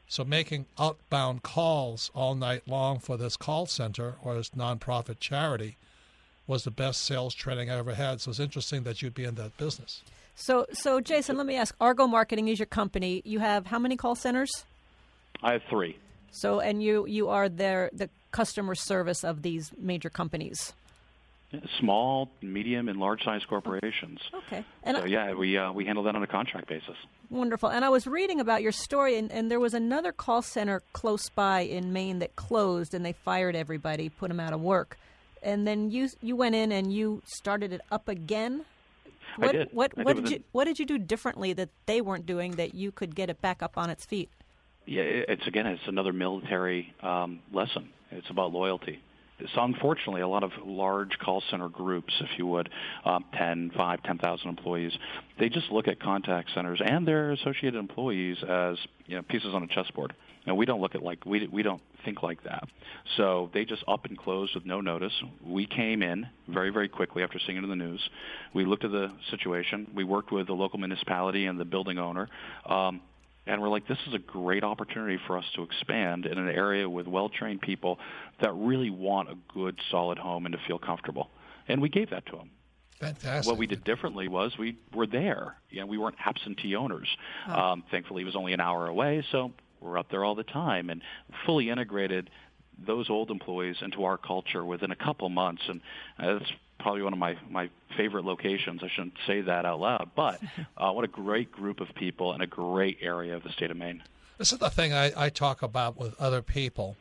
So 0.09 0.23
making 0.23 0.65
outbound 0.77 1.43
calls 1.43 2.11
all 2.13 2.35
night 2.35 2.67
long 2.67 2.99
for 2.99 3.17
this 3.17 3.37
call 3.37 3.65
center 3.65 4.15
or 4.21 4.35
this 4.35 4.51
nonprofit 4.51 5.19
charity 5.19 5.77
was 6.45 6.63
the 6.63 6.71
best 6.71 7.03
sales 7.03 7.33
training 7.33 7.69
I 7.69 7.77
ever 7.77 7.93
had. 7.93 8.21
So 8.21 8.31
it's 8.31 8.39
interesting 8.39 8.83
that 8.83 9.01
you'd 9.01 9.13
be 9.13 9.25
in 9.25 9.35
that 9.35 9.57
business. 9.57 10.01
So, 10.39 10.67
so 10.71 11.01
Jason, 11.01 11.35
let 11.35 11.47
me 11.47 11.55
ask. 11.55 11.75
Argo 11.81 12.05
Marketing 12.05 12.47
is 12.47 12.59
your 12.59 12.67
company. 12.67 13.23
You 13.25 13.39
have 13.39 13.65
how 13.65 13.79
many 13.79 13.97
call 13.97 14.13
centers? 14.13 14.65
I 15.41 15.53
have 15.53 15.63
three. 15.67 15.97
So, 16.31 16.59
and 16.59 16.81
you 16.81 17.07
you 17.07 17.29
are 17.29 17.49
their 17.49 17.89
the 17.91 18.09
customer 18.31 18.75
service 18.75 19.23
of 19.23 19.41
these 19.41 19.71
major 19.77 20.09
companies. 20.11 20.73
Small, 21.79 22.29
medium, 22.41 22.87
and 22.87 22.99
large 22.99 23.23
size 23.23 23.41
corporations. 23.45 24.19
Okay. 24.33 24.63
And 24.83 24.97
so 24.97 25.03
I, 25.03 25.05
yeah, 25.07 25.33
we 25.33 25.57
uh, 25.57 25.71
we 25.71 25.85
handle 25.85 26.03
that 26.03 26.15
on 26.15 26.21
a 26.21 26.27
contract 26.27 26.67
basis. 26.67 26.95
Wonderful. 27.31 27.69
And 27.69 27.83
I 27.83 27.89
was 27.89 28.05
reading 28.05 28.39
about 28.39 28.61
your 28.61 28.71
story, 28.71 29.17
and, 29.17 29.31
and 29.31 29.49
there 29.49 29.59
was 29.59 29.73
another 29.73 30.11
call 30.11 30.43
center 30.43 30.83
close 30.93 31.29
by 31.29 31.61
in 31.61 31.91
Maine 31.91 32.19
that 32.19 32.35
closed, 32.35 32.93
and 32.93 33.03
they 33.03 33.13
fired 33.13 33.55
everybody, 33.55 34.09
put 34.09 34.27
them 34.27 34.39
out 34.39 34.53
of 34.53 34.61
work. 34.61 34.99
And 35.41 35.65
then 35.65 35.89
you 35.89 36.09
you 36.21 36.35
went 36.35 36.53
in 36.53 36.71
and 36.71 36.93
you 36.93 37.23
started 37.25 37.73
it 37.73 37.81
up 37.91 38.07
again. 38.07 38.65
What, 39.37 39.49
I 39.49 39.51
did. 39.51 39.69
What 39.71 39.93
I 39.97 40.03
what 40.03 40.15
did 40.15 40.25
did 40.25 40.31
you 40.31 40.43
what 40.51 40.65
did 40.65 40.79
you 40.79 40.85
do 40.85 40.97
differently 40.97 41.53
that 41.53 41.69
they 41.85 42.01
weren't 42.01 42.25
doing 42.25 42.53
that 42.53 42.73
you 42.73 42.91
could 42.91 43.15
get 43.15 43.29
it 43.29 43.41
back 43.41 43.61
up 43.61 43.77
on 43.77 43.89
its 43.89 44.05
feet? 44.05 44.29
Yeah, 44.85 45.03
it's 45.03 45.45
again, 45.47 45.67
it's 45.67 45.87
another 45.87 46.13
military 46.13 46.93
um, 47.01 47.39
lesson. 47.51 47.89
It's 48.11 48.29
about 48.29 48.53
loyalty. 48.53 49.01
So 49.53 49.61
unfortunately, 49.61 50.21
a 50.21 50.27
lot 50.27 50.43
of 50.43 50.51
large 50.65 51.19
call 51.19 51.43
center 51.51 51.69
groups, 51.69 52.11
if 52.21 52.39
you 52.39 52.47
would, 52.47 52.69
um, 53.05 53.23
10, 53.37 53.71
5, 53.77 54.03
10,000 54.03 54.49
employees, 54.49 54.91
they 55.39 55.47
just 55.47 55.69
look 55.71 55.87
at 55.87 55.99
contact 55.99 56.49
centers 56.55 56.81
and 56.83 57.07
their 57.07 57.31
associated 57.33 57.75
employees 57.75 58.37
as 58.41 58.77
you 59.05 59.15
know 59.15 59.21
pieces 59.21 59.53
on 59.53 59.61
a 59.61 59.67
chessboard. 59.67 60.13
And 60.47 60.57
we 60.57 60.65
don't 60.65 60.81
look 60.81 60.95
at 60.95 61.03
like 61.03 61.25
we 61.25 61.47
we 61.47 61.61
don't 61.61 61.81
think 62.05 62.23
like 62.23 62.43
that. 62.43 62.63
So 63.17 63.51
they 63.53 63.65
just 63.65 63.83
up 63.87 64.05
and 64.05 64.17
closed 64.17 64.55
with 64.55 64.65
no 64.65 64.81
notice. 64.81 65.13
We 65.45 65.65
came 65.65 66.01
in 66.01 66.25
very 66.47 66.69
very 66.71 66.87
quickly 66.87 67.21
after 67.21 67.37
seeing 67.37 67.57
it 67.57 67.63
in 67.63 67.69
the 67.69 67.75
news. 67.75 68.09
We 68.53 68.65
looked 68.65 68.85
at 68.85 68.91
the 68.91 69.11
situation. 69.29 69.87
We 69.93 70.05
worked 70.05 70.31
with 70.31 70.47
the 70.47 70.53
local 70.53 70.79
municipality 70.79 71.45
and 71.45 71.59
the 71.59 71.65
building 71.65 71.99
owner. 71.99 72.29
Um, 72.65 73.01
and 73.45 73.61
we're 73.61 73.69
like, 73.69 73.87
this 73.87 73.99
is 74.07 74.13
a 74.13 74.19
great 74.19 74.63
opportunity 74.63 75.17
for 75.25 75.37
us 75.37 75.45
to 75.55 75.63
expand 75.63 76.25
in 76.25 76.37
an 76.37 76.49
area 76.49 76.89
with 76.89 77.07
well-trained 77.07 77.61
people 77.61 77.97
that 78.41 78.51
really 78.53 78.89
want 78.89 79.29
a 79.29 79.35
good, 79.53 79.79
solid 79.89 80.17
home 80.17 80.45
and 80.45 80.53
to 80.53 80.59
feel 80.67 80.77
comfortable. 80.77 81.29
And 81.69 81.81
we 81.81 81.87
gave 81.87 82.09
that 82.09 82.25
to 82.25 82.33
them. 82.33 82.51
Fantastic. 82.99 83.49
What 83.49 83.57
we 83.57 83.67
did 83.67 83.83
differently 83.83 84.27
was 84.27 84.57
we 84.57 84.77
were 84.93 85.07
there. 85.07 85.55
You 85.69 85.81
know, 85.81 85.85
we 85.85 85.97
weren't 85.97 86.17
absentee 86.25 86.75
owners. 86.75 87.07
Oh. 87.47 87.53
Um, 87.53 87.83
thankfully, 87.91 88.23
it 88.23 88.25
was 88.25 88.35
only 88.35 88.53
an 88.53 88.59
hour 88.59 88.87
away, 88.87 89.23
so 89.31 89.53
we're 89.81 89.97
up 89.97 90.09
there 90.09 90.23
all 90.23 90.35
the 90.35 90.43
time 90.43 90.89
and 90.89 91.01
fully 91.45 91.69
integrated 91.69 92.29
those 92.85 93.09
old 93.09 93.31
employees 93.31 93.77
into 93.81 94.03
our 94.03 94.17
culture 94.17 94.63
within 94.63 94.91
a 94.91 94.95
couple 94.95 95.29
months. 95.29 95.63
And 95.67 95.81
uh, 96.19 96.39
that's 96.39 96.51
probably 96.79 97.01
one 97.01 97.13
of 97.13 97.19
my, 97.19 97.35
my 97.49 97.69
favorite 97.95 98.25
locations. 98.25 98.83
I 98.83 98.89
shouldn't 98.89 99.15
say 99.25 99.41
that 99.41 99.65
out 99.65 99.79
loud, 99.79 100.11
but 100.15 100.39
uh, 100.77 100.91
what 100.91 101.03
a 101.03 101.07
great 101.07 101.51
group 101.51 101.79
of 101.79 101.93
people 101.95 102.33
and 102.33 102.43
a 102.43 102.47
great 102.47 102.99
area 103.01 103.35
of 103.35 103.43
the 103.43 103.49
state 103.49 103.71
of 103.71 103.77
Maine. 103.77 104.03
This 104.37 104.53
is 104.53 104.59
the 104.59 104.69
thing 104.69 104.93
I, 104.93 105.11
I 105.25 105.29
talk 105.29 105.63
about 105.63 105.97
with 105.97 106.19
other 106.19 106.43
people 106.43 106.95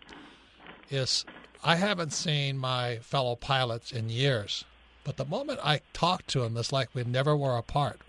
is 0.91 1.27
I 1.63 1.77
haven't 1.77 2.13
seen 2.13 2.57
my 2.57 2.97
fellow 2.99 3.37
pilots 3.37 3.93
in 3.93 4.09
years. 4.09 4.65
But 5.05 5.19
the 5.19 5.25
moment 5.25 5.61
I 5.63 5.83
talk 5.93 6.27
to 6.29 6.41
them, 6.41 6.57
it's 6.57 6.73
like 6.73 6.95
we 6.95 7.05
never 7.05 7.37
were 7.37 7.57
apart. 7.57 8.01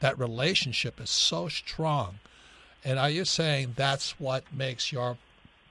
That 0.00 0.18
relationship 0.18 1.00
is 1.00 1.10
so 1.10 1.48
strong. 1.48 2.18
And 2.84 2.98
are 2.98 3.10
you 3.10 3.24
saying 3.24 3.74
that's 3.76 4.18
what 4.18 4.44
makes 4.52 4.92
your 4.92 5.18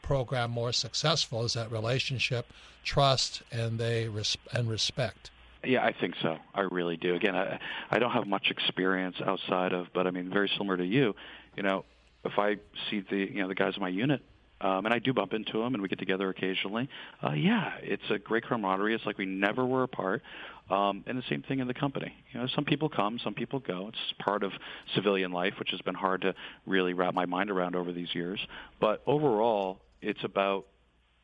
program 0.02 0.52
more 0.52 0.72
successful? 0.72 1.44
Is 1.44 1.54
that 1.54 1.72
relationship, 1.72 2.52
trust, 2.84 3.42
and 3.52 3.80
they 3.80 4.08
res- 4.08 4.38
and 4.54 4.70
respect? 4.70 5.32
Yeah, 5.64 5.86
I 5.86 5.92
think 5.92 6.16
so. 6.22 6.38
I 6.54 6.62
really 6.62 6.98
do. 6.98 7.16
Again, 7.16 7.36
I 7.36 7.60
I 7.92 8.00
don't 8.00 8.12
have 8.12 8.28
much 8.28 8.50
experience 8.50 9.18
outside 9.26 9.74
of, 9.74 9.88
but 9.94 10.08
I 10.08 10.12
mean, 10.12 10.30
very 10.30 10.50
similar 10.58 10.78
to 10.78 10.86
you. 10.86 11.16
You 11.58 11.64
know, 11.64 11.86
if 12.24 12.38
I 12.38 12.58
see 12.90 13.02
the 13.02 13.18
you 13.18 13.42
know 13.42 13.48
the 13.48 13.56
guys 13.56 13.76
in 13.76 13.82
my 13.82 13.90
unit 13.90 14.22
um, 14.62 14.86
and 14.86 14.94
I 14.94 15.00
do 15.00 15.14
bump 15.14 15.34
into 15.34 15.60
them, 15.60 15.74
and 15.74 15.82
we 15.82 15.88
get 15.88 16.00
together 16.00 16.30
occasionally. 16.30 16.90
Uh, 17.24 17.32
yeah, 17.32 17.74
it's 17.82 18.10
a 18.10 18.20
great 18.20 18.44
camaraderie. 18.46 18.94
It's 18.94 19.06
like 19.06 19.18
we 19.18 19.26
never 19.26 19.66
were 19.66 19.84
apart. 19.84 20.22
Um, 20.70 21.04
and 21.08 21.18
the 21.18 21.24
same 21.30 21.42
thing 21.42 21.60
in 21.60 21.68
the 21.68 21.74
company. 21.74 22.14
You 22.32 22.42
know, 22.42 22.48
some 22.54 22.64
people 22.64 22.90
come, 22.90 23.20
some 23.24 23.34
people 23.34 23.60
go. 23.60 23.88
It's 23.88 24.14
part 24.20 24.44
of 24.44 24.52
civilian 24.94 25.32
life, 25.32 25.54
which 25.58 25.72
has 25.72 25.82
been 25.82 25.96
hard 25.96 26.22
to 26.22 26.36
really 26.68 26.94
wrap 26.94 27.14
my 27.14 27.26
mind 27.26 27.50
around 27.50 27.76
over 27.76 27.92
these 27.92 28.14
years. 28.14 28.40
But 28.80 29.02
overall, 29.08 29.80
it's 30.02 30.24
about 30.24 30.66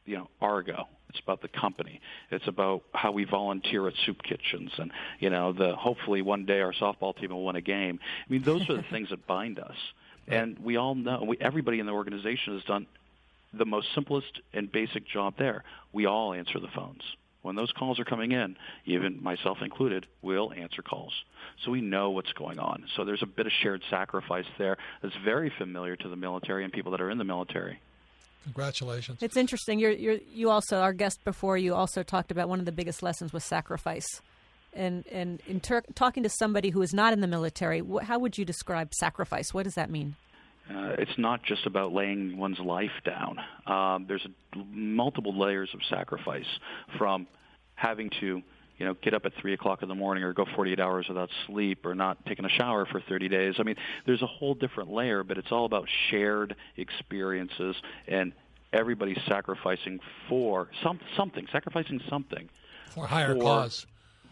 you 0.06 0.18
know 0.18 0.30
Argo. 0.42 0.88
It's 1.10 1.20
about 1.24 1.42
the 1.42 1.48
company. 1.48 2.02
It's 2.32 2.48
about 2.48 2.84
how 2.94 3.12
we 3.12 3.24
volunteer 3.24 3.88
at 3.88 3.94
soup 4.06 4.22
kitchens, 4.24 4.72
and 4.78 4.92
you 5.20 5.30
know, 5.30 5.54
the 5.54 5.76
hopefully 5.76 6.22
one 6.22 6.46
day 6.46 6.60
our 6.62 6.74
softball 6.74 7.16
team 7.16 7.30
will 7.32 7.46
win 7.46 7.56
a 7.56 7.62
game. 7.62 8.00
I 8.02 8.32
mean, 8.32 8.42
those 8.42 8.70
are 8.70 8.76
the 8.76 8.84
things 8.92 9.10
that 9.12 9.28
bind 9.28 9.60
us. 9.60 9.76
And 10.28 10.58
we 10.60 10.78
all 10.78 10.96
know, 10.96 11.24
we, 11.26 11.38
everybody 11.40 11.80
in 11.80 11.86
the 11.86 11.92
organization 11.92 12.56
has 12.56 12.64
done 12.64 12.88
the 13.54 13.66
most 13.66 13.88
simplest 13.94 14.42
and 14.54 14.72
basic 14.72 15.08
job 15.08 15.36
there. 15.38 15.64
We 15.94 16.06
all 16.06 16.34
answer 16.34 16.60
the 16.60 16.68
phones. 16.68 17.02
When 17.46 17.56
those 17.56 17.72
calls 17.72 18.00
are 18.00 18.06
coming 18.06 18.32
in, 18.32 18.58
even 18.86 19.22
myself 19.22 19.60
included, 19.62 20.08
we'll 20.24 20.52
answer 20.52 20.82
calls. 20.82 21.14
So 21.64 21.70
we 21.70 21.80
know 21.80 22.10
what's 22.10 22.34
going 22.34 22.58
on. 22.58 22.86
So 22.96 23.06
there's 23.06 23.22
a 23.22 23.28
bit 23.28 23.46
of 23.46 23.52
shared 23.62 23.84
sacrifice 23.88 24.48
there 24.58 24.78
that's 25.04 25.14
very 25.24 25.54
familiar 25.56 25.96
to 25.96 26.10
the 26.10 26.16
military 26.16 26.64
and 26.64 26.74
people 26.74 26.92
that 26.94 27.02
are 27.02 27.12
in 27.12 27.20
the 27.20 27.24
military. 27.24 27.80
Congratulations. 28.46 29.20
It's 29.22 29.38
interesting. 29.38 29.78
You're, 29.78 29.92
you're, 29.92 30.18
you 30.34 30.50
also, 30.50 30.80
our 30.80 30.92
guest 30.92 31.24
before 31.24 31.56
you 31.56 31.76
also 31.76 32.02
talked 32.02 32.32
about 32.32 32.50
one 32.50 32.58
of 32.58 32.66
the 32.66 32.72
biggest 32.72 33.04
lessons 33.04 33.32
was 33.32 33.44
sacrifice. 33.44 34.08
And, 34.74 35.06
and 35.12 35.40
in 35.46 35.60
ter- 35.60 35.84
talking 35.94 36.24
to 36.24 36.30
somebody 36.30 36.72
who 36.72 36.82
is 36.82 36.96
not 36.96 37.14
in 37.14 37.22
the 37.22 37.28
military, 37.28 37.82
wh- 37.82 38.02
how 38.02 38.18
would 38.18 38.40
you 38.40 38.44
describe 38.44 38.92
sacrifice? 38.96 39.54
What 39.54 39.66
does 39.66 39.76
that 39.76 39.92
mean? 39.92 40.16
Uh, 40.70 40.96
it's 40.98 41.18
not 41.18 41.44
just 41.44 41.66
about 41.66 41.94
laying 41.94 42.38
one's 42.38 42.60
life 42.60 42.92
down. 43.04 43.40
Um, 43.68 44.06
there's 44.08 44.26
a, 44.26 44.58
multiple 44.72 45.38
layers 45.38 45.70
of 45.74 45.82
sacrifice 45.90 46.48
from 46.98 47.28
having 47.76 48.10
to, 48.22 48.42
you 48.78 48.86
know, 48.86 48.96
get 48.96 49.14
up 49.14 49.26
at 49.26 49.34
three 49.40 49.54
o'clock 49.54 49.84
in 49.84 49.90
the 49.90 49.96
morning 49.96 50.24
or 50.24 50.34
go 50.34 50.46
48 50.56 50.80
hours 50.80 51.08
without 51.08 51.30
sleep 51.46 51.86
or 51.86 51.94
not 51.94 52.26
taking 52.26 52.46
a 52.46 52.50
shower 52.50 52.86
for 52.86 53.00
30 53.00 53.30
days. 53.30 53.56
I 53.60 53.64
mean, 53.64 53.76
there's 54.08 54.22
a 54.24 54.28
whole 54.28 54.56
different 54.56 54.92
layer, 54.92 55.24
but 55.24 55.38
it's 55.38 55.52
all 55.52 55.66
about 55.66 55.88
shared 56.10 56.56
experiences 56.78 57.76
and 58.08 58.34
everybody's 58.74 59.20
sacrificing 59.28 60.00
for 60.28 60.70
some 60.84 61.00
something, 61.16 61.46
sacrificing 61.52 62.02
something 62.10 62.50
for 62.90 63.06
higher 63.08 63.36
for, 63.36 63.42
cause. 63.42 63.86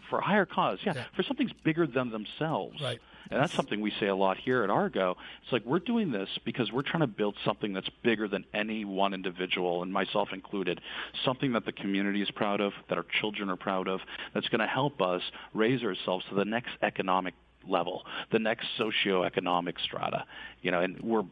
For 0.10 0.20
a 0.20 0.24
higher 0.24 0.46
cause, 0.46 0.80
yeah, 0.84 0.94
Yeah. 0.96 1.04
for 1.16 1.24
something's 1.24 1.54
bigger 1.64 1.86
than 1.88 2.10
themselves. 2.12 2.82
Right. 2.82 3.00
And 3.30 3.42
that's 3.42 3.54
something 3.54 3.82
we 3.82 3.92
say 4.00 4.08
a 4.08 4.16
lot 4.16 4.38
here 4.38 4.64
at 4.64 4.70
Argo. 4.70 5.18
It's 5.44 5.52
like 5.52 5.66
we're 5.66 5.80
doing 5.80 6.12
this 6.12 6.30
because 6.46 6.72
we're 6.72 6.84
trying 6.84 7.02
to 7.02 7.08
build 7.08 7.36
something 7.46 7.74
that's 7.74 7.90
bigger 8.04 8.28
than 8.28 8.46
any 8.54 8.86
one 8.86 9.14
individual, 9.14 9.84
and 9.84 9.92
myself 9.92 10.30
included. 10.34 10.82
Something 11.26 11.54
that 11.54 11.66
the 11.66 11.72
community 11.72 12.22
is 12.22 12.32
proud 12.32 12.62
of, 12.62 12.74
that 12.90 12.98
our 12.98 13.06
children 13.22 13.50
are 13.50 13.56
proud 13.56 13.88
of, 13.88 14.02
that's 14.34 14.50
going 14.50 14.62
to 14.62 14.68
help 14.68 15.02
us 15.02 15.22
raise 15.54 15.84
ourselves 15.84 16.26
to 16.30 16.36
the 16.36 16.46
next 16.46 16.72
economic 16.82 17.34
level, 17.68 18.04
the 18.32 18.40
next 18.40 18.68
socioeconomic 18.78 19.80
strata. 19.84 20.26
You 20.62 20.72
know, 20.72 20.82
and 20.82 21.00
we're 21.02 21.24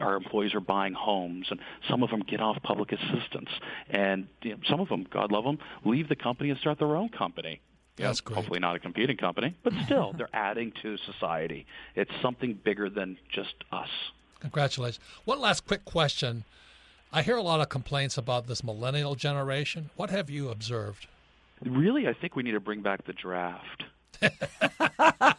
our 0.00 0.16
employees 0.16 0.54
are 0.54 0.60
buying 0.60 0.94
homes, 0.94 1.46
and 1.50 1.60
some 1.88 2.02
of 2.02 2.10
them 2.10 2.20
get 2.20 2.40
off 2.40 2.60
public 2.62 2.92
assistance, 2.92 3.48
and 3.90 4.26
you 4.42 4.52
know, 4.52 4.58
some 4.68 4.80
of 4.80 4.88
them, 4.88 5.06
God 5.10 5.30
love 5.30 5.44
them, 5.44 5.58
leave 5.84 6.08
the 6.08 6.16
company 6.16 6.50
and 6.50 6.58
start 6.58 6.78
their 6.78 6.96
own 6.96 7.10
company. 7.10 7.60
Know, 7.98 8.06
That's 8.06 8.20
great. 8.20 8.36
Hopefully 8.36 8.58
not 8.58 8.74
a 8.74 8.78
competing 8.80 9.16
company, 9.16 9.54
but 9.62 9.72
still, 9.84 10.12
they're 10.16 10.28
adding 10.32 10.72
to 10.82 10.96
society. 10.98 11.66
It's 11.94 12.10
something 12.20 12.58
bigger 12.64 12.90
than 12.90 13.18
just 13.32 13.54
us. 13.70 13.88
Congratulations. 14.40 15.00
One 15.24 15.40
last 15.40 15.66
quick 15.66 15.84
question. 15.84 16.44
I 17.12 17.22
hear 17.22 17.36
a 17.36 17.42
lot 17.42 17.60
of 17.60 17.68
complaints 17.68 18.18
about 18.18 18.48
this 18.48 18.64
millennial 18.64 19.14
generation. 19.14 19.90
What 19.96 20.10
have 20.10 20.28
you 20.28 20.50
observed? 20.50 21.06
Really, 21.64 22.08
I 22.08 22.12
think 22.12 22.34
we 22.34 22.42
need 22.42 22.52
to 22.52 22.60
bring 22.60 22.82
back 22.82 23.04
the 23.06 23.12
draft. 23.12 23.84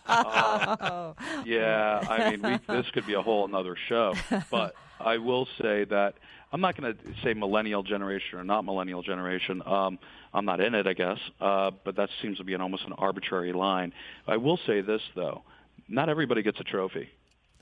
Uh, 0.08 1.14
yeah, 1.46 2.00
I 2.10 2.30
mean, 2.30 2.42
we, 2.42 2.74
this 2.74 2.90
could 2.92 3.06
be 3.06 3.16
a 3.16 3.22
whole 3.22 3.44
another 3.46 3.76
show. 3.90 4.14
But 4.50 4.76
I 5.00 5.18
will 5.18 5.48
say 5.62 5.86
that 5.86 6.16
I'm 6.52 6.62
not 6.62 6.78
going 6.80 6.94
to 6.94 7.00
say 7.24 7.34
millennial 7.34 7.84
generation 7.84 8.40
or 8.40 8.44
not 8.44 8.64
millennial 8.64 9.02
generation. 9.02 9.62
Um, 9.66 10.00
I'm 10.34 10.46
not 10.46 10.62
in 10.62 10.74
it, 10.76 10.88
I 10.88 10.94
guess. 10.94 11.18
Uh, 11.42 11.72
but 11.84 11.96
that 11.98 12.10
seems 12.22 12.38
to 12.38 12.44
be 12.44 12.54
an 12.54 12.62
almost 12.62 12.84
an 12.86 12.94
arbitrary 12.94 13.54
line. 13.54 13.94
I 14.28 14.38
will 14.38 14.58
say 14.66 14.82
this 14.82 15.02
though: 15.16 15.44
not 15.88 16.10
everybody 16.10 16.42
gets 16.44 16.60
a 16.60 16.64
trophy. 16.64 17.10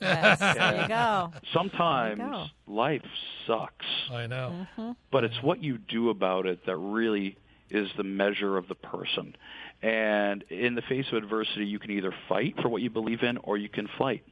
Yes, 0.01 0.39
there 0.39 0.81
you 0.81 0.87
go. 0.87 1.31
Sometimes 1.53 2.19
you 2.19 2.25
go. 2.25 2.45
life 2.67 3.05
sucks. 3.47 3.85
I 4.11 4.27
know. 4.27 4.67
but 5.11 5.23
it's 5.23 5.41
what 5.41 5.63
you 5.63 5.77
do 5.77 6.09
about 6.09 6.45
it 6.45 6.65
that 6.65 6.75
really 6.75 7.37
is 7.69 7.89
the 7.95 8.03
measure 8.03 8.57
of 8.57 8.67
the 8.67 8.75
person. 8.75 9.35
And 9.81 10.43
in 10.49 10.75
the 10.75 10.81
face 10.81 11.05
of 11.11 11.23
adversity, 11.23 11.65
you 11.65 11.79
can 11.79 11.91
either 11.91 12.13
fight 12.29 12.55
for 12.61 12.69
what 12.69 12.81
you 12.81 12.89
believe 12.89 13.23
in 13.23 13.37
or 13.37 13.57
you 13.57 13.69
can 13.69 13.87
fight. 13.97 14.23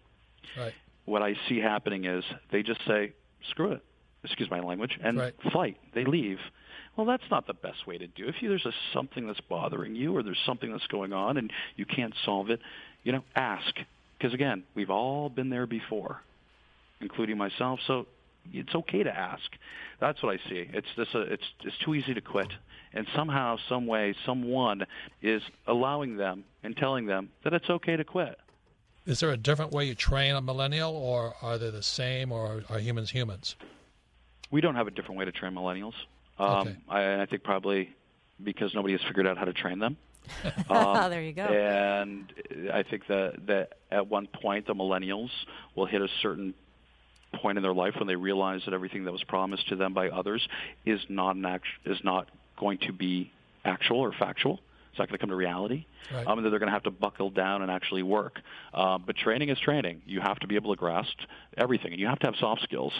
Right. 0.57 0.73
What 1.05 1.21
I 1.21 1.35
see 1.49 1.59
happening 1.59 2.05
is 2.05 2.23
they 2.51 2.63
just 2.63 2.79
say, 2.85 3.13
screw 3.49 3.71
it, 3.73 3.83
excuse 4.23 4.49
my 4.49 4.59
language, 4.59 4.97
and 5.01 5.17
Right. 5.17 5.33
fight. 5.51 5.77
They 5.93 6.05
leave. 6.05 6.39
Well, 6.95 7.05
that's 7.05 7.23
not 7.31 7.47
the 7.47 7.53
best 7.53 7.87
way 7.87 7.97
to 7.97 8.07
do. 8.07 8.27
If 8.27 8.41
you, 8.41 8.49
there's 8.49 8.65
a, 8.65 8.73
something 8.93 9.25
that's 9.27 9.39
bothering 9.41 9.95
you 9.95 10.15
or 10.15 10.23
there's 10.23 10.41
something 10.45 10.71
that's 10.71 10.87
going 10.87 11.13
on 11.13 11.37
and 11.37 11.51
you 11.75 11.85
can't 11.85 12.13
solve 12.25 12.49
it, 12.49 12.59
you 13.03 13.11
know, 13.11 13.23
ask. 13.35 13.73
Because 14.17 14.33
again, 14.33 14.63
we've 14.75 14.89
all 14.89 15.29
been 15.29 15.49
there 15.49 15.65
before 15.65 16.21
including 17.01 17.37
myself. 17.37 17.79
So 17.87 18.07
it's 18.53 18.73
okay 18.73 19.03
to 19.03 19.15
ask. 19.15 19.43
That's 19.99 20.21
what 20.23 20.33
I 20.33 20.49
see. 20.49 20.69
It's 20.71 20.87
just 20.95 21.13
a, 21.13 21.21
it's 21.21 21.43
it's 21.63 21.77
too 21.83 21.95
easy 21.95 22.13
to 22.13 22.21
quit, 22.21 22.47
and 22.93 23.05
somehow, 23.15 23.57
some 23.69 23.87
way, 23.87 24.15
someone 24.25 24.85
is 25.21 25.41
allowing 25.67 26.17
them 26.17 26.43
and 26.63 26.75
telling 26.75 27.05
them 27.05 27.29
that 27.43 27.53
it's 27.53 27.69
okay 27.69 27.95
to 27.95 28.03
quit. 28.03 28.37
Is 29.05 29.19
there 29.19 29.31
a 29.31 29.37
different 29.37 29.71
way 29.71 29.85
you 29.85 29.95
train 29.95 30.35
a 30.35 30.41
millennial, 30.41 30.95
or 30.95 31.33
are 31.41 31.57
they 31.57 31.69
the 31.71 31.81
same, 31.83 32.31
or 32.31 32.63
are 32.69 32.79
humans 32.79 33.09
humans? 33.11 33.55
We 34.51 34.61
don't 34.61 34.75
have 34.75 34.87
a 34.87 34.91
different 34.91 35.17
way 35.17 35.25
to 35.25 35.31
train 35.31 35.53
millennials. 35.53 35.93
Um, 36.37 36.67
Okay. 36.67 36.75
I, 36.89 37.21
I 37.21 37.25
think 37.25 37.43
probably 37.43 37.89
because 38.43 38.73
nobody 38.75 38.93
has 38.93 39.01
figured 39.07 39.27
out 39.27 39.37
how 39.37 39.45
to 39.45 39.53
train 39.53 39.79
them. 39.79 39.97
Um, 40.45 40.53
Oh, 40.69 41.09
there 41.09 41.21
you 41.21 41.33
go. 41.33 41.43
And 41.45 42.31
I 42.71 42.83
think 42.83 43.07
that 43.07 43.47
that 43.47 43.73
at 43.89 44.07
one 44.07 44.27
point 44.27 44.67
the 44.67 44.75
millennials 44.75 45.29
will 45.75 45.87
hit 45.87 46.01
a 46.01 46.07
certain 46.21 46.53
point 47.33 47.57
in 47.57 47.63
their 47.63 47.73
life 47.73 47.95
when 47.97 48.07
they 48.07 48.15
realize 48.15 48.61
that 48.65 48.73
everything 48.73 49.05
that 49.05 49.11
was 49.11 49.23
promised 49.23 49.67
to 49.69 49.75
them 49.75 49.93
by 49.93 50.09
others 50.09 50.47
is 50.85 50.99
not 51.09 51.35
an 51.35 51.45
act, 51.45 51.65
is 51.85 51.97
not 52.03 52.27
going 52.57 52.77
to 52.79 52.93
be 52.93 53.31
actual 53.65 53.99
or 53.99 54.11
factual. 54.13 54.59
It's 54.91 54.99
not 54.99 55.07
going 55.07 55.17
to 55.17 55.21
come 55.21 55.29
to 55.29 55.35
reality. 55.37 55.85
Right. 56.13 56.27
Um, 56.27 56.37
and 56.37 56.45
that 56.45 56.49
they're 56.49 56.59
going 56.59 56.67
to 56.67 56.73
have 56.73 56.83
to 56.83 56.91
buckle 56.91 57.29
down 57.29 57.61
and 57.61 57.71
actually 57.71 58.03
work. 58.03 58.41
Uh, 58.73 58.97
but 58.97 59.15
training 59.15 59.47
is 59.47 59.57
training. 59.57 60.01
You 60.05 60.19
have 60.19 60.37
to 60.39 60.47
be 60.47 60.55
able 60.55 60.75
to 60.75 60.79
grasp 60.79 61.17
everything, 61.57 61.93
and 61.93 61.99
you 62.01 62.07
have 62.07 62.19
to 62.19 62.27
have 62.27 62.35
soft 62.35 62.63
skills. 62.63 62.91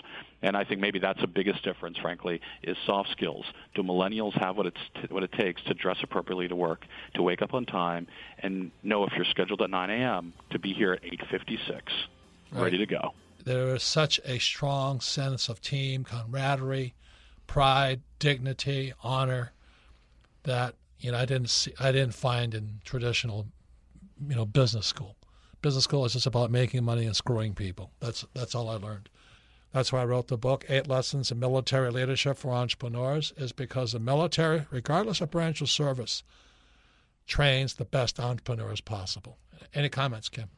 And 0.41 0.55
I 0.55 0.63
think 0.63 0.79
maybe 0.79 0.99
that's 0.99 1.19
the 1.19 1.27
biggest 1.27 1.63
difference, 1.63 1.97
frankly, 1.97 2.39
is 2.63 2.77
soft 2.85 3.09
skills. 3.11 3.45
Do 3.75 3.83
millennials 3.83 4.33
have 4.41 4.55
what 4.55 4.67
it's 4.67 5.11
what 5.11 5.23
it 5.23 5.33
takes 5.33 5.61
to 5.63 5.73
dress 5.73 5.97
appropriately 6.01 6.47
to 6.47 6.55
work, 6.55 6.85
to 7.15 7.21
wake 7.21 7.41
up 7.41 7.53
on 7.53 7.65
time, 7.65 8.07
and 8.39 8.71
know 8.83 9.03
if 9.03 9.11
you're 9.15 9.25
scheduled 9.25 9.61
at 9.61 9.69
9 9.69 9.89
a.m. 9.89 10.33
to 10.51 10.59
be 10.59 10.73
here 10.73 10.93
at 10.93 11.03
8:56, 11.03 11.81
Right. 12.51 12.63
ready 12.63 12.77
to 12.77 12.85
go. 12.85 13.13
There 13.43 13.75
is 13.75 13.83
such 13.83 14.19
a 14.23 14.39
strong 14.39 15.01
sense 15.01 15.49
of 15.49 15.61
team 15.61 16.03
camaraderie, 16.05 16.93
pride, 17.47 18.01
dignity, 18.19 18.93
honor 19.03 19.51
that 20.43 20.75
you 21.01 21.11
know 21.11 21.17
I 21.17 21.25
didn't 21.25 21.49
see, 21.49 21.73
I 21.79 21.91
didn't 21.91 22.13
find 22.13 22.53
in 22.53 22.79
traditional 22.83 23.47
you 24.27 24.35
know 24.35 24.45
business 24.45 24.87
school. 24.87 25.17
Business 25.61 25.83
school 25.83 26.05
is 26.05 26.13
just 26.13 26.25
about 26.25 26.49
making 26.49 26.83
money 26.83 27.05
and 27.05 27.15
screwing 27.15 27.53
people. 27.53 27.91
That's 27.99 28.25
that's 28.33 28.55
all 28.55 28.69
I 28.69 28.75
learned. 28.75 29.09
That's 29.73 29.93
why 29.93 30.01
I 30.01 30.05
wrote 30.05 30.27
the 30.27 30.37
book, 30.37 30.65
Eight 30.67 30.87
Lessons 30.87 31.31
in 31.31 31.39
Military 31.39 31.91
Leadership 31.91 32.37
for 32.37 32.51
Entrepreneurs, 32.51 33.33
is 33.37 33.53
because 33.53 33.93
the 33.93 33.99
military, 33.99 34.65
regardless 34.69 35.21
of 35.21 35.31
branch 35.31 35.61
of 35.61 35.69
service, 35.69 36.23
trains 37.25 37.75
the 37.75 37.85
best 37.85 38.19
entrepreneurs 38.19 38.81
possible. 38.81 39.37
Any 39.73 39.87
comments, 39.87 40.27
Kim? 40.27 40.49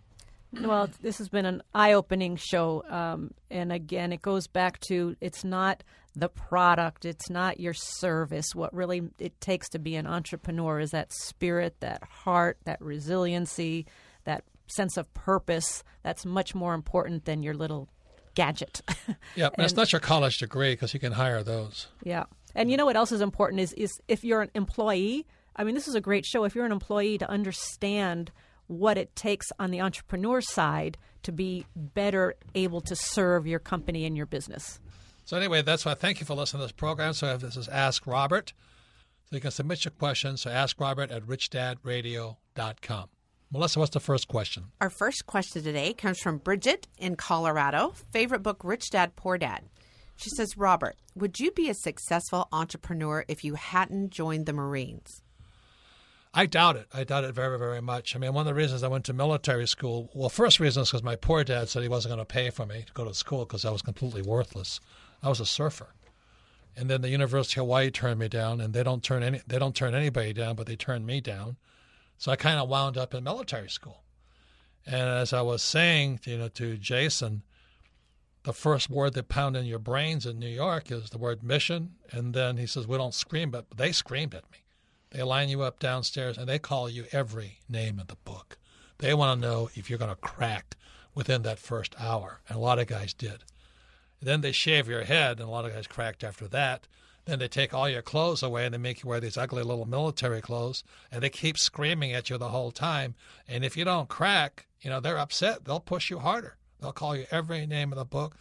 Well, 0.62 0.90
this 1.02 1.18
has 1.20 1.30
been 1.30 1.46
an 1.46 1.62
eye-opening 1.74 2.38
show, 2.38 2.84
um, 2.90 3.34
and 3.50 3.72
again, 3.72 4.14
it 4.14 4.22
goes 4.22 4.48
back 4.48 4.80
to 4.82 5.16
it's 5.20 5.44
not 5.44 5.84
the 6.16 6.30
product, 6.30 7.06
it's 7.06 7.30
not 7.30 7.60
your 7.60 7.74
service. 7.74 8.54
What 8.54 8.74
really 8.74 9.10
it 9.20 9.40
takes 9.42 9.70
to 9.70 9.80
be 9.80 9.96
an 9.96 10.08
entrepreneur 10.08 10.80
is 10.80 10.92
that 10.92 11.12
spirit, 11.12 11.80
that 11.80 12.04
heart, 12.04 12.58
that 12.66 12.82
resiliency, 12.82 13.86
that 14.26 14.44
sense 14.68 14.98
of 14.98 15.12
purpose. 15.14 15.84
That's 16.04 16.26
much 16.26 16.54
more 16.54 16.74
important 16.74 17.26
than 17.26 17.44
your 17.44 17.54
little 17.54 17.90
gadget. 18.36 18.82
yeah, 19.36 19.50
and, 19.56 19.66
it's 19.66 19.76
not 19.76 19.92
your 19.92 20.00
college 20.00 20.38
degree 20.38 20.74
because 20.74 20.94
you 20.94 21.00
can 21.00 21.14
hire 21.14 21.44
those. 21.44 21.88
Yeah. 22.04 22.26
And 22.56 22.70
you 22.70 22.78
know 22.78 22.86
what 22.86 22.96
else 22.96 23.12
is 23.12 23.22
important 23.22 23.62
is 23.62 23.74
is 23.74 23.92
if 24.08 24.24
you're 24.24 24.42
an 24.42 24.52
employee, 24.54 25.26
I 25.56 25.64
mean 25.64 25.76
this 25.76 25.88
is 25.88 25.96
a 25.96 26.02
great 26.02 26.26
show 26.26 26.44
if 26.44 26.56
you're 26.56 26.66
an 26.66 26.72
employee 26.72 27.18
to 27.18 27.30
understand 27.30 28.32
what 28.68 28.98
it 28.98 29.16
takes 29.16 29.48
on 29.60 29.72
the 29.72 29.82
entrepreneur 29.82 30.42
side 30.42 30.98
to 31.24 31.32
be 31.32 31.66
better 31.76 32.36
able 32.56 32.82
to 32.82 32.96
serve 32.96 33.48
your 33.48 33.60
company 33.60 34.06
and 34.06 34.16
your 34.16 34.26
business. 34.26 34.80
So 35.26 35.38
anyway, 35.38 35.62
that's 35.62 35.86
why 35.86 35.94
thank 35.94 36.20
you 36.20 36.26
for 36.26 36.34
listening 36.34 36.62
to 36.62 36.66
this 36.66 36.72
program. 36.72 37.14
So 37.14 37.38
this 37.38 37.58
is 37.58 37.68
Ask 37.70 38.06
Robert. 38.06 38.54
So 39.30 39.36
you 39.36 39.42
can 39.42 39.52
submit 39.52 39.86
your 39.86 39.92
questions 39.92 40.42
to 40.44 40.52
Ask 40.52 40.80
Robert 40.80 41.12
at 41.12 41.24
richdadradio.com. 41.24 43.10
Melissa, 43.52 43.80
what's 43.80 43.92
the 43.92 44.00
first 44.00 44.28
question? 44.28 44.66
Our 44.82 44.90
first 44.90 45.28
question 45.28 45.64
today 45.64 45.94
comes 45.94 46.20
from 46.20 46.40
Bridget 46.40 46.88
in 46.98 47.16
Colorado. 47.16 47.94
Favorite 48.12 48.42
book, 48.42 48.64
Rich 48.64 48.90
Dad, 48.90 49.16
Poor 49.16 49.38
Dad. 49.38 49.64
She 50.16 50.30
says, 50.32 50.58
Robert, 50.58 50.96
would 51.16 51.40
you 51.40 51.52
be 51.52 51.70
a 51.70 51.76
successful 51.76 52.48
entrepreneur 52.52 53.26
if 53.28 53.44
you 53.44 53.56
hadn't 53.56 54.10
joined 54.10 54.46
the 54.46 54.54
Marines? 54.54 55.22
I 56.34 56.48
doubt 56.48 56.78
it. 56.78 56.88
I 56.92 57.04
doubt 57.04 57.26
it 57.26 57.36
very, 57.36 57.60
very 57.60 57.82
much. 57.82 58.16
I 58.16 58.20
mean, 58.20 58.34
one 58.34 58.42
of 58.42 58.48
the 58.48 58.60
reasons 58.60 58.82
I 58.82 58.88
went 58.88 59.06
to 59.06 59.14
military 59.14 59.68
school, 59.68 60.10
well, 60.16 60.30
first 60.30 60.60
reason 60.60 60.82
is 60.82 60.90
because 60.90 61.04
my 61.04 61.16
poor 61.16 61.44
dad 61.44 61.70
said 61.70 61.84
he 61.84 61.88
wasn't 61.88 62.16
going 62.16 62.26
to 62.26 62.34
pay 62.34 62.50
for 62.50 62.66
me 62.66 62.84
to 62.88 62.94
go 62.94 63.06
to 63.06 63.14
school 63.14 63.46
because 63.46 63.66
I 63.66 63.70
was 63.70 63.84
completely 63.84 64.24
worthless. 64.24 64.80
I 65.24 65.30
was 65.30 65.40
a 65.40 65.46
surfer. 65.46 65.96
And 66.76 66.90
then 66.90 67.02
the 67.02 67.10
University 67.10 67.60
of 67.60 67.66
Hawaii 67.66 67.90
turned 67.92 68.20
me 68.20 68.28
down, 68.28 68.60
and 68.60 68.74
they 68.74 68.84
don't 68.84 69.04
turn 69.04 69.24
any 69.24 69.42
they 69.48 69.60
don't 69.60 69.76
turn 69.76 69.96
anybody 69.96 70.34
down, 70.34 70.56
but 70.56 70.68
they 70.68 70.76
turned 70.76 71.06
me 71.06 71.22
down. 71.22 71.58
So 72.18 72.32
I 72.32 72.36
kind 72.36 72.60
of 72.60 72.70
wound 72.70 72.98
up 72.98 73.14
in 73.14 73.24
military 73.24 73.70
school. 73.70 74.04
And 74.86 75.10
as 75.10 75.34
I 75.34 75.42
was 75.42 75.62
saying, 75.62 76.20
you 76.26 76.38
know, 76.38 76.50
to 76.50 76.78
Jason, 76.78 77.44
the 78.44 78.54
first 78.54 78.90
word 78.90 79.14
that 79.14 79.30
pounded 79.30 79.64
in 79.64 79.68
your 79.68 79.80
brains 79.80 80.26
in 80.26 80.40
New 80.40 80.50
York 80.50 80.92
is 80.92 81.10
the 81.10 81.18
word 81.18 81.44
mission. 81.44 81.96
And 82.12 82.34
then 82.34 82.58
he 82.58 82.66
says, 82.66 82.88
we 82.88 82.98
don't 82.98 83.14
scream, 83.14 83.50
but 83.50 83.66
they 83.76 83.92
screamed 83.92 84.36
at 84.36 84.50
me. 84.52 84.60
They 85.12 85.24
line 85.24 85.50
you 85.50 85.62
up 85.62 85.80
downstairs 85.80 86.38
and 86.38 86.50
they 86.50 86.60
call 86.60 86.90
you 86.90 87.06
every 87.12 87.60
name 87.70 88.00
in 88.00 88.08
the 88.08 88.18
book. 88.26 88.58
They 88.98 89.14
want 89.14 89.42
to 89.42 89.48
know 89.48 89.70
if 89.76 89.90
you're 89.90 90.00
going 90.00 90.12
to 90.12 90.16
crack 90.16 90.76
within 91.16 91.44
that 91.44 91.60
first 91.60 91.96
hour. 92.00 92.42
And 92.48 92.58
a 92.58 92.62
lot 92.62 92.80
of 92.80 92.88
guys 92.88 93.14
did. 93.14 93.44
Then 94.24 94.42
they 94.42 94.52
shave 94.52 94.88
your 94.88 95.04
head, 95.04 95.40
and 95.40 95.48
a 95.48 95.52
lot 95.52 95.66
of 95.66 95.74
guys 95.74 95.88
cracked 95.88 96.24
after 96.24 96.48
that. 96.48 96.88
Then 97.26 97.40
they 97.40 97.48
take 97.48 97.74
all 97.74 97.88
your 97.88 98.02
clothes 98.02 98.44
away 98.44 98.66
and 98.66 98.74
they 98.74 98.78
make 98.78 99.04
you 99.04 99.10
wear 99.10 99.20
these 99.20 99.38
ugly 99.38 99.64
little 99.64 99.86
military 99.86 100.42
clothes, 100.42 100.84
and 101.12 101.22
they 101.22 101.30
keep 101.30 101.58
screaming 101.58 102.12
at 102.12 102.30
you 102.30 102.38
the 102.38 102.50
whole 102.50 102.72
time. 102.72 103.16
And 103.48 103.64
if 103.64 103.78
you 103.78 103.86
don't 103.86 104.10
crack, 104.10 104.66
you 104.82 104.90
know, 104.90 105.00
they're 105.00 105.18
upset. 105.18 105.66
They'll 105.66 105.80
push 105.80 106.10
you 106.10 106.20
harder. 106.20 106.58
They'll 106.82 106.92
call 106.92 107.16
you 107.16 107.26
every 107.32 107.66
name 107.66 107.92
in 107.92 107.98
the 107.98 108.06
book 108.06 108.36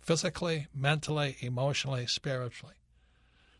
physically, 0.00 0.68
mentally, 0.74 1.36
emotionally, 1.40 2.06
spiritually. 2.06 2.74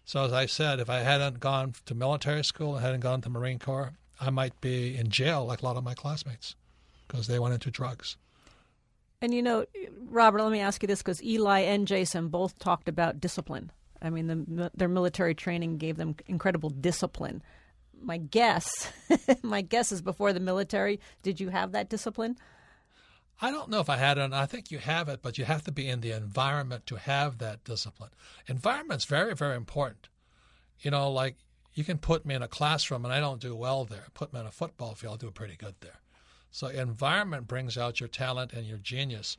So, 0.05 0.25
as 0.25 0.33
I 0.33 0.47
said, 0.47 0.81
if 0.81 0.89
I 0.89 1.01
hadn't 1.01 1.41
gone 1.41 1.75
to 1.85 1.95
military 1.95 2.43
school, 2.43 2.77
and 2.77 2.85
hadn't 2.85 3.01
gone 3.01 3.21
to 3.23 3.29
Marine 3.29 3.59
Corps, 3.59 3.93
I 4.21 4.31
might 4.31 4.59
be 4.61 4.97
in 4.97 5.11
jail 5.11 5.45
like 5.45 5.61
a 5.61 5.65
lot 5.65 5.77
of 5.77 5.85
my 5.85 5.95
classmates 5.95 6.55
because 7.07 7.27
they 7.27 7.39
went 7.39 7.55
into 7.55 7.71
drugs. 7.71 8.17
And 9.21 9.35
you 9.35 9.43
know, 9.43 9.67
Robert, 10.09 10.43
let 10.43 10.53
me 10.53 10.61
ask 10.61 10.83
you 10.83 10.87
this 10.87 11.03
because 11.03 11.23
Eli 11.23 11.61
and 11.61 11.87
Jason 11.87 12.29
both 12.29 12.59
talked 12.59 12.89
about 12.89 13.21
discipline. 13.21 13.73
I 14.01 14.11
mean, 14.11 14.27
the, 14.29 14.71
their 14.75 14.89
military 14.89 15.35
training 15.35 15.79
gave 15.79 15.97
them 15.97 16.15
incredible 16.27 16.71
discipline. 16.71 17.43
My 18.01 18.19
guess, 18.19 18.93
my 19.43 19.61
guess 19.61 19.91
is 19.91 20.03
before 20.03 20.33
the 20.33 20.41
military, 20.41 21.01
did 21.23 21.41
you 21.41 21.49
have 21.49 21.73
that 21.73 21.89
discipline? 21.89 22.37
I 23.41 23.51
don't 23.51 23.71
know 23.71 23.81
if 23.81 23.91
I 23.91 23.97
had 23.97 24.19
it. 24.19 24.33
I 24.33 24.47
think 24.47 24.71
you 24.71 24.79
have 24.79 25.09
it, 25.09 25.21
but 25.23 25.39
you 25.39 25.45
have 25.45 25.65
to 25.65 25.73
be 25.73 25.89
in 25.89 26.01
the 26.01 26.13
environment 26.13 26.87
to 26.87 26.97
have 26.97 27.39
that 27.39 27.65
discipline. 27.65 28.11
Environment's 28.47 29.05
very, 29.05 29.35
very 29.35 29.57
important. 29.57 30.09
You 30.81 30.93
know, 30.93 31.11
like 31.11 31.37
you 31.75 31.85
can 31.85 31.99
put 31.99 32.25
me 32.25 32.35
in 32.35 32.43
a 32.43 32.49
classroom 32.49 33.05
and 33.05 33.13
I 33.13 33.21
don't 33.21 33.41
do 33.41 33.55
well 33.55 33.85
there. 33.85 34.07
Put 34.15 34.33
me 34.33 34.41
in 34.41 34.47
a 34.47 34.51
football 34.53 34.95
field, 34.95 35.15
I'll 35.15 35.19
do 35.19 35.31
pretty 35.31 35.57
good 35.57 35.75
there. 35.81 36.01
So 36.51 36.69
environment 36.69 37.47
brings 37.47 37.77
out 37.77 38.01
your 38.01 38.09
talent 38.09 38.53
and 38.53 38.67
your 38.67 38.79
genius. 38.79 39.37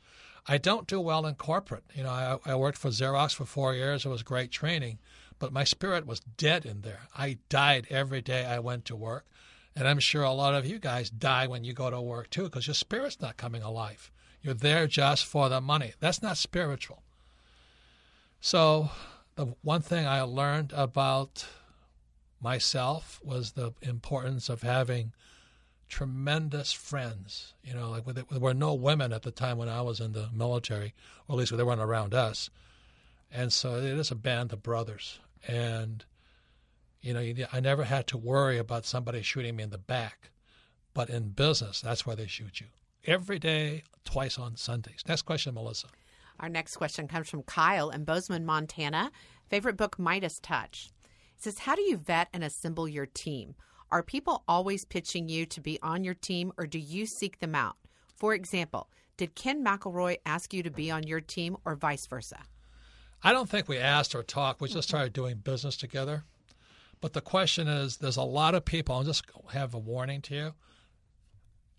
I 0.47 0.57
don't 0.57 0.88
do 0.88 0.99
well 0.99 1.26
in 1.26 1.36
corporate. 1.36 1.84
You 1.93 2.03
know, 2.03 2.10
I, 2.10 2.38
I 2.45 2.55
worked 2.55 2.78
for 2.78 2.89
Xerox 2.89 3.34
for 3.34 3.45
four 3.45 3.74
years. 3.74 4.05
It 4.05 4.10
was 4.10 4.24
great 4.24 4.51
training, 4.51 4.99
but 5.38 5.53
my 5.53 5.64
spirit 5.64 6.05
was 6.05 6.20
dead 6.20 6.66
in 6.66 6.82
there. 6.82 7.01
I 7.18 7.38
died 7.49 7.88
every 7.89 8.22
day 8.22 8.45
I 8.45 8.60
went 8.60 8.86
to 8.86 8.95
work. 8.95 9.26
And 9.76 9.88
I'm 9.88 9.99
sure 9.99 10.24
a 10.24 10.32
lot 10.32 10.55
of 10.55 10.66
you 10.66 10.80
guys 10.80 11.10
die 11.10 11.47
when 11.47 11.64
you 11.64 11.74
go 11.74 11.89
to 11.89 12.01
work 12.01 12.30
too 12.30 12.43
because 12.43 12.68
your 12.68 12.74
spirit's 12.74 13.22
not 13.22 13.38
coming 13.38 13.62
alive. 13.62 14.12
You're 14.41 14.53
there 14.53 14.88
just 14.88 15.26
for 15.26 15.49
the 15.49 15.62
money. 15.62 15.93
That's 15.99 16.22
not 16.22 16.38
spiritual. 16.38 17.03
So, 18.41 18.89
the 19.36 19.55
one 19.62 19.82
thing 19.82 20.05
I 20.07 20.22
learned 20.22 20.74
about 20.74 21.45
myself 22.41 23.20
was 23.24 23.51
the 23.51 23.74
importance 23.82 24.49
of 24.49 24.62
having 24.62 25.14
tremendous 25.89 26.71
friends. 26.71 27.53
You 27.63 27.73
know, 27.73 27.89
like 27.89 28.05
there 28.05 28.39
were 28.39 28.53
no 28.53 28.73
women 28.73 29.11
at 29.11 29.23
the 29.23 29.31
time 29.31 29.57
when 29.57 29.69
I 29.69 29.81
was 29.81 29.99
in 29.99 30.13
the 30.13 30.29
military, 30.33 30.93
or 31.27 31.33
at 31.33 31.39
least 31.39 31.55
they 31.55 31.63
weren't 31.63 31.81
around 31.81 32.13
us. 32.13 32.49
And 33.31 33.51
so 33.51 33.75
it 33.75 33.83
is 33.83 34.11
a 34.11 34.15
band 34.15 34.53
of 34.53 34.63
brothers. 34.63 35.19
And 35.47 36.05
you 37.01 37.13
know, 37.13 37.45
I 37.53 37.59
never 37.59 37.83
had 37.83 38.07
to 38.07 38.17
worry 38.17 38.57
about 38.57 38.85
somebody 38.85 39.21
shooting 39.21 39.55
me 39.55 39.63
in 39.63 39.69
the 39.69 39.77
back. 39.77 40.31
But 40.93 41.09
in 41.09 41.29
business, 41.29 41.81
that's 41.81 42.05
where 42.05 42.15
they 42.15 42.27
shoot 42.27 42.59
you. 42.59 42.67
Every 43.05 43.39
day, 43.39 43.83
twice 44.03 44.37
on 44.37 44.57
Sundays. 44.57 45.03
Next 45.07 45.21
question, 45.21 45.53
Melissa. 45.53 45.87
Our 46.39 46.49
next 46.49 46.77
question 46.77 47.07
comes 47.07 47.29
from 47.29 47.43
Kyle 47.43 47.89
in 47.89 48.03
Bozeman, 48.03 48.45
Montana. 48.45 49.11
Favorite 49.49 49.77
book, 49.77 49.97
Midas 49.97 50.39
Touch. 50.39 50.89
It 51.37 51.43
says, 51.43 51.59
How 51.59 51.75
do 51.75 51.81
you 51.81 51.97
vet 51.97 52.27
and 52.33 52.43
assemble 52.43 52.87
your 52.87 53.05
team? 53.05 53.55
Are 53.91 54.03
people 54.03 54.43
always 54.47 54.85
pitching 54.85 55.29
you 55.29 55.45
to 55.47 55.61
be 55.61 55.79
on 55.81 56.03
your 56.03 56.13
team 56.13 56.51
or 56.57 56.67
do 56.67 56.77
you 56.77 57.07
seek 57.07 57.39
them 57.39 57.55
out? 57.55 57.75
For 58.15 58.33
example, 58.35 58.89
did 59.17 59.33
Ken 59.33 59.63
McElroy 59.65 60.17
ask 60.25 60.53
you 60.53 60.61
to 60.61 60.69
be 60.69 60.91
on 60.91 61.03
your 61.03 61.21
team 61.21 61.57
or 61.65 61.75
vice 61.75 62.05
versa? 62.05 62.43
I 63.23 63.33
don't 63.33 63.49
think 63.49 63.67
we 63.67 63.77
asked 63.77 64.13
or 64.13 64.23
talked. 64.23 64.61
We 64.61 64.67
just 64.67 64.87
mm-hmm. 64.87 64.97
started 64.97 65.13
doing 65.13 65.37
business 65.37 65.75
together. 65.75 66.23
But 67.01 67.13
the 67.13 67.21
question 67.21 67.67
is 67.67 67.97
there's 67.97 68.17
a 68.17 68.23
lot 68.23 68.55
of 68.55 68.63
people, 68.63 68.95
I'll 68.95 69.03
just 69.03 69.25
have 69.51 69.73
a 69.73 69.79
warning 69.79 70.21
to 70.23 70.35
you. 70.35 70.53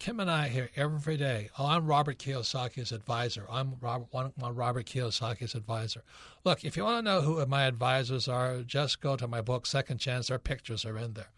Kim 0.00 0.18
and 0.18 0.30
I 0.30 0.48
here 0.48 0.70
every 0.76 1.18
day, 1.18 1.50
oh, 1.58 1.66
I'm 1.66 1.86
Robert 1.86 2.18
Kiyosaki's 2.18 2.90
advisor. 2.90 3.46
I'm 3.50 3.74
Robert, 3.82 4.08
one, 4.11 4.32
one 4.36 4.54
Robert 4.54 4.86
Kiyosaki's 4.86 5.54
advisor. 5.54 6.02
Look, 6.42 6.64
if 6.64 6.74
you 6.74 6.84
want 6.84 7.04
to 7.04 7.11
know 7.11 7.20
who 7.20 7.44
my 7.44 7.64
advisors 7.64 8.26
are, 8.26 8.62
just 8.62 9.02
go 9.02 9.14
to 9.14 9.28
my 9.28 9.42
book, 9.42 9.66
Second 9.66 9.98
Chance. 9.98 10.28
Their 10.28 10.38
pictures 10.38 10.86
are 10.86 10.96
in 10.96 11.12
there. 11.12 11.28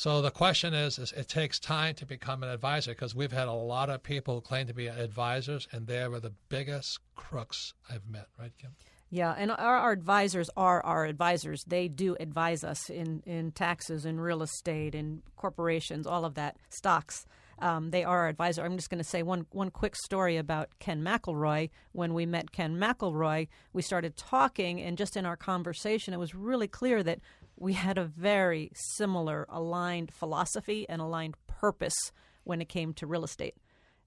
So 0.00 0.22
the 0.22 0.30
question 0.30 0.72
is, 0.72 0.98
is 0.98 1.12
it 1.12 1.28
takes 1.28 1.58
time 1.58 1.94
to 1.96 2.06
become 2.06 2.42
an 2.42 2.48
advisor 2.48 2.92
because 2.92 3.14
we've 3.14 3.32
had 3.32 3.48
a 3.48 3.52
lot 3.52 3.90
of 3.90 4.02
people 4.02 4.36
who 4.36 4.40
claim 4.40 4.66
to 4.68 4.72
be 4.72 4.86
advisors, 4.86 5.68
and 5.72 5.86
they 5.86 6.08
were 6.08 6.20
the 6.20 6.32
biggest 6.48 7.00
crooks 7.16 7.74
I've 7.90 8.08
met, 8.08 8.28
right, 8.38 8.50
Kim? 8.56 8.70
Yeah, 9.10 9.34
and 9.36 9.50
our, 9.50 9.76
our, 9.76 9.92
advisors 9.92 10.48
are 10.56 10.82
our 10.86 11.04
advisors. 11.04 11.62
They 11.66 11.86
do 11.88 12.16
advise 12.18 12.64
us 12.64 12.88
in, 12.88 13.22
in 13.26 13.52
taxes, 13.52 14.06
in 14.06 14.18
real 14.20 14.42
estate, 14.42 14.94
in 14.94 15.20
corporations, 15.36 16.06
all 16.06 16.24
of 16.24 16.32
that, 16.32 16.56
stocks. 16.70 17.26
Um, 17.58 17.90
they 17.90 18.02
are 18.02 18.20
our 18.20 18.28
advisor. 18.28 18.64
I'm 18.64 18.76
just 18.76 18.88
going 18.88 19.02
to 19.02 19.08
say 19.08 19.22
one 19.22 19.46
one 19.50 19.70
quick 19.70 19.94
story 19.94 20.38
about 20.38 20.70
Ken 20.78 21.02
McElroy. 21.02 21.68
When 21.92 22.14
we 22.14 22.24
met 22.24 22.52
Ken 22.52 22.78
McElroy, 22.78 23.48
we 23.72 23.82
started 23.82 24.16
talking, 24.16 24.80
and 24.80 24.96
just 24.96 25.16
in 25.16 25.26
our 25.26 25.36
conversation, 25.36 26.14
it 26.14 26.18
was 26.18 26.34
really 26.34 26.68
clear 26.68 27.02
that 27.02 27.20
we 27.60 27.74
had 27.74 27.98
a 27.98 28.04
very 28.04 28.72
similar, 28.74 29.46
aligned 29.48 30.12
philosophy 30.12 30.84
and 30.88 31.00
aligned 31.00 31.36
purpose 31.46 32.10
when 32.42 32.60
it 32.60 32.68
came 32.68 32.92
to 32.94 33.06
real 33.06 33.22
estate 33.22 33.54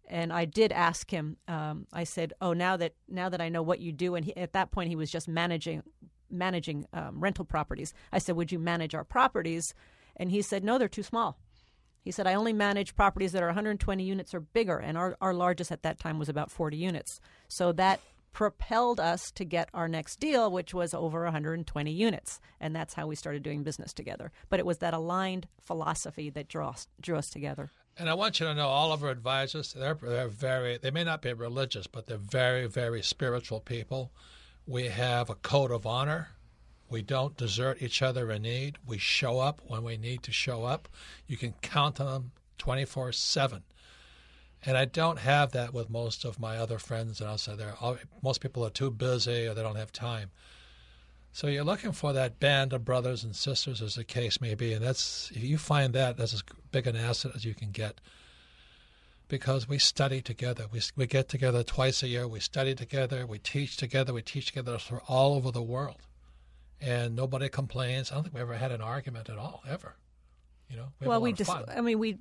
and 0.08 0.34
I 0.34 0.46
did 0.46 0.72
ask 0.72 1.10
him. 1.12 1.38
Um, 1.48 1.88
I 1.94 2.04
said, 2.04 2.34
"Oh, 2.42 2.54
now 2.54 2.78
that 2.78 2.94
now 3.08 3.30
that 3.30 3.42
I 3.42 3.50
know 3.50 3.62
what 3.62 3.80
you 3.80 3.92
do," 3.92 4.16
and 4.16 4.26
he, 4.26 4.36
at 4.36 4.54
that 4.54 4.72
point 4.72 4.90
he 4.90 4.96
was 4.96 5.10
just 5.10 5.28
managing 5.28 5.84
managing 6.30 6.86
um, 6.94 7.20
rental 7.20 7.46
properties. 7.46 7.94
I 8.12 8.20
said, 8.20 8.36
"Would 8.36 8.52
you 8.52 8.60
manage 8.60 8.96
our 8.96 9.04
properties?" 9.04 9.74
And 10.16 10.32
he 10.32 10.42
said, 10.42 10.64
"No, 10.64 10.78
they're 10.78 10.90
too 10.90 11.04
small." 11.04 11.40
He 12.02 12.12
said, 12.12 12.28
"I 12.28 12.34
only 12.34 12.54
manage 12.54 12.96
properties 12.96 13.32
that 13.32 13.44
are 13.44 13.48
120 13.48 14.04
units 14.04 14.34
or 14.34 14.42
bigger, 14.42 14.78
and 14.78 14.98
our 14.98 15.18
our 15.22 15.34
largest 15.34 15.72
at 15.72 15.84
that 15.84 16.00
time 16.00 16.20
was 16.20 16.30
about 16.30 16.52
40 16.52 16.78
units." 16.78 17.20
So 17.48 17.72
that 17.74 18.02
propelled 18.34 19.00
us 19.00 19.32
to 19.32 19.46
get 19.46 19.70
our 19.74 19.88
next 19.88 20.20
deal, 20.20 20.52
which 20.52 20.74
was 20.74 20.94
over 20.94 21.24
120 21.24 21.92
units, 21.92 22.40
and 22.60 22.76
that's 22.76 22.96
how 22.96 23.08
we 23.08 23.16
started 23.16 23.44
doing 23.44 23.64
business 23.64 23.94
together. 23.94 24.32
But 24.50 24.60
it 24.60 24.66
was 24.66 24.80
that 24.80 24.94
aligned 24.94 25.48
philosophy 25.62 26.30
that 26.32 26.50
drew 26.50 26.66
us, 26.66 26.88
drew 27.00 27.16
us 27.16 27.30
together. 27.30 27.70
And 27.96 28.10
I 28.10 28.16
want 28.16 28.40
you 28.40 28.48
to 28.48 28.56
know 28.56 28.68
all 28.68 28.92
of 28.92 29.04
our 29.04 29.12
advisors, 29.12 29.74
they're, 29.74 29.94
they're 29.94 30.28
very, 30.28 30.78
they 30.78 30.90
may 30.90 31.04
not 31.04 31.22
be 31.22 31.32
religious, 31.32 31.86
but 31.86 32.08
they're 32.08 32.18
very, 32.18 32.68
very 32.68 33.04
spiritual 33.04 33.60
people. 33.60 34.12
We 34.66 34.88
have 34.88 35.30
a 35.30 35.36
code 35.36 35.72
of 35.72 35.86
honor. 35.86 36.30
We 36.90 37.04
don't 37.04 37.38
desert 37.38 37.82
each 37.82 38.02
other 38.02 38.32
in 38.32 38.44
need. 38.44 38.78
We 38.86 38.98
show 38.98 39.40
up 39.40 39.62
when 39.68 39.84
we 39.84 39.98
need 39.98 40.24
to 40.24 40.32
show 40.32 40.64
up. 40.64 40.88
You 41.28 41.38
can 41.38 41.54
count 41.62 42.02
on 42.02 42.08
them 42.08 42.32
24 42.58 43.12
7. 43.12 43.64
And 44.66 44.78
I 44.78 44.86
don't 44.86 45.20
have 45.20 45.52
that 45.52 45.74
with 45.74 45.90
most 45.90 46.24
of 46.24 46.40
my 46.40 46.58
other 46.58 46.80
friends 46.80 47.20
and 47.20 47.30
outside 47.30 47.58
there. 47.58 47.76
Most 48.22 48.42
people 48.42 48.66
are 48.66 48.70
too 48.70 48.92
busy 48.92 49.46
or 49.46 49.54
they 49.54 49.62
don't 49.62 49.76
have 49.76 49.92
time. 49.92 50.32
So 51.34 51.48
you're 51.48 51.64
looking 51.64 51.92
for 51.92 52.14
that 52.14 52.40
band 52.40 52.74
of 52.74 52.86
brothers 52.86 53.24
and 53.24 53.36
sisters, 53.36 53.82
as 53.82 53.96
the 53.96 54.04
case 54.04 54.40
may 54.40 54.54
be, 54.54 54.72
and 54.72 54.86
that's 54.86 55.32
if 55.32 55.44
you 55.44 55.58
find 55.58 55.92
that, 55.94 56.16
that's 56.16 56.32
as 56.32 56.44
big 56.72 56.86
an 56.86 56.96
asset 56.96 57.32
as 57.36 57.44
you 57.44 57.56
can 57.56 57.72
get. 57.72 58.00
Because 59.28 59.68
we 59.68 59.80
study 59.80 60.22
together, 60.22 60.66
we 60.72 60.80
we 60.96 61.08
get 61.08 61.30
together 61.30 61.64
twice 61.64 62.04
a 62.04 62.08
year. 62.08 62.28
We 62.28 62.40
study 62.40 62.76
together, 62.76 63.26
we 63.26 63.40
teach 63.40 63.78
together, 63.78 64.14
we 64.14 64.22
teach 64.22 64.46
together 64.46 64.78
for 64.78 65.02
all 65.08 65.34
over 65.34 65.50
the 65.50 65.64
world, 65.64 66.02
and 66.80 67.16
nobody 67.16 67.50
complains. 67.50 68.12
I 68.12 68.16
don't 68.16 68.26
think 68.26 68.36
we 68.36 68.42
ever 68.42 68.54
had 68.54 68.72
an 68.72 68.82
argument 68.82 69.28
at 69.28 69.40
all, 69.40 69.64
ever. 69.68 69.96
You 70.70 70.78
know. 70.78 70.88
We 71.00 71.08
well, 71.08 71.20
we 71.20 71.34
just, 71.34 71.50
I 71.50 71.82
mean, 71.82 71.98
we 71.98 72.20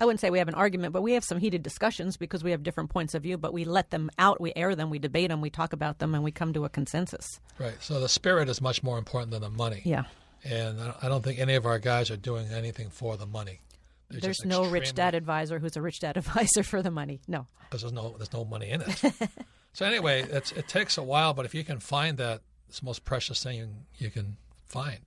I 0.00 0.06
wouldn't 0.06 0.20
say 0.20 0.30
we 0.30 0.38
have 0.38 0.48
an 0.48 0.54
argument, 0.54 0.94
but 0.94 1.02
we 1.02 1.12
have 1.12 1.24
some 1.24 1.38
heated 1.38 1.62
discussions 1.62 2.16
because 2.16 2.42
we 2.42 2.52
have 2.52 2.62
different 2.62 2.88
points 2.88 3.14
of 3.14 3.22
view, 3.22 3.36
but 3.36 3.52
we 3.52 3.66
let 3.66 3.90
them 3.90 4.10
out, 4.18 4.40
we 4.40 4.50
air 4.56 4.74
them, 4.74 4.88
we 4.88 4.98
debate 4.98 5.28
them, 5.28 5.42
we 5.42 5.50
talk 5.50 5.74
about 5.74 5.98
them, 5.98 6.14
and 6.14 6.24
we 6.24 6.32
come 6.32 6.54
to 6.54 6.64
a 6.64 6.70
consensus. 6.70 7.38
Right. 7.58 7.74
So 7.80 8.00
the 8.00 8.08
spirit 8.08 8.48
is 8.48 8.62
much 8.62 8.82
more 8.82 8.96
important 8.96 9.30
than 9.30 9.42
the 9.42 9.50
money. 9.50 9.82
Yeah. 9.84 10.04
And 10.42 10.80
I 11.02 11.08
don't 11.08 11.22
think 11.22 11.38
any 11.38 11.54
of 11.54 11.66
our 11.66 11.78
guys 11.78 12.10
are 12.10 12.16
doing 12.16 12.48
anything 12.48 12.88
for 12.88 13.18
the 13.18 13.26
money. 13.26 13.60
They're 14.08 14.20
there's 14.20 14.44
no 14.44 14.64
rich 14.64 14.94
dad 14.94 15.14
advisor 15.14 15.58
who's 15.58 15.76
a 15.76 15.82
rich 15.82 16.00
dad 16.00 16.16
advisor 16.16 16.62
for 16.62 16.82
the 16.82 16.90
money. 16.90 17.20
No. 17.28 17.46
Because 17.68 17.82
there's 17.82 17.92
no 17.92 18.14
there's 18.16 18.32
no 18.32 18.46
money 18.46 18.70
in 18.70 18.80
it. 18.80 19.12
so 19.74 19.84
anyway, 19.84 20.22
it 20.22 20.66
takes 20.66 20.96
a 20.96 21.02
while, 21.02 21.34
but 21.34 21.44
if 21.44 21.54
you 21.54 21.62
can 21.62 21.78
find 21.78 22.16
that, 22.16 22.40
it's 22.70 22.80
the 22.80 22.86
most 22.86 23.04
precious 23.04 23.42
thing 23.42 23.84
you 23.98 24.08
can 24.08 24.38
find. 24.66 25.00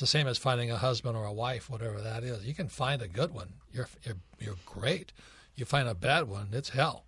It's 0.00 0.10
the 0.10 0.18
same 0.18 0.28
as 0.28 0.38
finding 0.38 0.70
a 0.70 0.78
husband 0.78 1.14
or 1.14 1.26
a 1.26 1.32
wife, 1.32 1.68
whatever 1.68 2.00
that 2.00 2.24
is. 2.24 2.46
You 2.46 2.54
can 2.54 2.68
find 2.68 3.02
a 3.02 3.06
good 3.06 3.34
one. 3.34 3.52
You're 3.70 3.86
you're, 4.02 4.16
you're 4.40 4.56
great. 4.64 5.12
You 5.56 5.66
find 5.66 5.86
a 5.86 5.94
bad 5.94 6.26
one, 6.26 6.48
it's 6.52 6.70
hell. 6.70 7.04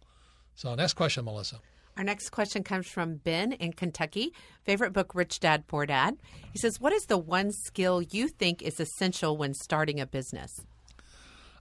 So 0.57 0.74
next 0.74 0.93
question, 0.93 1.24
Melissa. 1.24 1.61
Our 1.97 2.05
next 2.05 2.28
question 2.28 2.62
comes 2.62 2.86
from 2.86 3.14
Ben 3.14 3.53
in 3.53 3.72
Kentucky. 3.72 4.34
Favorite 4.64 4.93
book, 4.93 5.14
Rich 5.14 5.40
Dad, 5.40 5.66
Poor 5.68 5.86
Dad. 5.86 6.18
He 6.53 6.59
says, 6.59 6.80
What 6.80 6.93
is 6.93 7.05
the 7.05 7.16
one 7.16 7.51
skill 7.51 8.03
you 8.03 8.28
think 8.28 8.61
is 8.61 8.78
essential 8.78 9.38
when 9.38 9.55
starting 9.55 9.99
a 9.99 10.05
business? 10.05 10.61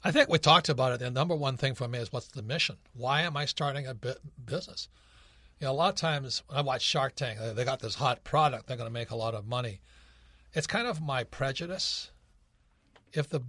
I 0.03 0.11
think 0.11 0.27
we 0.27 0.37
talked 0.37 0.67
about 0.67 0.91
it. 0.91 0.99
The 0.99 1.11
number 1.11 1.33
one 1.37 1.55
thing 1.55 1.75
for 1.75 1.87
me 1.87 1.99
is 1.99 2.11
what's 2.11 2.27
the 2.27 2.41
mission? 2.41 2.75
Why 2.93 3.21
am 3.21 3.37
I 3.37 3.45
starting 3.45 3.87
a 3.87 3.93
business? 3.93 4.89
You 5.61 5.67
know, 5.67 5.71
a 5.71 5.75
lot 5.75 5.91
of 5.91 5.95
times 5.95 6.43
when 6.47 6.57
I 6.57 6.61
watch 6.61 6.81
Shark 6.81 7.15
Tank, 7.15 7.39
they 7.55 7.63
got 7.63 7.79
this 7.79 7.95
hot 7.95 8.25
product, 8.25 8.67
they're 8.67 8.75
going 8.75 8.89
to 8.89 8.93
make 8.93 9.11
a 9.11 9.15
lot 9.15 9.33
of 9.33 9.47
money 9.47 9.79
it's 10.53 10.67
kind 10.67 10.87
of 10.87 11.01
my 11.01 11.23
prejudice. 11.23 12.11
If 13.13 13.29
the 13.29 13.41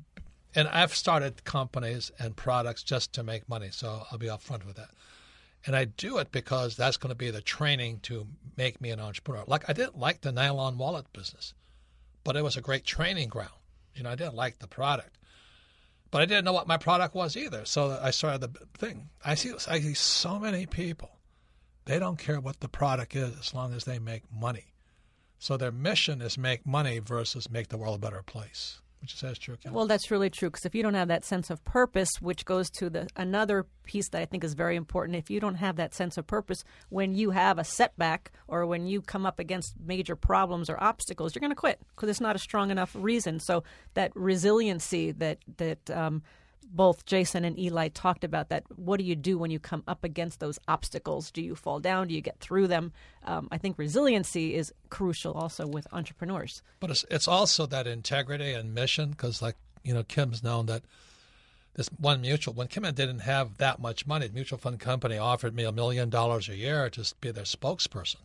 and 0.54 0.68
I've 0.68 0.94
started 0.94 1.44
companies 1.44 2.10
and 2.18 2.36
products 2.36 2.82
just 2.82 3.14
to 3.14 3.22
make 3.22 3.48
money, 3.48 3.68
so 3.70 4.02
I'll 4.10 4.18
be 4.18 4.26
upfront 4.26 4.66
with 4.66 4.76
that. 4.76 4.90
And 5.64 5.74
I 5.74 5.84
do 5.86 6.18
it 6.18 6.32
because 6.32 6.76
that's 6.76 6.96
going 6.96 7.10
to 7.10 7.16
be 7.16 7.30
the 7.30 7.40
training 7.40 8.00
to 8.02 8.26
make 8.56 8.80
me 8.80 8.90
an 8.90 9.00
entrepreneur. 9.00 9.44
Like 9.46 9.68
I 9.68 9.72
didn't 9.72 9.98
like 9.98 10.20
the 10.20 10.32
nylon 10.32 10.76
wallet 10.76 11.12
business, 11.12 11.54
but 12.24 12.36
it 12.36 12.42
was 12.42 12.56
a 12.56 12.60
great 12.60 12.84
training 12.84 13.28
ground. 13.28 13.52
You 13.94 14.02
know, 14.02 14.10
I 14.10 14.14
didn't 14.14 14.34
like 14.34 14.58
the 14.58 14.66
product, 14.66 15.18
but 16.10 16.20
I 16.20 16.26
didn't 16.26 16.44
know 16.44 16.52
what 16.52 16.68
my 16.68 16.76
product 16.76 17.14
was 17.14 17.36
either. 17.36 17.64
So 17.64 17.98
I 18.02 18.10
started 18.10 18.40
the 18.40 18.66
thing. 18.76 19.08
I 19.24 19.34
see, 19.34 19.52
I 19.68 19.80
see 19.80 19.94
so 19.94 20.38
many 20.38 20.66
people. 20.66 21.10
They 21.84 21.98
don't 21.98 22.18
care 22.18 22.40
what 22.40 22.60
the 22.60 22.68
product 22.68 23.16
is 23.16 23.38
as 23.38 23.54
long 23.54 23.72
as 23.74 23.84
they 23.84 23.98
make 23.98 24.22
money. 24.32 24.71
So 25.42 25.56
their 25.56 25.72
mission 25.72 26.22
is 26.22 26.38
make 26.38 26.64
money 26.64 27.00
versus 27.00 27.50
make 27.50 27.66
the 27.66 27.76
world 27.76 27.96
a 27.96 27.98
better 27.98 28.22
place. 28.22 28.80
Which 29.00 29.14
is 29.14 29.24
as 29.24 29.38
true. 29.40 29.56
Kim. 29.56 29.72
Well, 29.72 29.88
that's 29.88 30.08
really 30.08 30.30
true 30.30 30.48
because 30.50 30.64
if 30.64 30.72
you 30.72 30.84
don't 30.84 30.94
have 30.94 31.08
that 31.08 31.24
sense 31.24 31.50
of 31.50 31.64
purpose, 31.64 32.08
which 32.20 32.44
goes 32.44 32.70
to 32.70 32.88
the 32.88 33.08
another 33.16 33.66
piece 33.82 34.08
that 34.10 34.22
I 34.22 34.24
think 34.24 34.44
is 34.44 34.54
very 34.54 34.76
important, 34.76 35.16
if 35.16 35.30
you 35.30 35.40
don't 35.40 35.56
have 35.56 35.74
that 35.74 35.94
sense 35.94 36.16
of 36.16 36.28
purpose 36.28 36.62
when 36.90 37.16
you 37.16 37.30
have 37.30 37.58
a 37.58 37.64
setback 37.64 38.30
or 38.46 38.64
when 38.66 38.86
you 38.86 39.02
come 39.02 39.26
up 39.26 39.40
against 39.40 39.74
major 39.84 40.14
problems 40.14 40.70
or 40.70 40.80
obstacles, 40.80 41.34
you're 41.34 41.40
going 41.40 41.50
to 41.50 41.56
quit 41.56 41.80
because 41.88 42.08
it's 42.08 42.20
not 42.20 42.36
a 42.36 42.38
strong 42.38 42.70
enough 42.70 42.94
reason. 42.96 43.40
So 43.40 43.64
that 43.94 44.12
resiliency 44.14 45.10
that 45.10 45.38
that 45.56 45.90
um, 45.90 46.22
both 46.74 47.04
Jason 47.06 47.44
and 47.44 47.58
Eli 47.58 47.88
talked 47.88 48.24
about 48.24 48.48
that. 48.48 48.64
What 48.76 48.98
do 48.98 49.04
you 49.04 49.14
do 49.14 49.38
when 49.38 49.50
you 49.50 49.58
come 49.58 49.82
up 49.86 50.04
against 50.04 50.40
those 50.40 50.58
obstacles? 50.66 51.30
Do 51.30 51.42
you 51.42 51.54
fall 51.54 51.80
down? 51.80 52.08
Do 52.08 52.14
you 52.14 52.20
get 52.20 52.40
through 52.40 52.66
them? 52.66 52.92
Um, 53.24 53.48
I 53.52 53.58
think 53.58 53.78
resiliency 53.78 54.54
is 54.54 54.72
crucial 54.90 55.34
also 55.34 55.66
with 55.66 55.86
entrepreneurs. 55.92 56.62
But 56.80 56.90
it's, 56.90 57.04
it's 57.10 57.28
also 57.28 57.66
that 57.66 57.86
integrity 57.86 58.52
and 58.52 58.74
mission 58.74 59.10
because, 59.10 59.42
like, 59.42 59.56
you 59.84 59.92
know, 59.92 60.02
Kim's 60.02 60.42
known 60.42 60.66
that 60.66 60.82
this 61.74 61.88
one 61.98 62.20
mutual, 62.20 62.54
when 62.54 62.68
Kim 62.68 62.84
and 62.84 62.96
didn't 62.96 63.20
have 63.20 63.58
that 63.58 63.80
much 63.80 64.06
money, 64.06 64.26
the 64.26 64.34
mutual 64.34 64.58
fund 64.58 64.78
company 64.80 65.16
offered 65.18 65.54
me 65.54 65.64
a 65.64 65.72
million 65.72 66.10
dollars 66.10 66.48
a 66.48 66.56
year 66.56 66.90
to 66.90 67.14
be 67.20 67.30
their 67.30 67.44
spokesperson. 67.44 68.16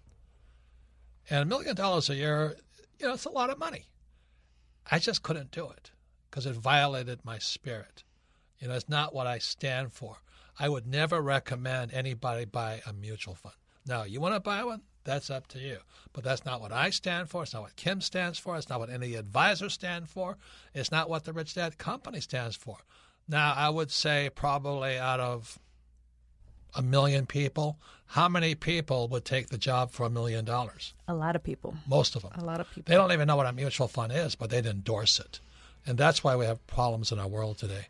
And 1.29 1.43
a 1.43 1.45
million 1.45 1.75
dollars 1.75 2.09
a 2.09 2.15
year, 2.15 2.57
you 2.99 3.07
know, 3.07 3.13
it's 3.13 3.25
a 3.25 3.29
lot 3.29 3.49
of 3.49 3.57
money. 3.57 3.85
I 4.89 4.99
just 4.99 5.23
couldn't 5.23 5.51
do 5.51 5.69
it 5.69 5.91
because 6.29 6.45
it 6.45 6.55
violated 6.55 7.19
my 7.23 7.39
spirit. 7.39 8.03
You 8.59 8.67
know, 8.67 8.75
it's 8.75 8.89
not 8.89 9.13
what 9.13 9.27
I 9.27 9.39
stand 9.39 9.91
for. 9.93 10.17
I 10.59 10.69
would 10.69 10.87
never 10.87 11.21
recommend 11.21 11.93
anybody 11.93 12.45
buy 12.45 12.81
a 12.85 12.93
mutual 12.93 13.35
fund. 13.35 13.55
Now, 13.85 14.03
you 14.03 14.19
want 14.19 14.33
to 14.33 14.39
buy 14.39 14.63
one? 14.63 14.81
That's 15.03 15.29
up 15.29 15.47
to 15.49 15.59
you. 15.59 15.77
But 16.11 16.23
that's 16.23 16.43
not 16.43 16.59
what 16.59 16.73
I 16.73 16.89
stand 16.89 17.29
for. 17.29 17.43
It's 17.43 17.53
not 17.53 17.61
what 17.61 17.75
Kim 17.75 18.01
stands 18.01 18.39
for. 18.39 18.57
It's 18.57 18.69
not 18.69 18.79
what 18.79 18.89
any 18.89 19.15
advisor 19.15 19.69
stand 19.69 20.09
for. 20.09 20.37
It's 20.73 20.91
not 20.91 21.09
what 21.09 21.23
the 21.23 21.33
Rich 21.33 21.55
Dad 21.55 21.77
Company 21.77 22.19
stands 22.19 22.55
for. 22.55 22.77
Now, 23.27 23.53
I 23.55 23.69
would 23.69 23.91
say 23.91 24.29
probably 24.33 24.97
out 24.97 25.19
of 25.19 25.59
a 26.75 26.81
million 26.81 27.25
people, 27.25 27.77
how 28.07 28.27
many 28.27 28.55
people 28.55 29.07
would 29.09 29.25
take 29.25 29.49
the 29.49 29.57
job 29.57 29.91
for 29.91 30.05
a 30.05 30.09
million 30.09 30.45
dollars? 30.45 30.93
A 31.07 31.13
lot 31.13 31.35
of 31.35 31.43
people. 31.43 31.75
Most 31.87 32.15
of 32.15 32.21
them. 32.23 32.31
A 32.35 32.43
lot 32.43 32.59
of 32.59 32.69
people. 32.69 32.83
They 32.85 32.95
don't 32.95 33.11
even 33.11 33.27
know 33.27 33.35
what 33.35 33.45
a 33.45 33.53
mutual 33.53 33.87
fund 33.87 34.11
is, 34.11 34.35
but 34.35 34.49
they'd 34.49 34.65
endorse 34.65 35.19
it. 35.19 35.39
And 35.85 35.97
that's 35.97 36.23
why 36.23 36.35
we 36.35 36.45
have 36.45 36.65
problems 36.67 37.11
in 37.11 37.19
our 37.19 37.27
world 37.27 37.57
today. 37.57 37.87